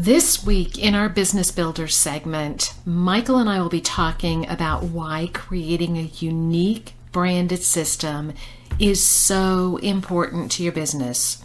This 0.00 0.44
week 0.46 0.78
in 0.78 0.94
our 0.94 1.08
Business 1.08 1.50
Builder 1.50 1.88
segment, 1.88 2.72
Michael 2.86 3.38
and 3.38 3.50
I 3.50 3.60
will 3.60 3.68
be 3.68 3.80
talking 3.80 4.48
about 4.48 4.84
why 4.84 5.28
creating 5.34 5.98
a 5.98 6.02
unique 6.02 6.92
branded 7.10 7.64
system 7.64 8.32
is 8.78 9.04
so 9.04 9.76
important 9.78 10.52
to 10.52 10.62
your 10.62 10.70
business. 10.70 11.44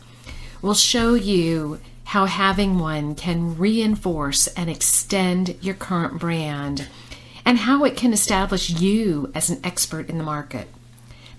We'll 0.62 0.76
show 0.76 1.16
you 1.16 1.80
how 2.04 2.28
having 2.28 2.78
one 2.78 3.16
can 3.16 3.58
reinforce 3.58 4.46
and 4.50 4.70
extend 4.70 5.56
your 5.59 5.74
current 5.74 6.20
brand 6.20 6.88
and 7.44 7.58
how 7.58 7.84
it 7.86 7.98
can 7.98 8.14
establish 8.14 8.70
you 8.70 9.31
as 9.34 9.50
an 9.50 9.62
expert 9.64 10.12
in 10.12 10.20
the 10.20 10.24
market. 10.24 10.68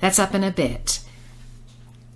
That's 0.00 0.18
up 0.18 0.34
in 0.34 0.42
a 0.42 0.50
bit 0.50 0.98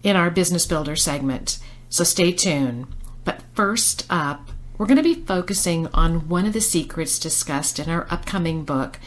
in 0.02 0.16
our 0.16 0.28
Business 0.28 0.66
Builder 0.66 0.96
segment, 0.96 1.60
so 1.88 2.02
stay 2.02 2.32
tuned. 2.32 2.88
But 3.24 3.42
first 3.54 4.04
up, 4.10 4.50
we're 4.78 4.86
going 4.86 4.96
to 4.96 5.02
be 5.02 5.14
focusing 5.14 5.88
on 5.88 6.28
one 6.28 6.46
of 6.46 6.52
the 6.52 6.60
secrets 6.60 7.18
discussed 7.18 7.80
in 7.80 7.90
our 7.90 8.06
upcoming 8.10 8.64
book, 8.64 9.00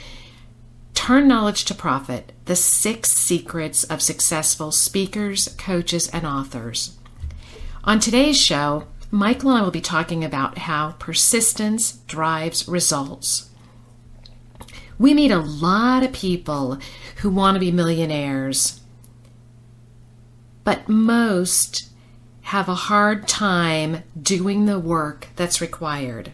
Turn 0.94 1.30
Knowledge 1.30 1.64
to 1.66 1.74
Profit 1.74 2.34
The 2.44 2.58
Six 2.58 3.10
Secrets 3.10 3.86
of 3.86 4.02
Successful 4.02 4.74
Speakers, 4.74 5.48
Coaches, 5.58 6.10
and 6.10 6.28
Authors. 6.28 6.98
On 7.86 8.00
today's 8.00 8.40
show, 8.40 8.84
Michael 9.12 9.52
and 9.52 9.60
I 9.60 9.62
will 9.62 9.72
be 9.72 9.82
talking 9.82 10.26
about 10.26 10.58
how 10.60 10.92
persistence 11.00 11.94
drives 12.06 12.68
results. 12.68 13.50
We 15.00 15.14
meet 15.14 15.32
a 15.32 15.40
lot 15.40 16.04
of 16.04 16.12
people 16.12 16.80
who 17.18 17.30
want 17.30 17.56
to 17.56 17.60
be 17.60 17.72
millionaires, 17.72 18.82
but 20.66 20.90
most 20.90 21.91
have 22.44 22.68
a 22.68 22.76
hard 22.76 23.28
time 23.28 24.04
doing 24.20 24.66
the 24.66 24.80
work 24.80 25.28
that's 25.36 25.62
required. 25.62 26.32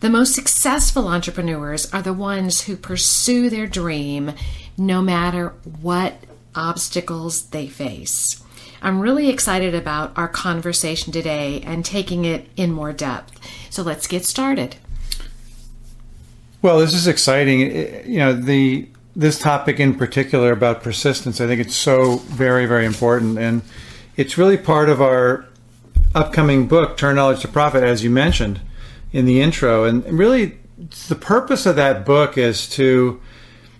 The 0.00 0.10
most 0.10 0.34
successful 0.34 1.08
entrepreneurs 1.08 1.92
are 1.92 2.00
the 2.02 2.14
ones 2.14 2.62
who 2.62 2.76
pursue 2.76 3.50
their 3.50 3.66
dream 3.66 4.32
no 4.78 5.02
matter 5.02 5.50
what 5.80 6.14
obstacles 6.54 7.42
they 7.50 7.66
face. 7.66 8.42
I'm 8.82 9.00
really 9.00 9.28
excited 9.28 9.74
about 9.74 10.16
our 10.16 10.28
conversation 10.28 11.12
today 11.12 11.60
and 11.66 11.84
taking 11.84 12.24
it 12.24 12.48
in 12.56 12.72
more 12.72 12.92
depth. 12.92 13.38
So 13.68 13.82
let's 13.82 14.06
get 14.06 14.24
started. 14.24 14.76
Well, 16.62 16.78
this 16.78 16.94
is 16.94 17.06
exciting. 17.06 17.60
You 18.10 18.18
know, 18.18 18.32
the 18.32 18.88
this 19.16 19.38
topic 19.38 19.80
in 19.80 19.94
particular 19.94 20.52
about 20.52 20.82
persistence, 20.82 21.40
I 21.40 21.46
think 21.46 21.60
it's 21.60 21.74
so 21.74 22.16
very, 22.18 22.64
very 22.64 22.86
important. 22.86 23.38
And 23.38 23.62
it's 24.20 24.36
really 24.36 24.58
part 24.58 24.90
of 24.90 25.00
our 25.00 25.46
upcoming 26.14 26.66
book, 26.66 26.98
Turn 26.98 27.16
Knowledge 27.16 27.40
to 27.40 27.48
Profit, 27.48 27.82
as 27.82 28.04
you 28.04 28.10
mentioned 28.10 28.60
in 29.12 29.24
the 29.24 29.40
intro. 29.40 29.84
And 29.84 30.04
really, 30.12 30.58
the 31.08 31.14
purpose 31.14 31.64
of 31.64 31.76
that 31.76 32.04
book 32.04 32.36
is 32.36 32.68
to 32.70 33.18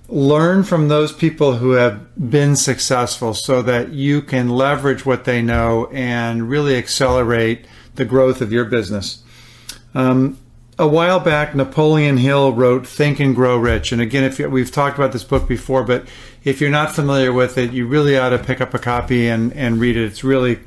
learn 0.08 0.62
from 0.62 0.88
those 0.88 1.12
people 1.12 1.56
who 1.56 1.72
have 1.72 2.30
been 2.30 2.56
successful 2.56 3.34
so 3.34 3.60
that 3.60 3.90
you 3.90 4.22
can 4.22 4.48
leverage 4.48 5.04
what 5.04 5.24
they 5.24 5.42
know 5.42 5.88
and 5.92 6.48
really 6.48 6.74
accelerate 6.74 7.66
the 7.96 8.06
growth 8.06 8.40
of 8.40 8.50
your 8.50 8.64
business. 8.64 9.22
Um, 9.94 10.38
a 10.80 10.86
while 10.86 11.20
back, 11.20 11.54
Napoleon 11.54 12.16
Hill 12.16 12.54
wrote 12.54 12.86
Think 12.86 13.20
and 13.20 13.34
Grow 13.34 13.58
Rich. 13.58 13.92
And 13.92 14.00
again, 14.00 14.24
if 14.24 14.38
we've 14.38 14.72
talked 14.72 14.96
about 14.96 15.12
this 15.12 15.24
book 15.24 15.46
before, 15.46 15.84
but 15.84 16.08
if 16.42 16.58
you're 16.58 16.70
not 16.70 16.94
familiar 16.94 17.34
with 17.34 17.58
it, 17.58 17.70
you 17.72 17.86
really 17.86 18.16
ought 18.16 18.30
to 18.30 18.38
pick 18.38 18.62
up 18.62 18.72
a 18.72 18.78
copy 18.78 19.28
and, 19.28 19.52
and 19.52 19.78
read 19.78 19.98
it. 19.98 20.06
It's 20.06 20.24
really 20.24 20.58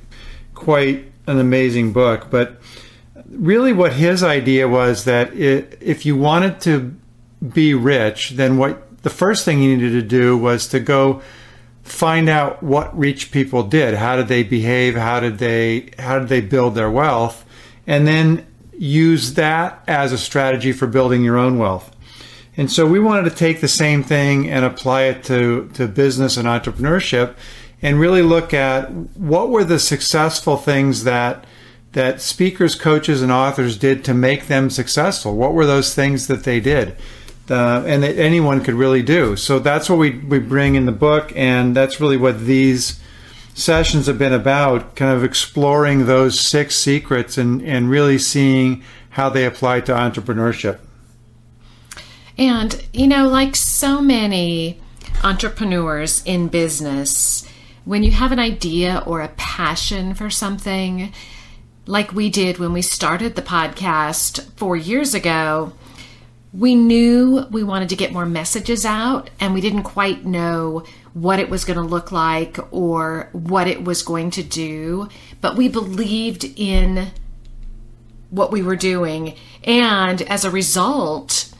quite 0.53 1.11
an 1.25 1.39
amazing 1.39 1.93
book. 1.93 2.27
But 2.29 2.61
really, 3.27 3.73
what 3.73 3.93
his 3.93 4.21
idea 4.21 4.67
was 4.67 5.05
that 5.05 5.33
it, 5.33 5.79
if 5.81 6.05
you 6.05 6.15
wanted 6.15 6.61
to 6.61 6.95
be 7.51 7.73
rich, 7.73 8.31
then 8.31 8.57
what 8.57 9.01
the 9.01 9.09
first 9.09 9.45
thing 9.45 9.63
you 9.63 9.75
needed 9.75 9.99
to 9.99 10.07
do 10.07 10.37
was 10.37 10.67
to 10.67 10.79
go 10.79 11.23
find 11.81 12.29
out 12.29 12.61
what 12.61 12.95
rich 12.95 13.31
people 13.31 13.63
did. 13.63 13.95
How 13.95 14.15
did 14.15 14.27
they 14.27 14.43
behave? 14.43 14.93
How 14.93 15.19
did 15.19 15.39
they 15.39 15.89
how 15.97 16.19
did 16.19 16.29
they 16.29 16.41
build 16.41 16.75
their 16.75 16.91
wealth? 16.91 17.43
And 17.87 18.05
then 18.05 18.45
use 18.77 19.33
that 19.35 19.83
as 19.87 20.11
a 20.11 20.17
strategy 20.17 20.71
for 20.71 20.87
building 20.87 21.23
your 21.23 21.37
own 21.37 21.57
wealth. 21.57 21.95
And 22.55 22.71
so 22.71 22.85
we 22.85 22.99
wanted 22.99 23.29
to 23.29 23.35
take 23.35 23.61
the 23.61 23.67
same 23.67 24.03
thing 24.03 24.49
and 24.49 24.63
apply 24.63 25.03
it 25.03 25.23
to, 25.25 25.69
to 25.73 25.87
business 25.87 26.37
and 26.37 26.47
entrepreneurship 26.47 27.35
and 27.81 27.99
really 27.99 28.21
look 28.21 28.53
at 28.53 28.91
what 28.91 29.49
were 29.49 29.63
the 29.63 29.79
successful 29.79 30.57
things 30.57 31.03
that 31.03 31.45
that 31.93 32.19
speakers, 32.19 32.73
coaches, 32.73 33.21
and 33.21 33.31
authors 33.31 33.77
did 33.77 34.03
to 34.03 34.15
make 34.15 34.47
them 34.47 34.69
successful. 34.69 35.35
What 35.35 35.53
were 35.53 35.67
those 35.67 35.93
things 35.93 36.25
that 36.25 36.43
they 36.43 36.59
did? 36.59 36.95
Uh, 37.49 37.83
and 37.85 38.01
that 38.01 38.17
anyone 38.17 38.63
could 38.63 38.73
really 38.73 39.03
do. 39.03 39.35
So 39.35 39.59
that's 39.59 39.89
what 39.89 39.99
we, 39.99 40.17
we 40.17 40.39
bring 40.39 40.73
in 40.73 40.87
the 40.87 40.91
book, 40.91 41.31
and 41.35 41.75
that's 41.75 41.99
really 41.99 42.17
what 42.17 42.45
these 42.45 42.99
sessions 43.53 44.07
have 44.07 44.17
been 44.17 44.33
about 44.33 44.95
kind 44.95 45.15
of 45.15 45.23
exploring 45.23 46.05
those 46.05 46.39
six 46.39 46.75
secrets 46.75 47.37
and, 47.37 47.61
and 47.61 47.89
really 47.89 48.17
seeing 48.17 48.83
how 49.11 49.29
they 49.29 49.45
apply 49.45 49.81
to 49.81 49.93
entrepreneurship. 49.93 50.79
And, 52.37 52.83
you 52.93 53.07
know, 53.07 53.27
like 53.27 53.55
so 53.55 54.01
many 54.01 54.79
entrepreneurs 55.23 56.23
in 56.25 56.47
business, 56.47 57.47
when 57.85 58.03
you 58.03 58.11
have 58.11 58.31
an 58.31 58.39
idea 58.39 59.03
or 59.05 59.21
a 59.21 59.27
passion 59.29 60.15
for 60.15 60.29
something, 60.29 61.13
like 61.85 62.13
we 62.13 62.29
did 62.29 62.57
when 62.57 62.73
we 62.73 62.81
started 62.81 63.35
the 63.35 63.41
podcast 63.41 64.43
four 64.55 64.75
years 64.75 65.13
ago, 65.13 65.73
we 66.53 66.75
knew 66.75 67.45
we 67.51 67.63
wanted 67.63 67.89
to 67.89 67.95
get 67.95 68.13
more 68.13 68.25
messages 68.25 68.85
out 68.85 69.29
and 69.39 69.53
we 69.53 69.61
didn't 69.61 69.83
quite 69.83 70.25
know 70.25 70.83
what 71.13 71.39
it 71.39 71.49
was 71.49 71.65
going 71.65 71.77
to 71.77 71.83
look 71.83 72.11
like 72.11 72.57
or 72.71 73.29
what 73.33 73.67
it 73.67 73.83
was 73.83 74.01
going 74.01 74.31
to 74.31 74.43
do, 74.43 75.07
but 75.41 75.55
we 75.55 75.67
believed 75.67 76.43
in 76.55 77.11
what 78.29 78.51
we 78.51 78.63
were 78.63 78.75
doing. 78.75 79.35
And 79.63 80.21
as 80.23 80.43
a 80.43 80.49
result, 80.49 81.53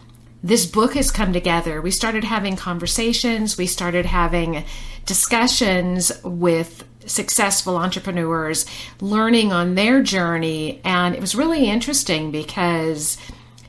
this 0.44 0.65
book 0.65 0.95
has 0.95 1.11
come 1.11 1.31
together. 1.31 1.81
We 1.81 1.91
started 1.91 2.23
having 2.23 2.55
conversations, 2.55 3.57
we 3.57 3.67
started 3.67 4.07
having 4.07 4.65
discussions 5.05 6.11
with 6.23 6.83
successful 7.05 7.77
entrepreneurs, 7.77 8.65
learning 9.01 9.51
on 9.51 9.75
their 9.75 10.01
journey. 10.01 10.81
And 10.83 11.13
it 11.13 11.21
was 11.21 11.35
really 11.35 11.69
interesting 11.69 12.31
because 12.31 13.17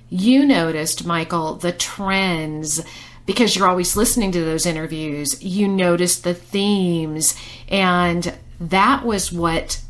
you 0.08 0.46
noticed, 0.46 1.04
Michael, 1.04 1.54
the 1.56 1.72
trends 1.72 2.80
because 3.26 3.56
you're 3.56 3.68
always 3.68 3.96
listening 3.96 4.32
to 4.32 4.44
those 4.44 4.66
interviews, 4.66 5.42
you 5.42 5.68
notice 5.68 6.18
the 6.18 6.34
themes. 6.34 7.36
And 7.68 8.36
that 8.60 9.04
was 9.04 9.32
what 9.32 9.80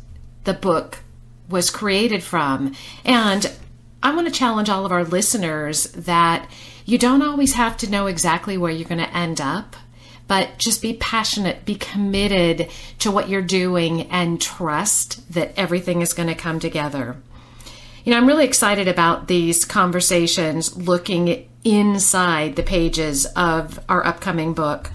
the 0.45 0.53
book 0.53 0.99
was 1.49 1.69
created 1.69 2.23
from. 2.23 2.75
And 3.03 3.51
I 4.01 4.15
want 4.15 4.27
to 4.27 4.33
challenge 4.33 4.69
all 4.69 4.85
of 4.85 4.91
our 4.91 5.03
listeners 5.03 5.85
that 5.93 6.49
you 6.85 6.97
don't 6.97 7.21
always 7.21 7.53
have 7.53 7.77
to 7.77 7.89
know 7.89 8.07
exactly 8.07 8.57
where 8.57 8.71
you're 8.71 8.87
going 8.87 8.99
to 8.99 9.17
end 9.17 9.41
up, 9.41 9.75
but 10.27 10.57
just 10.57 10.81
be 10.81 10.93
passionate, 10.93 11.65
be 11.65 11.75
committed 11.75 12.69
to 12.99 13.11
what 13.11 13.29
you're 13.29 13.41
doing, 13.41 14.03
and 14.11 14.39
trust 14.39 15.31
that 15.33 15.53
everything 15.57 16.01
is 16.01 16.13
going 16.13 16.29
to 16.29 16.35
come 16.35 16.59
together. 16.59 17.17
You 18.03 18.11
know, 18.11 18.17
I'm 18.17 18.27
really 18.27 18.45
excited 18.45 18.87
about 18.87 19.27
these 19.27 19.65
conversations 19.65 20.77
looking 20.77 21.49
inside 21.65 22.55
the 22.55 22.63
pages 22.63 23.25
of 23.35 23.83
our 23.89 24.05
upcoming 24.05 24.53
book, 24.53 24.91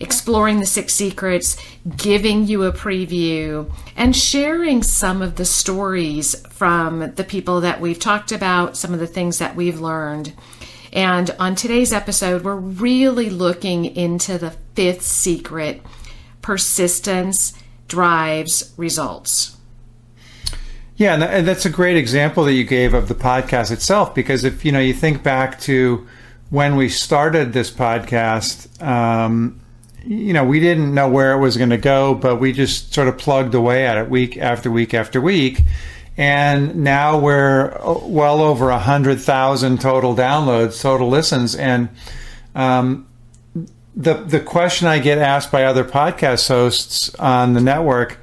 exploring 0.00 0.58
the 0.58 0.66
six 0.66 0.94
secrets, 0.94 1.56
giving 1.96 2.46
you 2.46 2.64
a 2.64 2.72
preview, 2.72 3.70
and 3.94 4.16
sharing 4.16 4.82
some 4.82 5.22
of 5.22 5.36
the 5.36 5.44
stories 5.44 6.34
from 6.48 7.14
the 7.14 7.24
people 7.24 7.60
that 7.60 7.80
we've 7.80 7.98
talked 7.98 8.32
about, 8.32 8.76
some 8.76 8.94
of 8.94 9.00
the 9.00 9.06
things 9.06 9.38
that 9.38 9.54
we've 9.54 9.80
learned. 9.80 10.32
And 10.92 11.30
on 11.38 11.54
today's 11.54 11.92
episode, 11.92 12.42
we're 12.42 12.56
really 12.56 13.28
looking 13.28 13.84
into 13.84 14.38
the 14.38 14.52
fifth 14.74 15.02
secret 15.02 15.82
persistence 16.40 17.52
drives 17.88 18.72
results. 18.78 19.57
Yeah, 20.98 21.14
and 21.14 21.46
that's 21.46 21.64
a 21.64 21.70
great 21.70 21.96
example 21.96 22.42
that 22.44 22.54
you 22.54 22.64
gave 22.64 22.92
of 22.92 23.06
the 23.06 23.14
podcast 23.14 23.70
itself. 23.70 24.16
Because 24.16 24.42
if 24.42 24.64
you 24.64 24.72
know, 24.72 24.80
you 24.80 24.92
think 24.92 25.22
back 25.22 25.60
to 25.60 26.06
when 26.50 26.74
we 26.74 26.88
started 26.88 27.52
this 27.52 27.70
podcast, 27.70 28.82
um, 28.82 29.60
you 30.04 30.32
know, 30.32 30.44
we 30.44 30.58
didn't 30.58 30.92
know 30.92 31.08
where 31.08 31.32
it 31.34 31.38
was 31.38 31.56
going 31.56 31.70
to 31.70 31.78
go, 31.78 32.14
but 32.14 32.36
we 32.36 32.52
just 32.52 32.92
sort 32.92 33.06
of 33.06 33.16
plugged 33.16 33.54
away 33.54 33.86
at 33.86 33.96
it 33.96 34.10
week 34.10 34.36
after 34.38 34.72
week 34.72 34.92
after 34.92 35.20
week. 35.20 35.62
And 36.16 36.74
now 36.82 37.16
we're 37.16 37.76
uh, 37.80 38.00
well 38.02 38.42
over 38.42 38.70
a 38.70 38.78
hundred 38.80 39.20
thousand 39.20 39.80
total 39.80 40.16
downloads, 40.16 40.82
total 40.82 41.08
listens, 41.08 41.54
and 41.54 41.90
um, 42.56 43.06
the 43.94 44.14
the 44.14 44.40
question 44.40 44.88
I 44.88 44.98
get 44.98 45.18
asked 45.18 45.52
by 45.52 45.62
other 45.62 45.84
podcast 45.84 46.48
hosts 46.48 47.14
on 47.14 47.52
the 47.52 47.60
network 47.60 48.18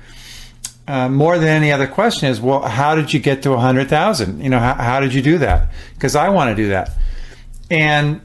uh, 0.88 1.10
more 1.10 1.40
than 1.40 1.48
any 1.48 1.72
other 1.72 1.88
question 1.88 2.30
is, 2.30 2.40
well, 2.40 2.62
how 2.62 2.96
did 2.96 3.14
you 3.14 3.20
get 3.20 3.42
to 3.44 3.52
100,000? 3.52 4.42
You 4.42 4.50
know, 4.50 4.60
how, 4.60 4.76
how 4.76 5.00
did 5.00 5.14
you 5.14 5.22
do 5.22 5.40
that? 5.40 5.72
Because 5.96 6.16
I 6.16 6.30
want 6.30 6.56
to 6.56 6.56
do 6.56 6.70
that. 6.70 6.92
And 7.72 8.22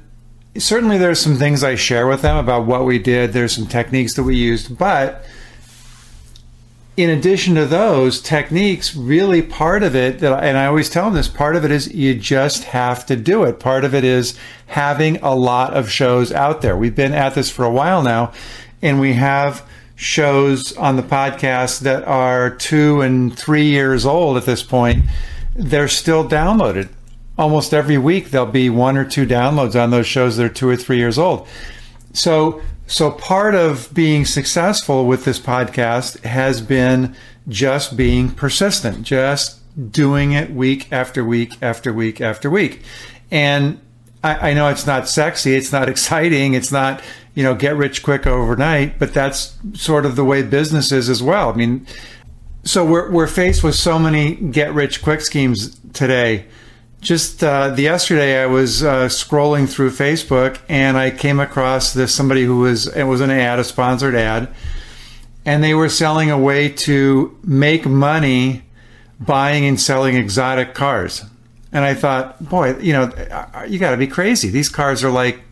certainly 0.58 0.98
there's 0.98 1.20
some 1.20 1.36
things 1.36 1.64
I 1.64 1.74
share 1.74 2.06
with 2.06 2.20
them 2.20 2.36
about 2.36 2.66
what 2.66 2.84
we 2.84 2.98
did. 2.98 3.32
There's 3.32 3.54
some 3.54 3.66
techniques 3.66 4.14
that 4.14 4.24
we 4.24 4.36
used. 4.36 4.76
But 4.76 5.24
in 6.98 7.08
addition 7.08 7.54
to 7.54 7.64
those 7.64 8.20
techniques, 8.20 8.94
really 8.94 9.40
part 9.40 9.82
of 9.82 9.96
it, 9.96 10.18
that, 10.18 10.44
and 10.44 10.58
I 10.58 10.66
always 10.66 10.90
tell 10.90 11.06
them 11.06 11.14
this, 11.14 11.28
part 11.28 11.56
of 11.56 11.64
it 11.64 11.70
is 11.70 11.94
you 11.94 12.14
just 12.14 12.64
have 12.64 13.06
to 13.06 13.16
do 13.16 13.44
it. 13.44 13.58
Part 13.58 13.84
of 13.84 13.94
it 13.94 14.04
is 14.04 14.38
having 14.66 15.16
a 15.22 15.34
lot 15.34 15.72
of 15.72 15.90
shows 15.90 16.30
out 16.30 16.60
there. 16.60 16.76
We've 16.76 16.94
been 16.94 17.14
at 17.14 17.34
this 17.34 17.50
for 17.50 17.64
a 17.64 17.70
while 17.70 18.02
now, 18.02 18.32
and 18.82 19.00
we 19.00 19.14
have– 19.14 19.66
shows 20.00 20.75
on 20.79 20.97
the 20.97 21.02
podcast 21.02 21.81
that 21.81 22.02
are 22.05 22.49
two 22.49 23.02
and 23.02 23.38
three 23.38 23.67
years 23.67 24.06
old 24.06 24.38
at 24.38 24.47
this 24.47 24.62
point, 24.62 25.05
they're 25.55 25.88
still 25.88 26.26
downloaded. 26.26 26.88
Almost 27.37 27.75
every 27.75 27.99
week, 27.99 28.31
there'll 28.31 28.47
be 28.47 28.70
one 28.70 28.97
or 28.97 29.05
two 29.05 29.26
downloads 29.26 29.79
on 29.79 29.91
those 29.91 30.06
shows 30.06 30.38
that 30.38 30.44
are 30.44 30.49
two 30.49 30.70
or 30.70 30.76
three 30.76 30.97
years 30.97 31.19
old. 31.19 31.47
So, 32.14 32.62
so 32.87 33.11
part 33.11 33.55
of 33.55 33.93
being 33.93 34.25
successful 34.25 35.06
with 35.06 35.26
this 35.26 35.38
podcast 35.38 36.25
has 36.25 36.62
been 36.62 37.14
just 37.47 37.94
being 37.94 38.31
persistent, 38.31 39.02
just 39.02 39.61
doing 39.93 40.32
it 40.32 40.50
week 40.50 40.91
after 40.91 41.23
week 41.23 41.62
after 41.62 41.93
week 41.93 42.23
after 42.23 42.49
week. 42.49 42.82
And 43.31 43.79
I, 44.25 44.50
I 44.50 44.55
know 44.55 44.69
it's 44.69 44.87
not 44.87 45.11
sexy, 45.11 45.55
it's 45.55 45.73
not 45.73 45.88
exciting, 45.91 46.55
it's 46.55 46.73
not 46.73 47.02
you 47.34 47.42
know, 47.42 47.54
get 47.54 47.76
rich 47.76 48.02
quick 48.02 48.26
overnight, 48.26 48.98
but 48.98 49.14
that's 49.14 49.56
sort 49.74 50.04
of 50.04 50.16
the 50.16 50.24
way 50.24 50.42
business 50.42 50.92
is 50.92 51.08
as 51.08 51.22
well. 51.22 51.50
I 51.50 51.54
mean, 51.54 51.86
so 52.64 52.84
we're, 52.84 53.10
we're 53.10 53.26
faced 53.26 53.62
with 53.62 53.74
so 53.74 53.98
many 53.98 54.34
get 54.34 54.74
rich 54.74 55.02
quick 55.02 55.20
schemes 55.20 55.78
today. 55.92 56.46
Just 57.00 57.42
uh, 57.42 57.70
the 57.70 57.82
yesterday, 57.82 58.42
I 58.42 58.46
was 58.46 58.82
uh, 58.82 59.06
scrolling 59.06 59.68
through 59.68 59.90
Facebook 59.90 60.58
and 60.68 60.98
I 60.98 61.10
came 61.10 61.40
across 61.40 61.94
this 61.94 62.14
somebody 62.14 62.44
who 62.44 62.58
was 62.58 62.88
it 62.88 63.04
was 63.04 63.22
an 63.22 63.30
ad, 63.30 63.58
a 63.58 63.64
sponsored 63.64 64.14
ad, 64.14 64.54
and 65.46 65.64
they 65.64 65.72
were 65.72 65.88
selling 65.88 66.30
a 66.30 66.38
way 66.38 66.68
to 66.68 67.38
make 67.42 67.86
money 67.86 68.64
buying 69.18 69.64
and 69.64 69.80
selling 69.80 70.16
exotic 70.16 70.74
cars. 70.74 71.24
And 71.72 71.84
I 71.84 71.94
thought, 71.94 72.46
boy, 72.46 72.76
you 72.78 72.92
know, 72.92 73.10
you 73.66 73.78
got 73.78 73.92
to 73.92 73.96
be 73.96 74.06
crazy. 74.06 74.50
These 74.50 74.68
cars 74.68 75.02
are 75.02 75.10
like 75.10 75.50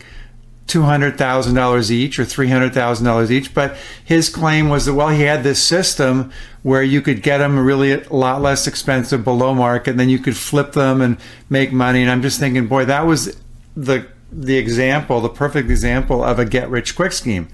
$200,000 0.69 1.91
each 1.91 2.19
or 2.19 2.25
$300,000 2.25 3.31
each. 3.31 3.55
But 3.55 3.77
his 4.05 4.29
claim 4.29 4.69
was 4.69 4.87
that, 4.87 4.95
well, 4.95 5.09
he 5.09 5.23
had 5.23 5.43
this 5.43 5.63
system 5.63 6.31
where 6.63 6.83
you 6.83 7.01
could 7.01 7.23
get 7.23 7.39
them 7.39 7.59
really 7.59 7.93
a 7.93 8.13
lot 8.13 8.43
less 8.43 8.67
expensive 8.67 9.25
below 9.25 9.55
market, 9.55 9.91
and 9.91 10.01
then 10.01 10.09
you 10.09 10.19
could 10.19 10.37
flip 10.37 10.73
them 10.73 11.01
and 11.01 11.17
make 11.49 11.73
money. 11.73 12.03
And 12.03 12.11
I'm 12.11 12.23
just 12.23 12.39
thinking, 12.39 12.67
boy, 12.67 12.85
that 12.85 13.07
was 13.07 13.41
the, 13.77 14.07
the 14.31 14.59
example, 14.59 15.21
the 15.21 15.29
perfect 15.29 15.71
example 15.71 16.23
of 16.23 16.39
a 16.39 16.45
get 16.45 16.69
rich 16.69 16.95
quick 16.95 17.13
scheme. 17.13 17.49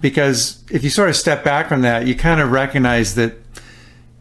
Because 0.00 0.62
if 0.70 0.82
you 0.82 0.90
sort 0.90 1.08
of 1.08 1.16
step 1.16 1.44
back 1.44 1.68
from 1.68 1.82
that, 1.82 2.06
you 2.06 2.14
kind 2.14 2.40
of 2.40 2.50
recognize 2.50 3.14
that 3.14 3.36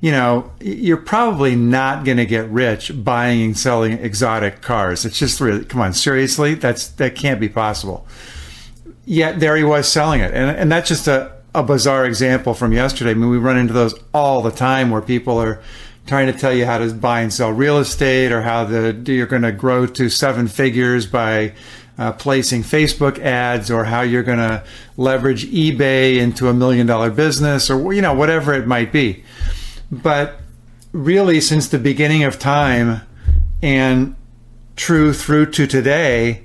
you 0.03 0.11
know, 0.11 0.51
you're 0.59 0.97
probably 0.97 1.55
not 1.55 2.03
going 2.03 2.17
to 2.17 2.25
get 2.25 2.49
rich 2.49 2.91
buying 3.05 3.41
and 3.41 3.57
selling 3.57 3.93
exotic 3.93 4.61
cars. 4.61 5.05
It's 5.05 5.17
just 5.17 5.39
really, 5.39 5.63
come 5.63 5.79
on, 5.79 5.93
seriously, 5.93 6.55
that's 6.55 6.89
that 6.89 7.15
can't 7.15 7.39
be 7.39 7.47
possible. 7.47 8.05
Yet 9.05 9.39
there 9.39 9.55
he 9.55 9.63
was 9.63 9.89
selling 9.89 10.19
it, 10.19 10.33
and 10.33 10.57
and 10.57 10.69
that's 10.69 10.89
just 10.89 11.07
a 11.07 11.31
a 11.55 11.63
bizarre 11.63 12.05
example 12.05 12.53
from 12.53 12.73
yesterday. 12.73 13.11
I 13.11 13.13
mean, 13.13 13.29
we 13.29 13.37
run 13.37 13.57
into 13.57 13.71
those 13.71 13.95
all 14.13 14.41
the 14.41 14.51
time 14.51 14.89
where 14.89 15.01
people 15.01 15.37
are 15.37 15.61
trying 16.05 16.29
to 16.29 16.37
tell 16.37 16.53
you 16.53 16.65
how 16.65 16.79
to 16.79 16.93
buy 16.93 17.21
and 17.21 17.33
sell 17.33 17.51
real 17.51 17.77
estate 17.77 18.33
or 18.33 18.41
how 18.41 18.65
the 18.65 19.01
you're 19.05 19.25
going 19.25 19.43
to 19.43 19.53
grow 19.53 19.85
to 19.85 20.09
seven 20.09 20.49
figures 20.49 21.07
by 21.07 21.53
uh, 21.97 22.11
placing 22.11 22.63
Facebook 22.63 23.19
ads 23.19 23.71
or 23.71 23.85
how 23.85 24.01
you're 24.01 24.21
going 24.21 24.39
to 24.39 24.65
leverage 24.97 25.45
eBay 25.45 26.17
into 26.17 26.49
a 26.49 26.53
million 26.53 26.85
dollar 26.85 27.09
business 27.09 27.69
or 27.69 27.93
you 27.93 28.01
know 28.01 28.13
whatever 28.13 28.53
it 28.53 28.67
might 28.67 28.91
be. 28.91 29.23
But 30.01 30.39
really, 30.91 31.39
since 31.39 31.67
the 31.67 31.79
beginning 31.79 32.23
of 32.23 32.39
time 32.39 33.01
and 33.61 34.15
true 34.75 35.13
through 35.13 35.51
to 35.51 35.67
today, 35.67 36.43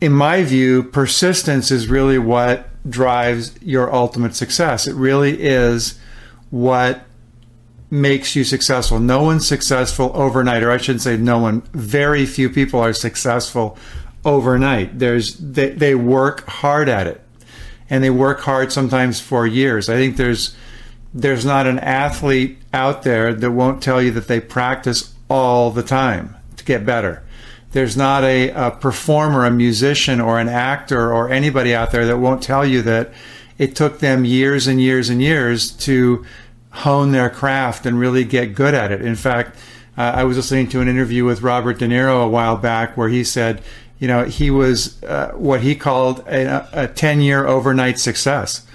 in 0.00 0.12
my 0.12 0.42
view, 0.42 0.82
persistence 0.82 1.70
is 1.70 1.88
really 1.88 2.18
what 2.18 2.68
drives 2.88 3.60
your 3.62 3.92
ultimate 3.92 4.34
success. 4.34 4.86
It 4.86 4.94
really 4.94 5.42
is 5.42 5.98
what 6.50 7.04
makes 7.90 8.36
you 8.36 8.44
successful. 8.44 8.98
No 8.98 9.22
one's 9.22 9.46
successful 9.46 10.10
overnight, 10.14 10.62
or 10.62 10.70
I 10.70 10.76
shouldn't 10.76 11.02
say 11.02 11.16
no 11.16 11.38
one. 11.38 11.62
Very 11.72 12.26
few 12.26 12.50
people 12.50 12.80
are 12.80 12.92
successful 12.92 13.78
overnight. 14.24 14.98
There's 14.98 15.36
they, 15.36 15.70
they 15.70 15.94
work 15.94 16.46
hard 16.46 16.88
at 16.88 17.06
it, 17.06 17.22
and 17.88 18.04
they 18.04 18.10
work 18.10 18.40
hard 18.40 18.72
sometimes 18.72 19.20
for 19.20 19.46
years. 19.46 19.88
I 19.88 19.94
think 19.94 20.16
there's 20.16 20.54
there's 21.16 21.46
not 21.46 21.66
an 21.66 21.78
athlete 21.78 22.58
out 22.74 23.02
there 23.02 23.32
that 23.32 23.50
won't 23.50 23.82
tell 23.82 24.02
you 24.02 24.10
that 24.10 24.28
they 24.28 24.38
practice 24.38 25.14
all 25.30 25.70
the 25.70 25.82
time 25.82 26.36
to 26.58 26.64
get 26.64 26.84
better. 26.84 27.22
There's 27.72 27.96
not 27.96 28.22
a, 28.22 28.50
a, 28.50 28.70
performer, 28.70 29.46
a 29.46 29.50
musician, 29.50 30.20
or 30.20 30.38
an 30.38 30.48
actor, 30.48 31.12
or 31.12 31.30
anybody 31.30 31.74
out 31.74 31.90
there 31.90 32.04
that 32.04 32.18
won't 32.18 32.42
tell 32.42 32.66
you 32.66 32.82
that 32.82 33.12
it 33.56 33.74
took 33.74 34.00
them 34.00 34.26
years 34.26 34.66
and 34.66 34.78
years 34.78 35.08
and 35.08 35.22
years 35.22 35.70
to 35.70 36.24
hone 36.70 37.12
their 37.12 37.30
craft 37.30 37.86
and 37.86 37.98
really 37.98 38.24
get 38.24 38.54
good 38.54 38.74
at 38.74 38.92
it. 38.92 39.00
In 39.00 39.16
fact, 39.16 39.56
uh, 39.96 40.02
I 40.02 40.24
was 40.24 40.36
listening 40.36 40.68
to 40.68 40.82
an 40.82 40.88
interview 40.88 41.24
with 41.24 41.40
Robert 41.40 41.78
De 41.78 41.88
Niro 41.88 42.26
a 42.26 42.28
while 42.28 42.58
back 42.58 42.94
where 42.94 43.08
he 43.08 43.24
said, 43.24 43.62
you 43.98 44.06
know, 44.06 44.24
he 44.24 44.50
was 44.50 45.02
uh, 45.02 45.32
what 45.32 45.62
he 45.62 45.74
called 45.74 46.20
a, 46.28 46.68
a 46.84 46.88
10 46.88 47.22
year 47.22 47.46
overnight 47.46 47.98
success 47.98 48.65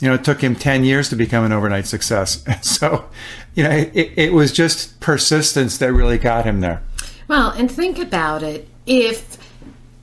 you 0.00 0.08
know, 0.08 0.14
it 0.14 0.24
took 0.24 0.40
him 0.40 0.54
10 0.54 0.84
years 0.84 1.08
to 1.08 1.16
become 1.16 1.44
an 1.44 1.52
overnight 1.52 1.86
success. 1.86 2.44
So, 2.62 3.08
you 3.54 3.62
know, 3.62 3.70
it, 3.70 4.12
it 4.16 4.32
was 4.32 4.52
just 4.52 5.00
persistence 5.00 5.78
that 5.78 5.92
really 5.92 6.18
got 6.18 6.44
him 6.44 6.60
there. 6.60 6.82
Well, 7.28 7.50
and 7.50 7.70
think 7.70 7.98
about 7.98 8.42
it. 8.42 8.68
If 8.86 9.38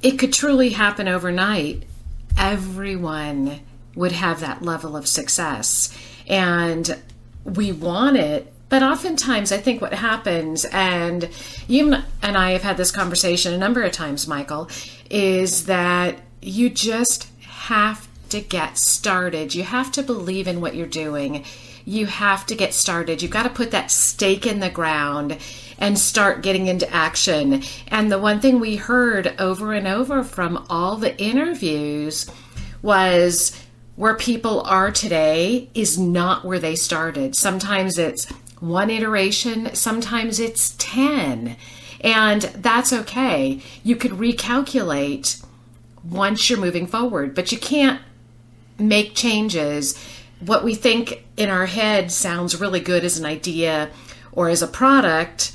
it 0.01 0.17
could 0.17 0.33
truly 0.33 0.69
happen 0.69 1.07
overnight, 1.07 1.83
everyone 2.37 3.59
would 3.95 4.11
have 4.11 4.39
that 4.39 4.61
level 4.63 4.95
of 4.95 5.07
success. 5.07 5.95
And 6.27 6.99
we 7.43 7.71
want 7.71 8.17
it, 8.17 8.51
but 8.69 8.81
oftentimes 8.81 9.51
I 9.51 9.57
think 9.57 9.81
what 9.81 9.93
happens, 9.93 10.65
and 10.65 11.29
you 11.67 11.95
and 12.21 12.37
I 12.37 12.51
have 12.51 12.63
had 12.63 12.77
this 12.77 12.91
conversation 12.91 13.53
a 13.53 13.57
number 13.57 13.83
of 13.83 13.91
times, 13.91 14.27
Michael, 14.27 14.69
is 15.09 15.67
that 15.67 16.17
you 16.41 16.69
just 16.69 17.27
have 17.41 18.07
to 18.33 18.41
get 18.41 18.79
started. 18.79 19.53
You 19.53 19.61
have 19.61 19.91
to 19.91 20.01
believe 20.01 20.47
in 20.47 20.59
what 20.59 20.75
you're 20.75 20.87
doing. 20.87 21.45
You 21.85 22.07
have 22.07 22.47
to 22.47 22.55
get 22.55 22.73
started. 22.73 23.21
You've 23.21 23.29
got 23.29 23.43
to 23.43 23.49
put 23.49 23.69
that 23.71 23.91
stake 23.91 24.47
in 24.47 24.59
the 24.59 24.71
ground 24.71 25.37
and 25.77 25.99
start 25.99 26.41
getting 26.41 26.65
into 26.65 26.91
action. 26.91 27.61
And 27.89 28.11
the 28.11 28.17
one 28.17 28.39
thing 28.39 28.59
we 28.59 28.75
heard 28.75 29.35
over 29.39 29.71
and 29.73 29.85
over 29.87 30.23
from 30.23 30.65
all 30.67 30.95
the 30.95 31.15
interviews 31.21 32.27
was 32.81 33.55
where 33.97 34.15
people 34.15 34.61
are 34.61 34.89
today 34.89 35.69
is 35.75 35.99
not 35.99 36.43
where 36.43 36.59
they 36.59 36.75
started. 36.75 37.35
Sometimes 37.35 37.99
it's 37.99 38.27
one 38.59 38.89
iteration, 38.89 39.75
sometimes 39.75 40.39
it's 40.39 40.73
10. 40.79 41.55
And 42.01 42.41
that's 42.41 42.91
okay. 42.91 43.61
You 43.83 43.95
could 43.95 44.13
recalculate 44.13 45.45
once 46.03 46.49
you're 46.49 46.59
moving 46.59 46.87
forward, 46.87 47.35
but 47.35 47.51
you 47.51 47.59
can't 47.59 48.01
make 48.77 49.15
changes. 49.15 49.97
What 50.39 50.63
we 50.63 50.75
think 50.75 51.25
in 51.37 51.49
our 51.49 51.65
head 51.65 52.11
sounds 52.11 52.59
really 52.59 52.79
good 52.79 53.03
as 53.03 53.17
an 53.17 53.25
idea 53.25 53.89
or 54.31 54.49
as 54.49 54.61
a 54.61 54.67
product 54.67 55.53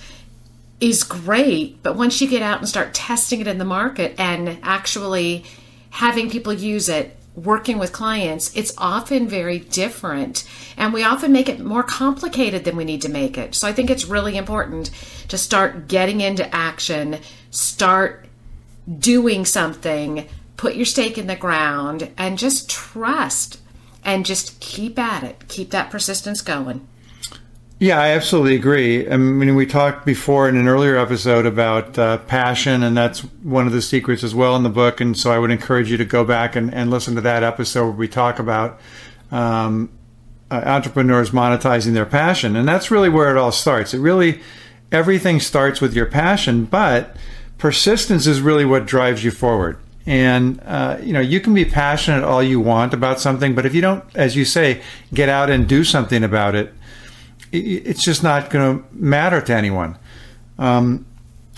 is 0.80 1.02
great, 1.02 1.82
but 1.82 1.96
once 1.96 2.20
you 2.20 2.28
get 2.28 2.42
out 2.42 2.58
and 2.58 2.68
start 2.68 2.94
testing 2.94 3.40
it 3.40 3.46
in 3.46 3.58
the 3.58 3.64
market 3.64 4.14
and 4.18 4.58
actually 4.62 5.44
having 5.90 6.30
people 6.30 6.52
use 6.52 6.88
it, 6.88 7.16
working 7.34 7.78
with 7.78 7.92
clients, 7.92 8.54
it's 8.56 8.72
often 8.78 9.28
very 9.28 9.58
different. 9.58 10.48
And 10.76 10.92
we 10.92 11.04
often 11.04 11.32
make 11.32 11.48
it 11.48 11.60
more 11.60 11.82
complicated 11.82 12.64
than 12.64 12.76
we 12.76 12.84
need 12.84 13.02
to 13.02 13.08
make 13.08 13.38
it. 13.38 13.54
So 13.54 13.68
I 13.68 13.72
think 13.72 13.90
it's 13.90 14.06
really 14.06 14.36
important 14.36 14.90
to 15.28 15.38
start 15.38 15.88
getting 15.88 16.20
into 16.20 16.52
action, 16.54 17.18
start 17.50 18.26
doing 18.98 19.44
something, 19.44 20.28
put 20.58 20.76
your 20.76 20.84
stake 20.84 21.16
in 21.16 21.26
the 21.26 21.36
ground, 21.36 22.10
and 22.18 22.36
just 22.36 22.68
trust 22.68 23.58
and 24.04 24.26
just 24.26 24.60
keep 24.60 24.98
at 24.98 25.22
it. 25.22 25.48
Keep 25.48 25.70
that 25.70 25.90
persistence 25.90 26.42
going. 26.42 26.86
Yeah, 27.80 28.00
I 28.00 28.08
absolutely 28.08 28.56
agree. 28.56 29.08
I 29.08 29.16
mean, 29.16 29.54
we 29.54 29.64
talked 29.64 30.04
before 30.04 30.48
in 30.48 30.56
an 30.56 30.66
earlier 30.66 30.96
episode 30.98 31.46
about 31.46 31.96
uh, 31.96 32.18
passion, 32.18 32.82
and 32.82 32.96
that's 32.96 33.20
one 33.20 33.68
of 33.68 33.72
the 33.72 33.80
secrets 33.80 34.24
as 34.24 34.34
well 34.34 34.56
in 34.56 34.64
the 34.64 34.68
book. 34.68 35.00
And 35.00 35.16
so 35.16 35.30
I 35.30 35.38
would 35.38 35.52
encourage 35.52 35.88
you 35.88 35.96
to 35.96 36.04
go 36.04 36.24
back 36.24 36.56
and, 36.56 36.74
and 36.74 36.90
listen 36.90 37.14
to 37.14 37.20
that 37.20 37.44
episode 37.44 37.84
where 37.84 37.92
we 37.92 38.08
talk 38.08 38.40
about 38.40 38.80
um, 39.30 39.90
uh, 40.50 40.60
entrepreneurs 40.64 41.30
monetizing 41.30 41.94
their 41.94 42.06
passion. 42.06 42.56
And 42.56 42.66
that's 42.66 42.90
really 42.90 43.08
where 43.08 43.30
it 43.30 43.36
all 43.38 43.52
starts. 43.52 43.94
It 43.94 44.00
really, 44.00 44.40
everything 44.90 45.38
starts 45.38 45.80
with 45.80 45.94
your 45.94 46.06
passion, 46.06 46.64
but 46.64 47.16
persistence 47.58 48.26
is 48.26 48.40
really 48.40 48.64
what 48.64 48.86
drives 48.86 49.22
you 49.22 49.30
forward. 49.30 49.78
And, 50.08 50.62
uh, 50.64 50.96
you 51.02 51.12
know, 51.12 51.20
you 51.20 51.38
can 51.38 51.52
be 51.52 51.66
passionate 51.66 52.24
all 52.24 52.42
you 52.42 52.60
want 52.60 52.94
about 52.94 53.20
something, 53.20 53.54
but 53.54 53.66
if 53.66 53.74
you 53.74 53.82
don't, 53.82 54.02
as 54.14 54.34
you 54.36 54.46
say, 54.46 54.80
get 55.12 55.28
out 55.28 55.50
and 55.50 55.68
do 55.68 55.84
something 55.84 56.24
about 56.24 56.54
it, 56.54 56.72
it's 57.52 58.02
just 58.02 58.22
not 58.22 58.48
going 58.48 58.78
to 58.78 58.84
matter 58.90 59.42
to 59.42 59.54
anyone. 59.54 59.98
Um, 60.58 61.04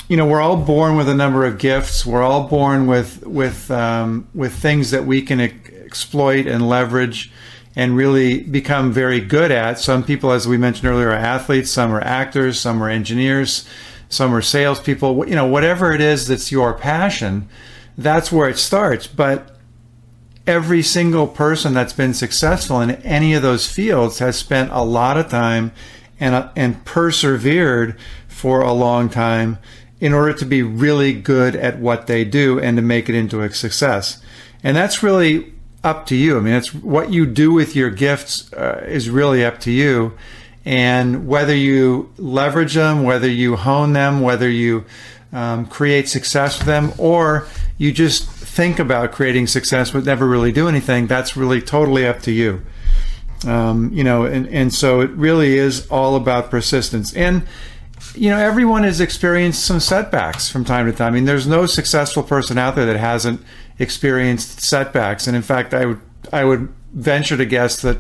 you 0.08 0.16
know, 0.16 0.26
we're 0.26 0.40
all 0.40 0.56
born 0.56 0.96
with 0.96 1.08
a 1.08 1.14
number 1.14 1.46
of 1.46 1.58
gifts. 1.58 2.04
We're 2.04 2.24
all 2.24 2.48
born 2.48 2.88
with 2.88 3.24
with 3.24 3.70
um, 3.70 4.26
with 4.34 4.52
things 4.52 4.90
that 4.90 5.04
we 5.04 5.22
can 5.22 5.40
exploit 5.40 6.48
and 6.48 6.68
leverage, 6.68 7.30
and 7.76 7.96
really 7.96 8.40
become 8.40 8.90
very 8.90 9.20
good 9.20 9.52
at. 9.52 9.78
Some 9.78 10.02
people, 10.02 10.32
as 10.32 10.48
we 10.48 10.58
mentioned 10.58 10.88
earlier, 10.88 11.10
are 11.10 11.14
athletes. 11.14 11.70
Some 11.70 11.92
are 11.92 12.00
actors. 12.00 12.58
Some 12.58 12.82
are 12.82 12.88
engineers. 12.88 13.64
Some 14.08 14.34
are 14.34 14.42
salespeople. 14.42 15.28
You 15.28 15.36
know, 15.36 15.46
whatever 15.46 15.92
it 15.92 16.00
is 16.00 16.26
that's 16.26 16.50
your 16.50 16.74
passion, 16.74 17.48
that's 18.02 18.32
where 18.32 18.48
it 18.48 18.58
starts. 18.58 19.06
But 19.06 19.56
every 20.46 20.82
single 20.82 21.26
person 21.26 21.74
that's 21.74 21.92
been 21.92 22.14
successful 22.14 22.80
in 22.80 22.90
any 23.02 23.34
of 23.34 23.42
those 23.42 23.70
fields 23.70 24.18
has 24.18 24.36
spent 24.36 24.70
a 24.72 24.82
lot 24.82 25.16
of 25.16 25.28
time 25.28 25.72
and, 26.18 26.34
uh, 26.34 26.48
and 26.56 26.84
persevered 26.84 27.98
for 28.28 28.60
a 28.60 28.72
long 28.72 29.08
time 29.08 29.58
in 30.00 30.12
order 30.12 30.32
to 30.32 30.46
be 30.46 30.62
really 30.62 31.12
good 31.12 31.54
at 31.54 31.78
what 31.78 32.06
they 32.06 32.24
do 32.24 32.58
and 32.58 32.76
to 32.76 32.82
make 32.82 33.08
it 33.08 33.14
into 33.14 33.42
a 33.42 33.52
success. 33.52 34.22
And 34.64 34.76
that's 34.76 35.02
really 35.02 35.52
up 35.84 36.06
to 36.06 36.16
you. 36.16 36.38
I 36.38 36.40
mean, 36.40 36.54
it's 36.54 36.74
what 36.74 37.12
you 37.12 37.26
do 37.26 37.52
with 37.52 37.76
your 37.76 37.90
gifts 37.90 38.52
uh, 38.52 38.84
is 38.88 39.10
really 39.10 39.44
up 39.44 39.60
to 39.60 39.70
you. 39.70 40.12
And 40.64 41.26
whether 41.26 41.54
you 41.54 42.12
leverage 42.18 42.74
them, 42.74 43.02
whether 43.02 43.28
you 43.28 43.56
hone 43.56 43.92
them, 43.92 44.20
whether 44.20 44.48
you 44.48 44.84
um, 45.32 45.66
create 45.66 46.08
success 46.08 46.58
with 46.58 46.66
them, 46.66 46.92
or 46.98 47.46
you 47.80 47.90
just 47.92 48.28
think 48.28 48.78
about 48.78 49.10
creating 49.10 49.46
success 49.46 49.90
but 49.90 50.04
never 50.04 50.28
really 50.28 50.52
do 50.52 50.68
anything, 50.68 51.06
that's 51.06 51.34
really 51.34 51.62
totally 51.62 52.06
up 52.06 52.20
to 52.20 52.30
you. 52.30 52.62
Um, 53.46 53.90
you 53.90 54.04
know, 54.04 54.26
and, 54.26 54.46
and 54.48 54.72
so 54.72 55.00
it 55.00 55.08
really 55.12 55.56
is 55.56 55.86
all 55.86 56.14
about 56.14 56.50
persistence. 56.50 57.16
And, 57.16 57.46
you 58.14 58.28
know, 58.28 58.36
everyone 58.36 58.82
has 58.82 59.00
experienced 59.00 59.64
some 59.64 59.80
setbacks 59.80 60.50
from 60.50 60.62
time 60.62 60.84
to 60.84 60.92
time. 60.92 61.14
I 61.14 61.16
mean, 61.16 61.24
there's 61.24 61.46
no 61.46 61.64
successful 61.64 62.22
person 62.22 62.58
out 62.58 62.76
there 62.76 62.84
that 62.84 62.98
hasn't 62.98 63.40
experienced 63.78 64.60
setbacks. 64.60 65.26
And 65.26 65.34
in 65.34 65.40
fact, 65.40 65.72
I 65.72 65.86
would, 65.86 66.00
I 66.30 66.44
would 66.44 66.68
venture 66.92 67.38
to 67.38 67.46
guess 67.46 67.80
that 67.80 67.96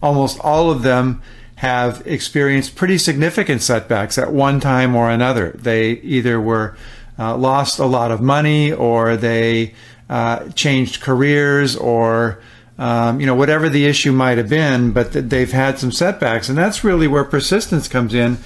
almost 0.00 0.38
all 0.42 0.70
of 0.70 0.82
them 0.82 1.20
have 1.56 2.06
experienced 2.06 2.76
pretty 2.76 2.98
significant 2.98 3.62
setbacks 3.62 4.16
at 4.16 4.32
one 4.32 4.60
time 4.60 4.94
or 4.94 5.10
another. 5.10 5.56
They 5.58 5.94
either 5.94 6.40
were 6.40 6.76
uh, 7.18 7.36
lost 7.36 7.78
a 7.78 7.86
lot 7.86 8.10
of 8.10 8.20
money 8.20 8.72
or 8.72 9.16
they 9.16 9.74
uh, 10.08 10.48
changed 10.50 11.00
careers 11.00 11.76
or 11.76 12.40
um, 12.78 13.20
you 13.20 13.26
know 13.26 13.34
whatever 13.34 13.68
the 13.68 13.86
issue 13.86 14.12
might 14.12 14.36
have 14.36 14.48
been, 14.48 14.90
but 14.90 15.12
th- 15.12 15.26
they've 15.26 15.52
had 15.52 15.78
some 15.78 15.92
setbacks, 15.92 16.48
and 16.48 16.58
that's 16.58 16.82
really 16.82 17.06
where 17.06 17.22
persistence 17.22 17.86
comes 17.86 18.14
in. 18.14 18.38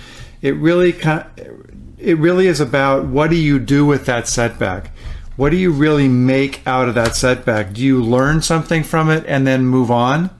It 0.42 0.54
really 0.56 0.92
it 1.98 2.18
really 2.18 2.46
is 2.46 2.60
about 2.60 3.06
what 3.06 3.30
do 3.30 3.36
you 3.36 3.58
do 3.58 3.86
with 3.86 4.06
that 4.06 4.28
setback. 4.28 4.90
What 5.36 5.50
do 5.50 5.56
you 5.56 5.70
really 5.70 6.08
make 6.08 6.66
out 6.66 6.88
of 6.88 6.94
that 6.96 7.14
setback? 7.14 7.72
Do 7.72 7.80
you 7.80 8.02
learn 8.02 8.42
something 8.42 8.82
from 8.82 9.08
it 9.08 9.24
and 9.26 9.46
then 9.46 9.66
move 9.66 9.90
on? 9.90 10.30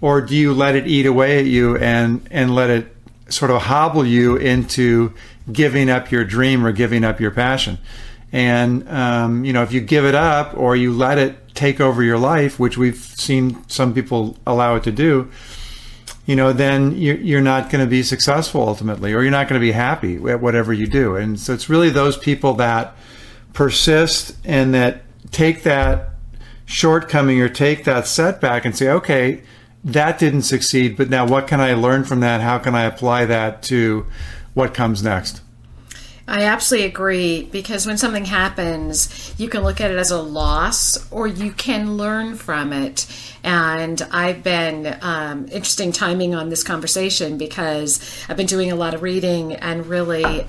Or 0.00 0.20
do 0.20 0.34
you 0.34 0.52
let 0.52 0.74
it 0.74 0.88
eat 0.88 1.06
away 1.06 1.38
at 1.38 1.44
you 1.46 1.76
and, 1.76 2.26
and 2.28 2.52
let 2.52 2.68
it 2.68 2.94
sort 3.28 3.50
of 3.50 3.62
hobble 3.62 4.06
you 4.06 4.36
into 4.36 5.14
giving 5.50 5.90
up 5.90 6.10
your 6.10 6.24
dream 6.24 6.64
or 6.66 6.72
giving 6.72 7.04
up 7.04 7.20
your 7.20 7.30
passion? 7.30 7.78
And, 8.32 8.88
um, 8.88 9.44
you 9.44 9.52
know, 9.52 9.62
if 9.62 9.72
you 9.72 9.80
give 9.80 10.04
it 10.04 10.14
up 10.14 10.56
or 10.56 10.74
you 10.74 10.92
let 10.92 11.18
it 11.18 11.54
take 11.54 11.80
over 11.80 12.02
your 12.02 12.18
life, 12.18 12.58
which 12.58 12.78
we've 12.78 12.96
seen 12.96 13.68
some 13.68 13.92
people 13.92 14.38
allow 14.46 14.74
it 14.76 14.84
to 14.84 14.92
do, 14.92 15.30
you 16.24 16.36
know, 16.36 16.52
then 16.52 16.96
you're, 16.96 17.16
you're 17.16 17.40
not 17.42 17.68
going 17.68 17.84
to 17.84 17.90
be 17.90 18.02
successful 18.02 18.62
ultimately, 18.62 19.12
or 19.12 19.22
you're 19.22 19.30
not 19.30 19.48
going 19.48 19.60
to 19.60 19.64
be 19.64 19.72
happy 19.72 20.16
at 20.30 20.40
whatever 20.40 20.72
you 20.72 20.86
do. 20.86 21.16
And 21.16 21.38
so 21.38 21.52
it's 21.52 21.68
really 21.68 21.90
those 21.90 22.16
people 22.16 22.54
that 22.54 22.96
persist 23.52 24.36
and 24.44 24.72
that 24.72 25.02
take 25.30 25.64
that 25.64 26.10
shortcoming 26.64 27.40
or 27.40 27.48
take 27.48 27.84
that 27.84 28.06
setback 28.06 28.64
and 28.64 28.76
say, 28.76 28.88
okay, 28.88 29.42
that 29.84 30.18
didn't 30.18 30.42
succeed, 30.42 30.96
but 30.96 31.10
now 31.10 31.26
what 31.26 31.46
can 31.48 31.60
I 31.60 31.74
learn 31.74 32.04
from 32.04 32.20
that? 32.20 32.40
How 32.40 32.58
can 32.58 32.74
I 32.74 32.84
apply 32.84 33.24
that 33.26 33.62
to 33.64 34.06
what 34.54 34.74
comes 34.74 35.02
next? 35.02 35.40
I 36.28 36.44
absolutely 36.44 36.86
agree 36.86 37.48
because 37.50 37.84
when 37.84 37.98
something 37.98 38.24
happens, 38.24 39.34
you 39.38 39.48
can 39.48 39.64
look 39.64 39.80
at 39.80 39.90
it 39.90 39.98
as 39.98 40.12
a 40.12 40.22
loss 40.22 41.10
or 41.10 41.26
you 41.26 41.50
can 41.50 41.96
learn 41.96 42.36
from 42.36 42.72
it. 42.72 43.06
And 43.42 44.00
I've 44.12 44.44
been 44.44 44.96
um, 45.02 45.46
interesting 45.46 45.90
timing 45.90 46.34
on 46.34 46.48
this 46.48 46.62
conversation 46.62 47.38
because 47.38 48.24
I've 48.28 48.36
been 48.36 48.46
doing 48.46 48.70
a 48.70 48.76
lot 48.76 48.94
of 48.94 49.02
reading 49.02 49.54
and 49.54 49.86
really 49.86 50.46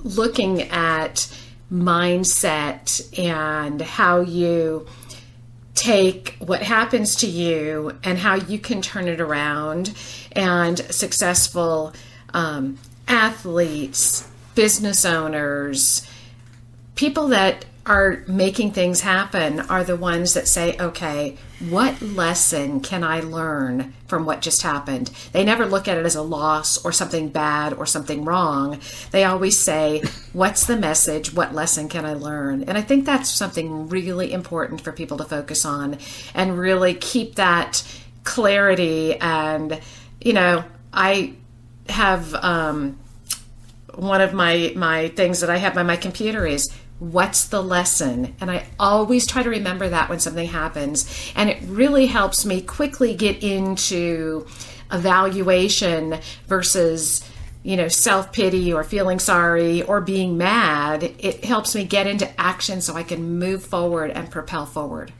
looking 0.00 0.62
at 0.62 1.32
mindset 1.70 3.18
and 3.18 3.80
how 3.80 4.20
you 4.20 4.86
take 5.76 6.34
what 6.40 6.62
happens 6.62 7.14
to 7.16 7.28
you 7.28 7.92
and 8.02 8.18
how 8.18 8.34
you 8.34 8.58
can 8.58 8.82
turn 8.82 9.06
it 9.06 9.20
around. 9.20 9.94
And 10.32 10.78
successful 10.78 11.92
um, 12.34 12.78
athletes 13.06 14.28
business 14.56 15.04
owners, 15.04 16.04
people 16.96 17.28
that 17.28 17.64
are 17.86 18.24
making 18.26 18.72
things 18.72 19.00
happen 19.00 19.60
are 19.60 19.84
the 19.84 19.94
ones 19.94 20.34
that 20.34 20.48
say, 20.48 20.76
okay, 20.78 21.36
what 21.70 22.02
lesson 22.02 22.80
can 22.80 23.04
I 23.04 23.20
learn 23.20 23.94
from 24.08 24.26
what 24.26 24.42
just 24.42 24.62
happened? 24.62 25.10
They 25.30 25.44
never 25.44 25.64
look 25.64 25.86
at 25.86 25.96
it 25.96 26.04
as 26.04 26.16
a 26.16 26.22
loss 26.22 26.84
or 26.84 26.90
something 26.90 27.28
bad 27.28 27.72
or 27.72 27.86
something 27.86 28.24
wrong. 28.24 28.80
They 29.12 29.22
always 29.22 29.56
say, 29.56 30.02
what's 30.32 30.66
the 30.66 30.76
message? 30.76 31.32
What 31.32 31.54
lesson 31.54 31.88
can 31.88 32.04
I 32.04 32.14
learn? 32.14 32.64
And 32.64 32.76
I 32.76 32.82
think 32.82 33.06
that's 33.06 33.30
something 33.30 33.88
really 33.88 34.32
important 34.32 34.80
for 34.80 34.90
people 34.90 35.16
to 35.18 35.24
focus 35.24 35.64
on 35.64 35.98
and 36.34 36.58
really 36.58 36.94
keep 36.94 37.36
that 37.36 37.84
clarity. 38.24 39.14
And, 39.14 39.80
you 40.20 40.32
know, 40.32 40.64
I 40.92 41.34
have, 41.88 42.34
um, 42.34 42.98
one 43.94 44.20
of 44.20 44.34
my 44.34 44.74
my 44.76 45.08
things 45.08 45.40
that 45.40 45.48
I 45.48 45.56
have 45.56 45.72
by 45.72 45.82
my 45.82 45.96
computer 45.96 46.46
is 46.46 46.68
what's 46.98 47.48
the 47.48 47.62
lesson 47.62 48.34
and 48.40 48.50
i 48.50 48.64
always 48.78 49.26
try 49.26 49.42
to 49.42 49.50
remember 49.50 49.88
that 49.88 50.08
when 50.08 50.18
something 50.18 50.48
happens 50.48 51.30
and 51.36 51.50
it 51.50 51.58
really 51.64 52.06
helps 52.06 52.46
me 52.46 52.60
quickly 52.62 53.14
get 53.14 53.42
into 53.42 54.46
evaluation 54.90 56.18
versus 56.46 57.22
you 57.62 57.76
know 57.76 57.88
self-pity 57.88 58.72
or 58.72 58.82
feeling 58.82 59.18
sorry 59.18 59.82
or 59.82 60.00
being 60.00 60.38
mad 60.38 61.02
it 61.18 61.44
helps 61.44 61.74
me 61.74 61.84
get 61.84 62.06
into 62.06 62.40
action 62.40 62.80
so 62.80 62.94
i 62.94 63.02
can 63.02 63.38
move 63.38 63.62
forward 63.62 64.10
and 64.10 64.30
propel 64.30 64.64
forward 64.64 65.12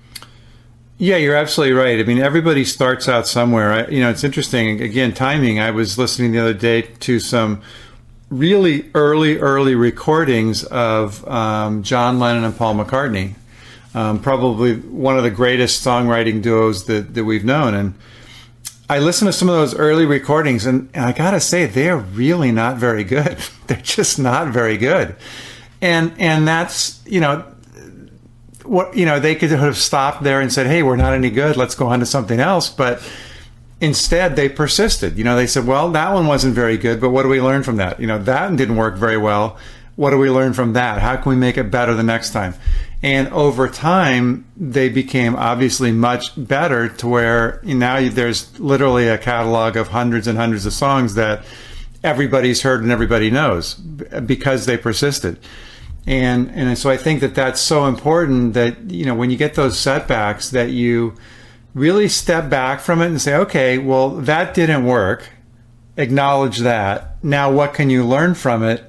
Yeah, 0.99 1.16
you're 1.18 1.37
absolutely 1.37 1.75
right. 1.75 2.00
I 2.00 2.04
mean, 2.04 2.21
everybody 2.21 2.64
starts 2.64 3.06
out 3.06 3.26
somewhere. 3.28 3.71
I, 3.71 3.87
you 3.88 4.00
know, 4.00 4.09
it's 4.09 4.25
interesting. 4.25 4.80
Again, 4.80 5.12
timing. 5.12 5.61
I 5.61 5.71
was 5.71 5.99
listening 5.99 6.33
the 6.33 6.38
other 6.38 6.54
day 6.54 6.80
to 7.00 7.21
some 7.21 7.61
really 8.28 8.90
early, 8.95 9.38
early 9.38 9.75
recordings 9.75 10.64
of 10.64 11.26
um, 11.28 11.83
John 11.83 12.18
Lennon 12.18 12.45
and 12.45 12.56
Paul 12.56 12.75
McCartney. 12.75 13.35
Um, 13.95 14.21
probably 14.21 14.76
one 14.76 15.16
of 15.16 15.23
the 15.23 15.30
greatest 15.30 15.85
songwriting 15.85 16.42
duos 16.42 16.85
that, 16.85 17.14
that 17.14 17.25
we've 17.25 17.45
known. 17.45 17.75
And 17.75 17.95
I 18.90 18.99
listened 18.99 19.28
to 19.28 19.33
some 19.33 19.49
of 19.49 19.54
those 19.54 19.75
early 19.75 20.04
recordings, 20.04 20.66
and, 20.66 20.90
and 20.92 21.04
I 21.04 21.12
gotta 21.12 21.40
say, 21.40 21.64
they're 21.66 21.97
really 21.97 22.52
not 22.52 22.76
very 22.76 23.04
good. 23.04 23.38
they're 23.66 23.78
just 23.78 24.18
not 24.18 24.49
very 24.49 24.76
good. 24.76 25.16
And 25.80 26.12
and 26.18 26.49
that's 26.49 27.02
you 27.06 27.21
know 27.21 27.45
what 28.66 28.97
you 28.97 29.06
know 29.06 29.21
they 29.21 29.35
could 29.35 29.50
have 29.50 29.76
stopped 29.76 30.23
there 30.23 30.40
and 30.40 30.52
said 30.52 30.66
hey 30.66 30.83
we're 30.83 30.97
not 30.97 31.12
any 31.12 31.30
good 31.30 31.56
let's 31.56 31.75
go 31.75 31.87
on 31.87 32.00
to 32.00 32.06
something 32.06 32.40
else 32.40 32.68
but 32.68 33.00
instead 33.80 34.37
they 34.37 34.49
persisted. 34.49 35.18
You 35.18 35.25
know 35.25 35.37
they 35.37 35.47
said 35.47 35.66
well 35.66 35.90
that 35.90 36.12
one 36.12 36.26
wasn't 36.26 36.54
very 36.54 36.76
good 36.76 37.00
but 37.00 37.11
what 37.11 37.23
do 37.23 37.28
we 37.28 37.40
learn 37.40 37.62
from 37.62 37.76
that? 37.76 38.00
You 38.00 38.06
know 38.06 38.18
that 38.18 38.56
didn't 38.56 38.76
work 38.76 38.97
very 38.97 39.18
well. 39.18 39.59
What 39.97 40.11
do 40.11 40.18
we 40.18 40.30
learn 40.30 40.52
from 40.52 40.75
that? 40.75 41.00
How 41.00 41.16
can 41.16 41.30
we 41.30 41.37
make 41.37 41.56
it 41.56 41.71
better 41.71 41.95
the 41.95 42.02
next 42.02 42.33
time? 42.33 42.54
And 43.02 43.28
over 43.28 43.68
time 43.68 44.45
they 44.56 44.88
became 44.88 45.37
obviously 45.37 45.92
much 45.92 46.33
better 46.37 46.88
to 46.88 47.09
where 47.09 47.61
now 47.62 48.09
there's 48.09 48.59
literally 48.59 49.09
a 49.09 49.18
catalog 49.18 49.76
of 49.76 49.88
hundreds 49.88 50.26
and 50.26 50.37
hundreds 50.37 50.66
of 50.66 50.73
songs 50.73 51.14
that 51.14 51.45
everybody's 52.04 52.62
heard 52.62 52.83
and 52.83 52.92
everybody 52.92 53.30
knows 53.30 53.75
because 53.75 54.66
they 54.66 54.76
persisted. 54.76 55.38
And 56.06 56.50
and 56.52 56.78
so 56.78 56.88
I 56.88 56.97
think 56.97 57.21
that 57.21 57.35
that's 57.35 57.61
so 57.61 57.87
important 57.87 58.54
that 58.54 58.90
you 58.90 59.04
know 59.04 59.14
when 59.14 59.30
you 59.30 59.37
get 59.37 59.54
those 59.54 59.78
setbacks 59.78 60.50
that 60.50 60.71
you 60.71 61.14
really 61.76 62.09
step 62.09 62.49
back 62.49 62.80
from 62.80 63.02
it 63.02 63.06
and 63.06 63.21
say 63.21 63.37
okay 63.37 63.76
well 63.76 64.09
that 64.09 64.54
didn't 64.54 64.87
work 64.87 65.28
acknowledge 65.99 66.59
that 66.61 67.23
now 67.23 67.52
what 67.52 67.75
can 67.75 67.90
you 67.90 68.02
learn 68.02 68.35
from 68.35 68.62
it 68.62 68.83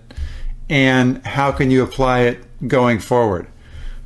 and 0.69 1.23
how 1.27 1.51
can 1.51 1.69
you 1.69 1.83
apply 1.83 2.21
it 2.21 2.39
going 2.65 2.97
forward 2.97 3.45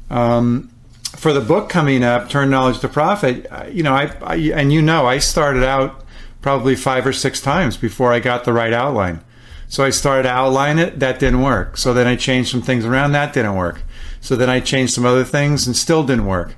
um, 0.09 0.67
for 1.15 1.31
the 1.31 1.39
book 1.39 1.69
coming 1.69 2.03
up 2.03 2.27
turn 2.27 2.50
knowledge 2.50 2.79
to 2.79 2.88
profit 2.88 3.45
you 3.71 3.83
know 3.83 3.93
I, 3.93 4.11
I 4.23 4.35
and 4.55 4.73
you 4.73 4.81
know 4.81 5.05
I 5.05 5.19
started 5.19 5.63
out 5.63 6.03
probably 6.41 6.75
five 6.75 7.05
or 7.05 7.13
six 7.13 7.39
times 7.39 7.77
before 7.77 8.11
I 8.11 8.19
got 8.19 8.45
the 8.45 8.53
right 8.53 8.73
outline 8.73 9.23
so 9.67 9.85
I 9.85 9.91
started 9.91 10.23
to 10.23 10.29
outline 10.29 10.79
it. 10.79 11.00
That 11.00 11.17
didn't 11.17 11.41
work. 11.41 11.77
So 11.77 11.93
then 11.93 12.05
I 12.05 12.17
changed 12.17 12.51
some 12.51 12.61
things 12.61 12.83
around. 12.83 13.13
That 13.13 13.31
didn't 13.31 13.55
work. 13.55 13.83
So 14.19 14.35
then 14.35 14.50
I 14.50 14.59
changed 14.59 14.93
some 14.93 15.05
other 15.05 15.23
things 15.23 15.65
and 15.65 15.77
still 15.77 16.03
didn't 16.03 16.25
work. 16.25 16.55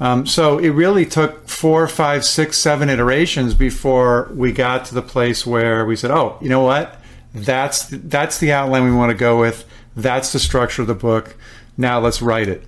Um, 0.00 0.26
so 0.26 0.58
it 0.58 0.70
really 0.70 1.04
took 1.04 1.46
four, 1.46 1.86
five, 1.86 2.24
six, 2.24 2.56
seven 2.56 2.88
iterations 2.88 3.52
before 3.52 4.30
we 4.34 4.50
got 4.50 4.86
to 4.86 4.94
the 4.94 5.02
place 5.02 5.46
where 5.46 5.84
we 5.84 5.94
said, 5.94 6.10
"Oh, 6.10 6.38
you 6.40 6.48
know 6.48 6.62
what? 6.62 6.98
That's 7.34 7.86
that's 7.86 8.38
the 8.38 8.52
outline 8.52 8.84
we 8.84 8.92
want 8.92 9.10
to 9.10 9.16
go 9.16 9.38
with. 9.38 9.66
That's 9.94 10.32
the 10.32 10.38
structure 10.38 10.82
of 10.82 10.88
the 10.88 10.94
book. 10.94 11.36
Now 11.76 12.00
let's 12.00 12.22
write 12.22 12.48
it." 12.48 12.64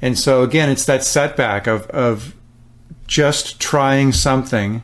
And 0.00 0.18
so 0.18 0.42
again, 0.42 0.70
it's 0.70 0.86
that 0.86 1.04
setback 1.04 1.66
of 1.66 1.86
of 1.88 2.34
just 3.06 3.60
trying 3.60 4.12
something, 4.12 4.82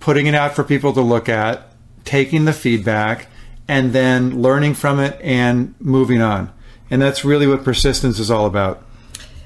putting 0.00 0.26
it 0.26 0.34
out 0.34 0.54
for 0.54 0.64
people 0.64 0.94
to 0.94 1.02
look 1.02 1.28
at, 1.28 1.68
taking 2.04 2.46
the 2.46 2.52
feedback, 2.52 3.26
and 3.68 3.92
then 3.92 4.40
learning 4.40 4.72
from 4.72 5.00
it 5.00 5.20
and 5.20 5.74
moving 5.80 6.22
on. 6.22 6.50
And 6.90 7.02
that's 7.02 7.24
really 7.24 7.46
what 7.46 7.64
persistence 7.64 8.18
is 8.18 8.30
all 8.30 8.46
about. 8.46 8.82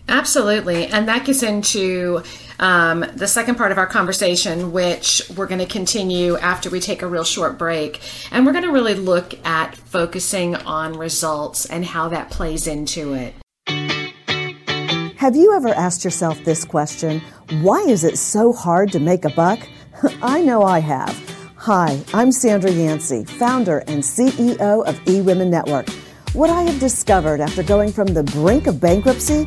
Absolutely. 0.09 0.87
And 0.87 1.07
that 1.09 1.27
gets 1.27 1.43
into 1.43 2.23
um, 2.59 3.05
the 3.15 3.29
second 3.29 3.57
part 3.57 3.73
of 3.73 3.79
our 3.79 3.87
conversation, 3.87 4.73
which 4.73 5.23
we're 5.37 5.47
going 5.47 5.61
to 5.61 5.67
continue 5.67 6.37
after 6.39 6.71
we 6.71 6.81
take 6.81 7.03
a 7.03 7.07
real 7.07 7.25
short 7.25 7.59
break. 7.59 8.01
And 8.33 8.47
we're 8.47 8.53
going 8.53 8.65
to 8.65 8.73
really 8.73 8.95
look 8.95 9.35
at 9.47 9.77
focusing 9.77 10.57
on 10.57 10.95
results 10.95 11.67
and 11.67 11.85
how 11.85 12.09
that 12.09 12.31
plays 12.31 12.67
into 12.67 13.13
it. 13.13 13.35
Have 15.17 15.37
you 15.37 15.55
ever 15.55 15.69
asked 15.69 16.05
yourself 16.05 16.43
this 16.45 16.65
question 16.65 17.21
why 17.61 17.81
is 17.81 18.05
it 18.05 18.19
so 18.19 18.53
hard 18.53 18.93
to 18.93 19.01
make 19.01 19.25
a 19.25 19.31
buck? 19.31 19.59
I 20.23 20.43
know 20.43 20.63
I 20.63 20.79
have. 20.79 21.17
Hi, 21.57 22.01
I'm 22.15 22.31
Sandra 22.31 22.71
Yancey, 22.71 23.25
founder 23.25 23.79
and 23.89 24.03
CEO 24.03 24.87
of 24.87 24.95
eWomen 25.07 25.49
Network. 25.49 25.89
What 26.35 26.51
I 26.51 26.63
have 26.63 26.79
discovered 26.79 27.41
after 27.41 27.63
going 27.63 27.91
from 27.91 28.09
the 28.09 28.23
brink 28.23 28.67
of 28.67 28.81
bankruptcy 28.81 29.47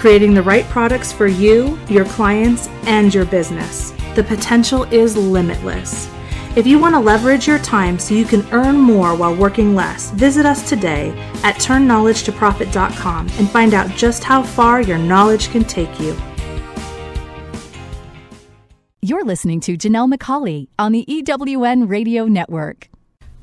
creating 0.00 0.32
the 0.32 0.42
right 0.42 0.64
products 0.64 1.12
for 1.12 1.26
you, 1.26 1.78
your 1.88 2.06
clients, 2.06 2.68
and 2.86 3.14
your 3.14 3.26
business. 3.26 3.90
The 4.14 4.24
potential 4.24 4.84
is 4.84 5.14
limitless. 5.14 6.08
If 6.56 6.66
you 6.66 6.78
want 6.78 6.94
to 6.94 6.98
leverage 7.00 7.46
your 7.46 7.58
time 7.58 7.98
so 7.98 8.14
you 8.14 8.24
can 8.24 8.44
earn 8.50 8.76
more 8.76 9.14
while 9.14 9.36
working 9.36 9.74
less, 9.74 10.10
visit 10.12 10.46
us 10.46 10.66
today 10.66 11.10
at 11.44 11.56
turnknowledgetoprofit.com 11.56 13.28
and 13.38 13.50
find 13.50 13.74
out 13.74 13.90
just 13.90 14.24
how 14.24 14.42
far 14.42 14.80
your 14.80 14.96
knowledge 14.96 15.50
can 15.50 15.64
take 15.64 16.00
you. 16.00 16.16
You're 19.02 19.24
listening 19.24 19.60
to 19.60 19.76
Janelle 19.76 20.12
McCauley 20.12 20.68
on 20.78 20.92
the 20.92 21.04
EWN 21.04 21.90
Radio 21.90 22.24
Network. 22.24 22.88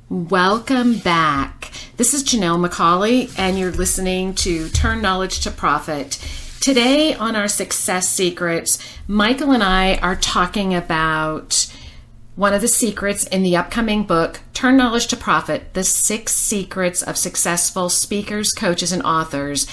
Welcome 0.10 0.98
back. 0.98 1.72
This 1.98 2.13
is 2.13 2.24
Janelle 2.24 2.65
McCauley, 2.65 3.34
and 3.38 3.60
you're 3.60 3.72
listening 3.72 4.34
to 4.36 4.70
Turn 4.70 5.02
Knowledge 5.02 5.41
to 5.41 5.52
Profit. 5.52 6.17
Today 6.60 7.13
on 7.13 7.36
our 7.36 7.48
Success 7.48 8.10
Secrets, 8.10 8.78
Michael 9.08 9.52
and 9.52 9.63
I 9.63 9.96
are 9.98 10.17
talking 10.17 10.76
about 10.76 11.74
one 12.36 12.54
of 12.54 12.62
the 12.62 12.67
secrets 12.67 13.26
in 13.26 13.41
the 13.41 13.56
upcoming 13.56 14.04
book, 14.04 14.41
Turn 14.54 14.76
Knowledge 14.76 15.08
to 15.08 15.17
Profit 15.17 15.74
The 15.74 15.86
Six 15.86 16.36
Secrets 16.36 17.02
of 17.02 17.17
Successful 17.17 17.89
Speakers, 17.89 18.52
Coaches, 18.52 18.91
and 18.91 19.02
Authors. 19.04 19.65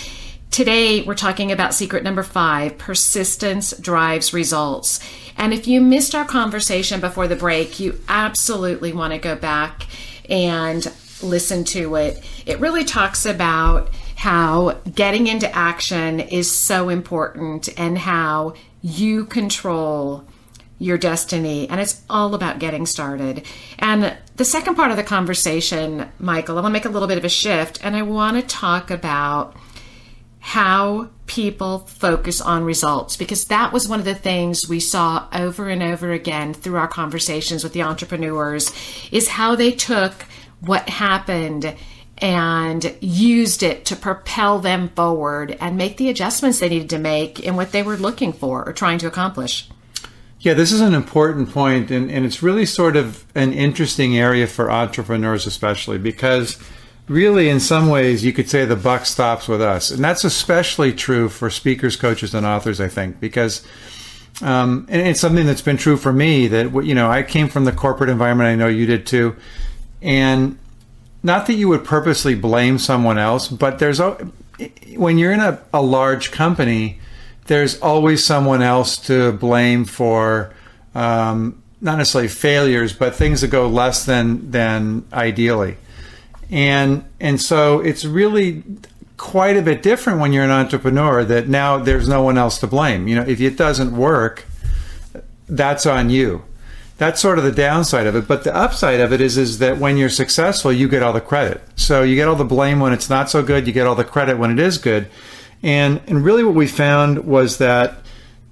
Today, 0.52 1.02
we're 1.02 1.16
talking 1.16 1.50
about 1.50 1.74
secret 1.74 2.04
number 2.04 2.22
five 2.22 2.78
persistence 2.78 3.76
drives 3.78 4.32
results. 4.32 5.00
And 5.36 5.52
if 5.52 5.66
you 5.66 5.80
missed 5.80 6.14
our 6.14 6.24
conversation 6.24 7.00
before 7.00 7.26
the 7.26 7.34
break, 7.34 7.80
you 7.80 8.00
absolutely 8.08 8.92
want 8.92 9.12
to 9.12 9.18
go 9.18 9.34
back 9.34 9.88
and 10.30 10.86
listen 11.22 11.64
to 11.64 11.96
it. 11.96 12.22
It 12.46 12.60
really 12.60 12.84
talks 12.84 13.26
about 13.26 13.90
how 14.16 14.78
getting 14.94 15.26
into 15.26 15.54
action 15.54 16.20
is 16.20 16.50
so 16.50 16.88
important 16.88 17.68
and 17.78 17.98
how 17.98 18.54
you 18.82 19.24
control 19.24 20.24
your 20.78 20.98
destiny 20.98 21.68
and 21.68 21.80
it's 21.80 22.02
all 22.10 22.34
about 22.34 22.58
getting 22.58 22.84
started. 22.86 23.44
And 23.78 24.16
the 24.36 24.44
second 24.44 24.74
part 24.74 24.90
of 24.90 24.96
the 24.96 25.02
conversation, 25.02 26.08
Michael, 26.18 26.58
I 26.58 26.62
want 26.62 26.72
to 26.72 26.78
make 26.78 26.84
a 26.84 26.90
little 26.90 27.08
bit 27.08 27.18
of 27.18 27.24
a 27.24 27.28
shift 27.28 27.84
and 27.84 27.96
I 27.96 28.02
want 28.02 28.36
to 28.36 28.42
talk 28.42 28.90
about 28.90 29.56
how 30.40 31.08
people 31.26 31.78
focus 31.78 32.40
on 32.40 32.64
results 32.64 33.16
because 33.16 33.46
that 33.46 33.72
was 33.72 33.88
one 33.88 33.98
of 33.98 34.04
the 34.04 34.14
things 34.14 34.68
we 34.68 34.78
saw 34.78 35.26
over 35.32 35.70
and 35.70 35.82
over 35.82 36.12
again 36.12 36.52
through 36.52 36.76
our 36.76 36.86
conversations 36.86 37.64
with 37.64 37.72
the 37.72 37.82
entrepreneurs 37.82 38.70
is 39.10 39.28
how 39.28 39.56
they 39.56 39.72
took 39.72 40.12
what 40.60 40.86
happened 40.88 41.74
and 42.18 42.96
used 43.00 43.62
it 43.62 43.84
to 43.86 43.96
propel 43.96 44.58
them 44.58 44.88
forward 44.90 45.56
and 45.60 45.76
make 45.76 45.96
the 45.96 46.08
adjustments 46.08 46.60
they 46.60 46.68
needed 46.68 46.90
to 46.90 46.98
make 46.98 47.40
in 47.40 47.56
what 47.56 47.72
they 47.72 47.82
were 47.82 47.96
looking 47.96 48.32
for 48.32 48.66
or 48.66 48.72
trying 48.72 48.98
to 48.98 49.06
accomplish. 49.06 49.68
Yeah, 50.40 50.54
this 50.54 50.72
is 50.72 50.82
an 50.82 50.94
important 50.94 51.50
point, 51.50 51.90
and, 51.90 52.10
and 52.10 52.26
it's 52.26 52.42
really 52.42 52.66
sort 52.66 52.96
of 52.96 53.24
an 53.34 53.54
interesting 53.54 54.18
area 54.18 54.46
for 54.46 54.70
entrepreneurs, 54.70 55.46
especially 55.46 55.96
because 55.96 56.58
really, 57.08 57.48
in 57.48 57.60
some 57.60 57.88
ways, 57.88 58.24
you 58.24 58.32
could 58.32 58.48
say 58.50 58.64
the 58.64 58.76
buck 58.76 59.06
stops 59.06 59.48
with 59.48 59.62
us. 59.62 59.90
And 59.90 60.04
that's 60.04 60.22
especially 60.22 60.92
true 60.92 61.28
for 61.28 61.48
speakers, 61.48 61.96
coaches, 61.96 62.34
and 62.34 62.46
authors, 62.46 62.80
I 62.80 62.88
think, 62.88 63.20
because. 63.20 63.66
Um, 64.42 64.88
and 64.90 65.00
it's 65.00 65.20
something 65.20 65.46
that's 65.46 65.62
been 65.62 65.76
true 65.76 65.96
for 65.96 66.12
me 66.12 66.48
that 66.48 66.84
you 66.84 66.92
know 66.92 67.08
I 67.08 67.22
came 67.22 67.46
from 67.46 67.66
the 67.66 67.70
corporate 67.70 68.10
environment. 68.10 68.48
I 68.48 68.56
know 68.56 68.66
you 68.66 68.84
did 68.84 69.06
too, 69.06 69.36
and 70.02 70.58
not 71.24 71.46
that 71.46 71.54
you 71.54 71.68
would 71.68 71.84
purposely 71.84 72.34
blame 72.34 72.78
someone 72.78 73.18
else, 73.18 73.48
but 73.48 73.78
there's 73.80 73.98
a 73.98 74.30
when 74.96 75.18
you're 75.18 75.32
in 75.32 75.40
a, 75.40 75.60
a 75.72 75.82
large 75.82 76.30
company, 76.30 77.00
there's 77.46 77.80
always 77.80 78.24
someone 78.24 78.62
else 78.62 78.96
to 79.06 79.32
blame 79.32 79.84
for 79.84 80.54
um, 80.94 81.60
not 81.80 81.98
necessarily 81.98 82.28
failures, 82.28 82.92
but 82.92 83.16
things 83.16 83.40
that 83.40 83.48
go 83.48 83.66
less 83.66 84.04
than 84.04 84.50
than 84.50 85.04
ideally. 85.12 85.78
And 86.50 87.04
and 87.18 87.40
so 87.40 87.80
it's 87.80 88.04
really 88.04 88.62
quite 89.16 89.56
a 89.56 89.62
bit 89.62 89.82
different 89.82 90.20
when 90.20 90.32
you're 90.32 90.44
an 90.44 90.50
entrepreneur 90.50 91.24
that 91.24 91.48
now 91.48 91.78
there's 91.78 92.06
no 92.06 92.22
one 92.22 92.36
else 92.36 92.58
to 92.58 92.66
blame. 92.66 93.08
You 93.08 93.16
know 93.16 93.24
if 93.26 93.40
it 93.40 93.56
doesn't 93.56 93.96
work 93.96 94.44
that's 95.48 95.86
on 95.86 96.10
you 96.10 96.42
that's 96.96 97.20
sort 97.20 97.38
of 97.38 97.44
the 97.44 97.52
downside 97.52 98.06
of 98.06 98.14
it. 98.14 98.28
But 98.28 98.44
the 98.44 98.54
upside 98.54 99.00
of 99.00 99.12
it 99.12 99.20
is 99.20 99.36
is 99.36 99.58
that 99.58 99.78
when 99.78 99.96
you're 99.96 100.08
successful 100.08 100.72
you 100.72 100.88
get 100.88 101.02
all 101.02 101.12
the 101.12 101.20
credit. 101.20 101.62
So 101.76 102.02
you 102.02 102.14
get 102.14 102.28
all 102.28 102.36
the 102.36 102.44
blame 102.44 102.80
when 102.80 102.92
it's 102.92 103.10
not 103.10 103.30
so 103.30 103.42
good 103.42 103.66
you 103.66 103.72
get 103.72 103.86
all 103.86 103.94
the 103.94 104.04
credit 104.04 104.38
when 104.38 104.50
it 104.50 104.58
is 104.58 104.78
good. 104.78 105.08
And 105.62 106.00
and 106.06 106.24
really 106.24 106.44
what 106.44 106.54
we 106.54 106.66
found 106.66 107.24
was 107.24 107.58
that 107.58 107.96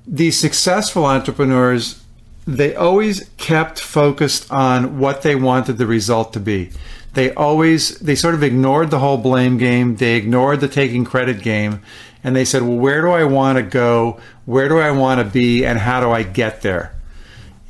these 0.06 0.38
successful 0.38 1.04
entrepreneurs 1.04 2.02
they 2.44 2.74
always 2.74 3.30
kept 3.36 3.78
focused 3.78 4.50
on 4.50 4.98
what 4.98 5.22
they 5.22 5.36
wanted 5.36 5.78
the 5.78 5.86
result 5.86 6.32
to 6.32 6.40
be. 6.40 6.70
They 7.14 7.32
always 7.34 7.98
they 8.00 8.16
sort 8.16 8.34
of 8.34 8.42
ignored 8.42 8.90
the 8.90 8.98
whole 8.98 9.18
blame 9.18 9.56
game. 9.56 9.96
They 9.96 10.16
ignored 10.16 10.60
the 10.60 10.68
taking 10.68 11.04
credit 11.04 11.42
game. 11.42 11.80
And 12.24 12.34
they 12.34 12.44
said 12.44 12.62
well 12.62 12.76
where 12.76 13.02
do 13.02 13.12
i 13.12 13.22
want 13.22 13.58
to 13.58 13.62
go? 13.62 14.20
Where 14.46 14.68
do 14.68 14.80
i 14.80 14.90
want 14.90 15.20
to 15.20 15.24
be? 15.24 15.64
And 15.64 15.78
how 15.78 16.00
do 16.00 16.10
i 16.10 16.24
get 16.24 16.62
there 16.62 16.92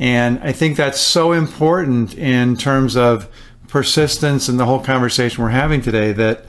and 0.03 0.41
i 0.41 0.51
think 0.51 0.77
that's 0.77 1.01
so 1.01 1.33
important 1.33 2.13
in 2.15 2.57
terms 2.57 2.97
of 2.97 3.29
persistence 3.69 4.49
and 4.49 4.59
the 4.59 4.67
whole 4.67 4.81
conversation 4.81 5.43
we're 5.43 5.51
having 5.51 5.81
today 5.81 6.11
that 6.13 6.45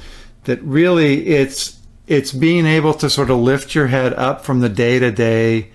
that 0.46 0.62
really 0.64 1.28
it's 1.28 1.80
it's 2.08 2.32
being 2.32 2.66
able 2.66 2.94
to 2.94 3.10
sort 3.10 3.30
of 3.30 3.38
lift 3.38 3.76
your 3.76 3.88
head 3.88 4.12
up 4.16 4.44
from 4.44 4.60
the 4.60 4.70
day 4.70 4.98
to 4.98 5.12
day 5.12 5.70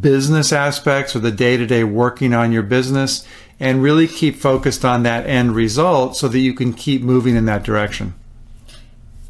business 0.00 0.52
aspects 0.52 1.14
or 1.14 1.18
the 1.18 1.30
day 1.30 1.56
to 1.56 1.66
day 1.66 1.84
working 1.84 2.32
on 2.32 2.50
your 2.50 2.62
business 2.62 3.26
and 3.60 3.82
really 3.82 4.08
keep 4.08 4.36
focused 4.36 4.84
on 4.84 5.02
that 5.02 5.26
end 5.26 5.54
result 5.54 6.16
so 6.16 6.28
that 6.28 6.38
you 6.38 6.54
can 6.54 6.72
keep 6.72 7.02
moving 7.02 7.36
in 7.36 7.44
that 7.44 7.62
direction. 7.62 8.14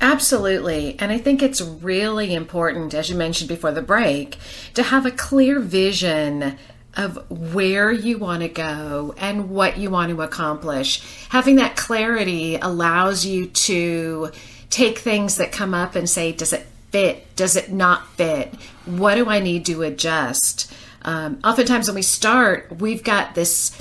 Absolutely. 0.00 0.96
And 0.98 1.12
I 1.12 1.18
think 1.18 1.42
it's 1.42 1.60
really 1.60 2.34
important, 2.34 2.92
as 2.92 3.08
you 3.08 3.16
mentioned 3.16 3.48
before 3.48 3.72
the 3.72 3.82
break, 3.82 4.36
to 4.74 4.82
have 4.82 5.06
a 5.06 5.10
clear 5.10 5.60
vision 5.60 6.58
of 6.96 7.18
where 7.30 7.90
you 7.90 8.18
want 8.18 8.42
to 8.42 8.48
go 8.48 9.14
and 9.18 9.50
what 9.50 9.78
you 9.78 9.90
want 9.90 10.10
to 10.10 10.22
accomplish. 10.22 11.26
Having 11.30 11.56
that 11.56 11.76
clarity 11.76 12.56
allows 12.56 13.24
you 13.24 13.46
to 13.46 14.30
take 14.70 14.98
things 14.98 15.36
that 15.36 15.52
come 15.52 15.74
up 15.74 15.94
and 15.94 16.08
say, 16.08 16.32
does 16.32 16.52
it 16.52 16.66
fit? 16.90 17.34
Does 17.36 17.56
it 17.56 17.72
not 17.72 18.08
fit? 18.12 18.54
What 18.84 19.14
do 19.14 19.28
I 19.28 19.40
need 19.40 19.64
to 19.66 19.82
adjust? 19.82 20.72
Um, 21.02 21.40
oftentimes, 21.42 21.88
when 21.88 21.96
we 21.96 22.02
start, 22.02 22.78
we've 22.78 23.02
got 23.02 23.34
this 23.34 23.76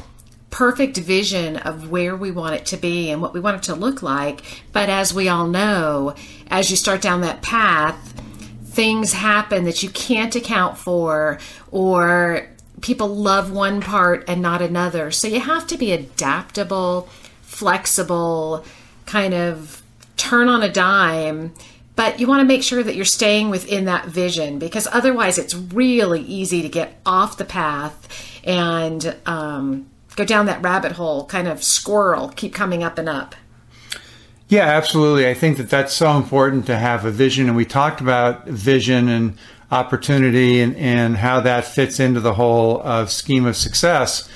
perfect 0.50 0.97
vision 0.97 1.58
of 1.58 1.89
where 1.89 2.15
we 2.15 2.32
want 2.32 2.56
it 2.56 2.65
to 2.67 2.78
be 2.78 3.10
and 3.10 3.21
what 3.21 3.34
we 3.34 3.39
want 3.39 3.58
it 3.58 3.63
to 3.63 3.76
look 3.76 4.02
like. 4.02 4.63
But 4.71 4.89
as 4.89 5.13
we 5.13 5.30
all 5.30 5.47
know, 5.47 6.15
as 6.47 6.69
you 6.69 6.78
start 6.78 7.02
down 7.02 7.21
that 7.21 7.41
path, 7.41 8.13
things 8.63 9.13
happen 9.13 9.65
that 9.65 9.84
you 9.84 9.89
can't 9.89 10.36
account 10.36 10.78
for, 10.78 11.39
or 11.71 12.47
people 12.82 13.08
love 13.08 13.52
one 13.52 13.82
part 13.82 14.24
and 14.28 14.41
not 14.41 14.62
another. 14.62 15.12
So 15.12 15.28
you 15.28 15.39
have 15.39 15.67
to 15.67 15.78
be 15.78 15.91
adaptable, 15.91 17.08
flexible, 17.41 18.65
kind 19.06 19.34
of 19.34 19.82
turn 20.17 20.48
on 20.48 20.63
a 20.63 20.70
dime. 20.72 21.54
But 21.96 22.20
you 22.20 22.28
want 22.28 22.39
to 22.39 22.46
make 22.46 22.63
sure 22.63 22.82
that 22.82 22.96
you're 22.96 23.06
staying 23.06 23.50
within 23.50 23.86
that 23.86 24.06
vision 24.06 24.60
because 24.60 24.88
otherwise 24.91 25.38
it's 25.38 25.54
really 25.54 26.22
easy 26.22 26.62
to 26.62 26.70
get 26.70 27.00
off 27.06 27.38
the 27.38 27.46
path 27.46 28.08
and 28.44 29.15
um, 29.26 29.88
go 30.15 30.26
down 30.26 30.46
that 30.48 30.63
rabbit 30.63 30.94
hole, 30.94 31.26
kind 31.26 31.48
of 31.48 31.63
squirrel, 31.63 32.30
keep 32.30 32.54
coming 32.54 32.82
up 32.82 32.98
and 32.98 33.10
up. 33.10 33.36
Yeah, 34.48 34.63
absolutely. 34.63 35.28
I 35.28 35.34
think 35.34 35.58
that 35.58 35.70
that's 35.70 35.94
so 35.94 36.17
important 36.17 36.65
to 36.65 36.78
have 36.78 37.06
a 37.06 37.12
vision. 37.12 37.48
And 37.48 37.56
we 37.56 37.65
talked 37.65 38.02
about 38.02 38.48
vision 38.48 39.08
and 39.08 39.38
opportunity 39.72 40.62
and, 40.62 40.76
and 40.76 41.18
how 41.18 41.40
that 41.40 41.66
fits 41.66 42.00
into 42.00 42.20
the 42.20 42.34
whole 42.34 42.82
uh, 42.84 43.06
scheme 43.06 43.46
of 43.46 43.56
success 43.56 44.30